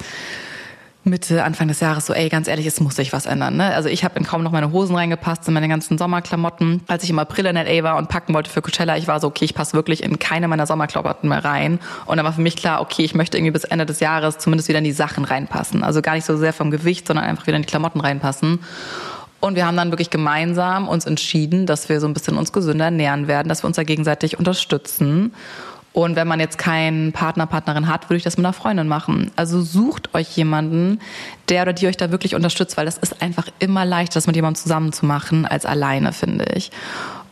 Mitte, 1.06 1.44
Anfang 1.44 1.68
des 1.68 1.80
Jahres 1.80 2.06
so, 2.06 2.14
ey, 2.14 2.30
ganz 2.30 2.48
ehrlich, 2.48 2.66
es 2.66 2.80
muss 2.80 2.96
sich 2.96 3.12
was 3.12 3.26
ändern. 3.26 3.56
Ne? 3.56 3.74
Also 3.74 3.90
ich 3.90 4.04
habe 4.04 4.18
in 4.18 4.24
kaum 4.24 4.42
noch 4.42 4.52
meine 4.52 4.72
Hosen 4.72 4.96
reingepasst, 4.96 5.46
in 5.46 5.54
meine 5.54 5.68
ganzen 5.68 5.98
Sommerklamotten. 5.98 6.82
Als 6.86 7.04
ich 7.04 7.10
im 7.10 7.18
April 7.18 7.44
in 7.44 7.56
L.A. 7.56 7.84
war 7.84 7.96
und 7.98 8.08
packen 8.08 8.32
wollte 8.32 8.50
für 8.50 8.62
Coachella, 8.62 8.96
ich 8.96 9.06
war 9.06 9.20
so, 9.20 9.26
okay, 9.26 9.44
ich 9.44 9.54
passe 9.54 9.74
wirklich 9.74 10.02
in 10.02 10.18
keine 10.18 10.48
meiner 10.48 10.66
Sommerklamotten 10.66 11.28
mehr 11.28 11.44
rein. 11.44 11.78
Und 12.06 12.16
dann 12.16 12.24
war 12.24 12.32
für 12.32 12.40
mich 12.40 12.56
klar, 12.56 12.80
okay, 12.80 13.02
ich 13.02 13.14
möchte 13.14 13.36
irgendwie 13.36 13.52
bis 13.52 13.64
Ende 13.64 13.84
des 13.84 14.00
Jahres 14.00 14.38
zumindest 14.38 14.68
wieder 14.68 14.78
in 14.78 14.84
die 14.84 14.92
Sachen 14.92 15.24
reinpassen. 15.24 15.84
Also 15.84 16.00
gar 16.00 16.14
nicht 16.14 16.24
so 16.24 16.38
sehr 16.38 16.54
vom 16.54 16.70
Gewicht, 16.70 17.06
sondern 17.06 17.26
einfach 17.26 17.46
wieder 17.46 17.56
in 17.56 17.62
die 17.62 17.68
Klamotten 17.68 18.00
reinpassen. 18.00 18.60
Und 19.40 19.56
wir 19.56 19.66
haben 19.66 19.76
dann 19.76 19.92
wirklich 19.92 20.08
gemeinsam 20.08 20.88
uns 20.88 21.04
entschieden, 21.04 21.66
dass 21.66 21.90
wir 21.90 22.00
so 22.00 22.06
ein 22.06 22.14
bisschen 22.14 22.38
uns 22.38 22.50
gesünder 22.50 22.86
ernähren 22.86 23.28
werden, 23.28 23.50
dass 23.50 23.62
wir 23.62 23.66
uns 23.66 23.76
da 23.76 23.82
gegenseitig 23.82 24.38
unterstützen. 24.38 25.34
Und 25.94 26.16
wenn 26.16 26.26
man 26.26 26.40
jetzt 26.40 26.58
keinen 26.58 27.12
Partner, 27.12 27.46
Partnerin 27.46 27.86
hat, 27.86 28.10
würde 28.10 28.16
ich 28.16 28.24
das 28.24 28.36
mit 28.36 28.44
einer 28.44 28.52
Freundin 28.52 28.88
machen. 28.88 29.30
Also 29.36 29.62
sucht 29.62 30.12
euch 30.12 30.36
jemanden, 30.36 30.98
der 31.48 31.62
oder 31.62 31.72
die 31.72 31.86
euch 31.86 31.96
da 31.96 32.10
wirklich 32.10 32.34
unterstützt, 32.34 32.76
weil 32.76 32.84
das 32.84 32.98
ist 32.98 33.22
einfach 33.22 33.46
immer 33.60 33.84
leichter, 33.84 34.14
das 34.14 34.26
mit 34.26 34.34
jemandem 34.34 34.60
zusammen 34.60 34.92
zu 34.92 35.06
machen, 35.06 35.46
als 35.46 35.64
alleine, 35.64 36.12
finde 36.12 36.46
ich. 36.52 36.72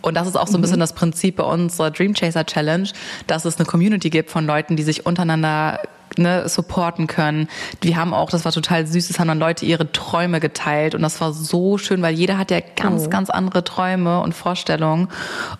Und 0.00 0.14
das 0.16 0.28
ist 0.28 0.36
auch 0.36 0.46
so 0.46 0.56
ein 0.56 0.60
bisschen 0.60 0.76
mhm. 0.76 0.82
das 0.82 0.92
Prinzip 0.92 1.36
bei 1.36 1.42
unserer 1.42 1.90
Dream 1.90 2.14
Chaser 2.14 2.46
Challenge, 2.46 2.88
dass 3.26 3.44
es 3.44 3.56
eine 3.56 3.66
Community 3.66 4.10
gibt 4.10 4.30
von 4.30 4.46
Leuten, 4.46 4.76
die 4.76 4.84
sich 4.84 5.06
untereinander 5.06 5.80
ne, 6.18 6.48
supporten 6.48 7.06
können. 7.06 7.48
Wir 7.80 7.96
haben 7.96 8.14
auch, 8.14 8.30
das 8.30 8.44
war 8.44 8.52
total 8.52 8.86
süß, 8.86 9.10
es 9.10 9.18
haben 9.18 9.28
dann 9.28 9.38
Leute 9.38 9.64
ihre 9.64 9.90
Träume 9.92 10.40
geteilt 10.40 10.94
und 10.94 11.02
das 11.02 11.20
war 11.20 11.32
so 11.32 11.78
schön, 11.78 12.02
weil 12.02 12.14
jeder 12.14 12.38
hat 12.38 12.50
ja 12.50 12.60
ganz, 12.60 13.06
oh. 13.06 13.08
ganz 13.10 13.30
andere 13.30 13.64
Träume 13.64 14.20
und 14.20 14.34
Vorstellungen 14.34 15.08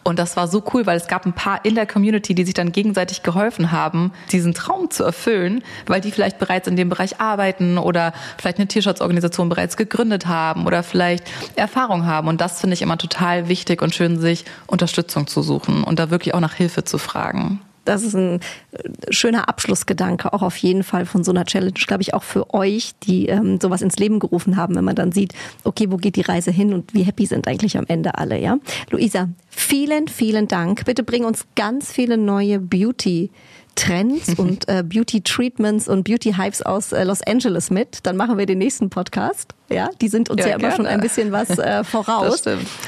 und 0.04 0.18
das 0.18 0.36
war 0.36 0.48
so 0.48 0.62
cool, 0.72 0.86
weil 0.86 0.96
es 0.96 1.06
gab 1.06 1.26
ein 1.26 1.32
paar 1.32 1.64
in 1.64 1.74
der 1.74 1.86
Community, 1.86 2.34
die 2.34 2.44
sich 2.44 2.54
dann 2.54 2.72
gegenseitig 2.72 3.22
geholfen 3.22 3.72
haben, 3.72 4.12
diesen 4.30 4.54
Traum 4.54 4.90
zu 4.90 5.04
erfüllen, 5.04 5.62
weil 5.86 6.00
die 6.00 6.10
vielleicht 6.10 6.38
bereits 6.38 6.68
in 6.68 6.76
dem 6.76 6.88
Bereich 6.88 7.20
arbeiten 7.20 7.78
oder 7.78 8.12
vielleicht 8.38 8.58
eine 8.58 8.68
Tierschutzorganisation 8.68 9.48
bereits 9.48 9.76
gegründet 9.76 10.26
haben 10.26 10.66
oder 10.66 10.82
vielleicht 10.82 11.24
Erfahrung 11.56 12.06
haben 12.06 12.28
und 12.28 12.40
das 12.40 12.60
finde 12.60 12.74
ich 12.74 12.82
immer 12.82 12.98
total 12.98 13.48
wichtig 13.48 13.82
und 13.82 13.94
schön, 13.94 14.20
sich 14.20 14.44
Unterstützung 14.66 15.26
zu 15.26 15.42
suchen 15.42 15.84
und 15.84 15.98
da 15.98 16.10
wirklich 16.10 16.34
auch 16.34 16.40
nach 16.40 16.54
Hilfe 16.54 16.84
zu 16.84 16.98
fragen 16.98 17.60
das 17.84 18.02
ist 18.02 18.14
ein 18.14 18.40
äh, 18.72 18.88
schöner 19.10 19.48
Abschlussgedanke, 19.48 20.32
auch 20.32 20.42
auf 20.42 20.56
jeden 20.56 20.82
Fall 20.82 21.06
von 21.06 21.24
so 21.24 21.32
einer 21.32 21.44
Challenge, 21.44 21.72
glaube 21.72 22.02
ich, 22.02 22.14
auch 22.14 22.22
für 22.22 22.52
euch, 22.54 22.92
die 23.02 23.26
ähm, 23.26 23.58
sowas 23.60 23.82
ins 23.82 23.96
Leben 23.96 24.18
gerufen 24.18 24.56
haben, 24.56 24.74
wenn 24.74 24.84
man 24.84 24.96
dann 24.96 25.12
sieht, 25.12 25.34
okay, 25.64 25.86
wo 25.90 25.96
geht 25.96 26.16
die 26.16 26.22
Reise 26.22 26.50
hin 26.50 26.72
und 26.72 26.94
wie 26.94 27.02
happy 27.02 27.26
sind 27.26 27.48
eigentlich 27.48 27.76
am 27.76 27.84
Ende 27.88 28.16
alle, 28.18 28.38
ja? 28.38 28.58
Luisa, 28.90 29.28
vielen, 29.48 30.08
vielen 30.08 30.48
Dank. 30.48 30.84
Bitte 30.84 31.02
bring 31.02 31.24
uns 31.24 31.46
ganz 31.56 31.92
viele 31.92 32.16
neue 32.16 32.58
Beauty 32.58 33.30
Trends 33.74 34.34
und 34.38 34.68
äh, 34.68 34.82
Beauty 34.82 35.20
Treatments 35.20 35.88
und 35.88 36.04
Beauty 36.04 36.34
Hypes 36.34 36.62
aus 36.62 36.92
äh, 36.92 37.04
Los 37.04 37.22
Angeles 37.22 37.70
mit. 37.70 38.00
Dann 38.04 38.16
machen 38.16 38.38
wir 38.38 38.46
den 38.46 38.58
nächsten 38.58 38.90
Podcast. 38.90 39.54
Ja, 39.70 39.90
die 40.00 40.08
sind 40.08 40.28
uns 40.28 40.42
ja, 40.42 40.48
ja 40.48 40.56
immer 40.56 40.72
schon 40.72 40.86
ein 40.86 41.00
bisschen 41.00 41.32
was 41.32 41.50
äh, 41.58 41.82
voraus. 41.84 42.42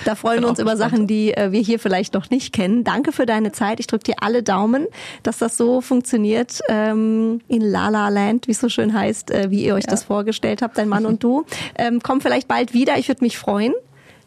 Da 0.05 0.14
freuen 0.14 0.42
wir 0.42 0.49
uns 0.49 0.59
über 0.59 0.77
Sachen, 0.77 1.07
die 1.07 1.33
äh, 1.33 1.51
wir 1.51 1.61
hier 1.61 1.79
vielleicht 1.79 2.14
noch 2.14 2.29
nicht 2.31 2.53
kennen. 2.53 2.85
Danke 2.85 3.12
für 3.12 3.25
deine 3.25 3.53
Zeit. 3.53 3.81
Ich 3.81 3.87
drücke 3.87 4.05
dir 4.05 4.16
alle 4.20 4.42
Daumen, 4.42 4.87
dass 5.23 5.38
das 5.38 5.57
so 5.57 5.81
funktioniert 5.81 6.61
ähm, 6.68 7.40
in 7.49 7.62
La 7.62 7.88
La 7.88 8.11
Land, 8.11 8.49
wie 8.49 8.53
es 8.53 8.61
so 8.61 8.68
schön 8.68 8.92
heißt, 8.92 9.31
äh, 9.31 9.51
wie 9.51 9.64
ihr 9.64 9.75
euch 9.75 9.85
ja. 9.85 9.90
das 9.90 10.05
vorgestellt 10.05 10.61
habt, 10.61 10.77
dein 10.77 10.88
Mann 10.88 11.07
und 11.07 11.23
du. 11.23 11.44
Ähm, 11.77 12.01
komm 12.03 12.20
vielleicht 12.20 12.47
bald 12.47 12.73
wieder. 12.73 12.99
Ich 12.99 13.09
würde 13.09 13.25
mich 13.25 13.38
freuen. 13.38 13.73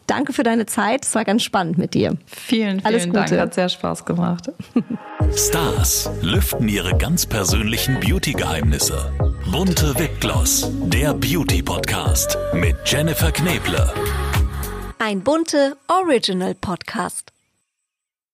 Danke 0.08 0.32
für 0.32 0.42
deine 0.42 0.66
Zeit. 0.66 1.04
Es 1.04 1.14
war 1.14 1.24
ganz 1.24 1.42
spannend 1.44 1.78
mit 1.78 1.94
dir. 1.94 2.16
Vielen, 2.26 2.80
vielen 2.80 2.84
Alles 2.84 3.04
Gute. 3.04 3.18
Dank. 3.18 3.40
Hat 3.40 3.54
sehr 3.54 3.68
Spaß 3.68 4.04
gemacht. 4.04 4.50
Stars 5.36 6.10
lüften 6.22 6.68
ihre 6.68 6.96
ganz 6.96 7.26
persönlichen 7.26 8.00
Beauty-Geheimnisse. 8.00 9.12
Bunte 9.52 9.98
Wipgloss, 9.98 10.70
der 10.86 11.12
Beauty-Podcast 11.12 12.38
mit 12.54 12.76
Jennifer 12.86 13.30
Kneble. 13.30 13.92
Ein 14.98 15.20
bunte 15.20 15.76
Original-Podcast. 15.88 17.37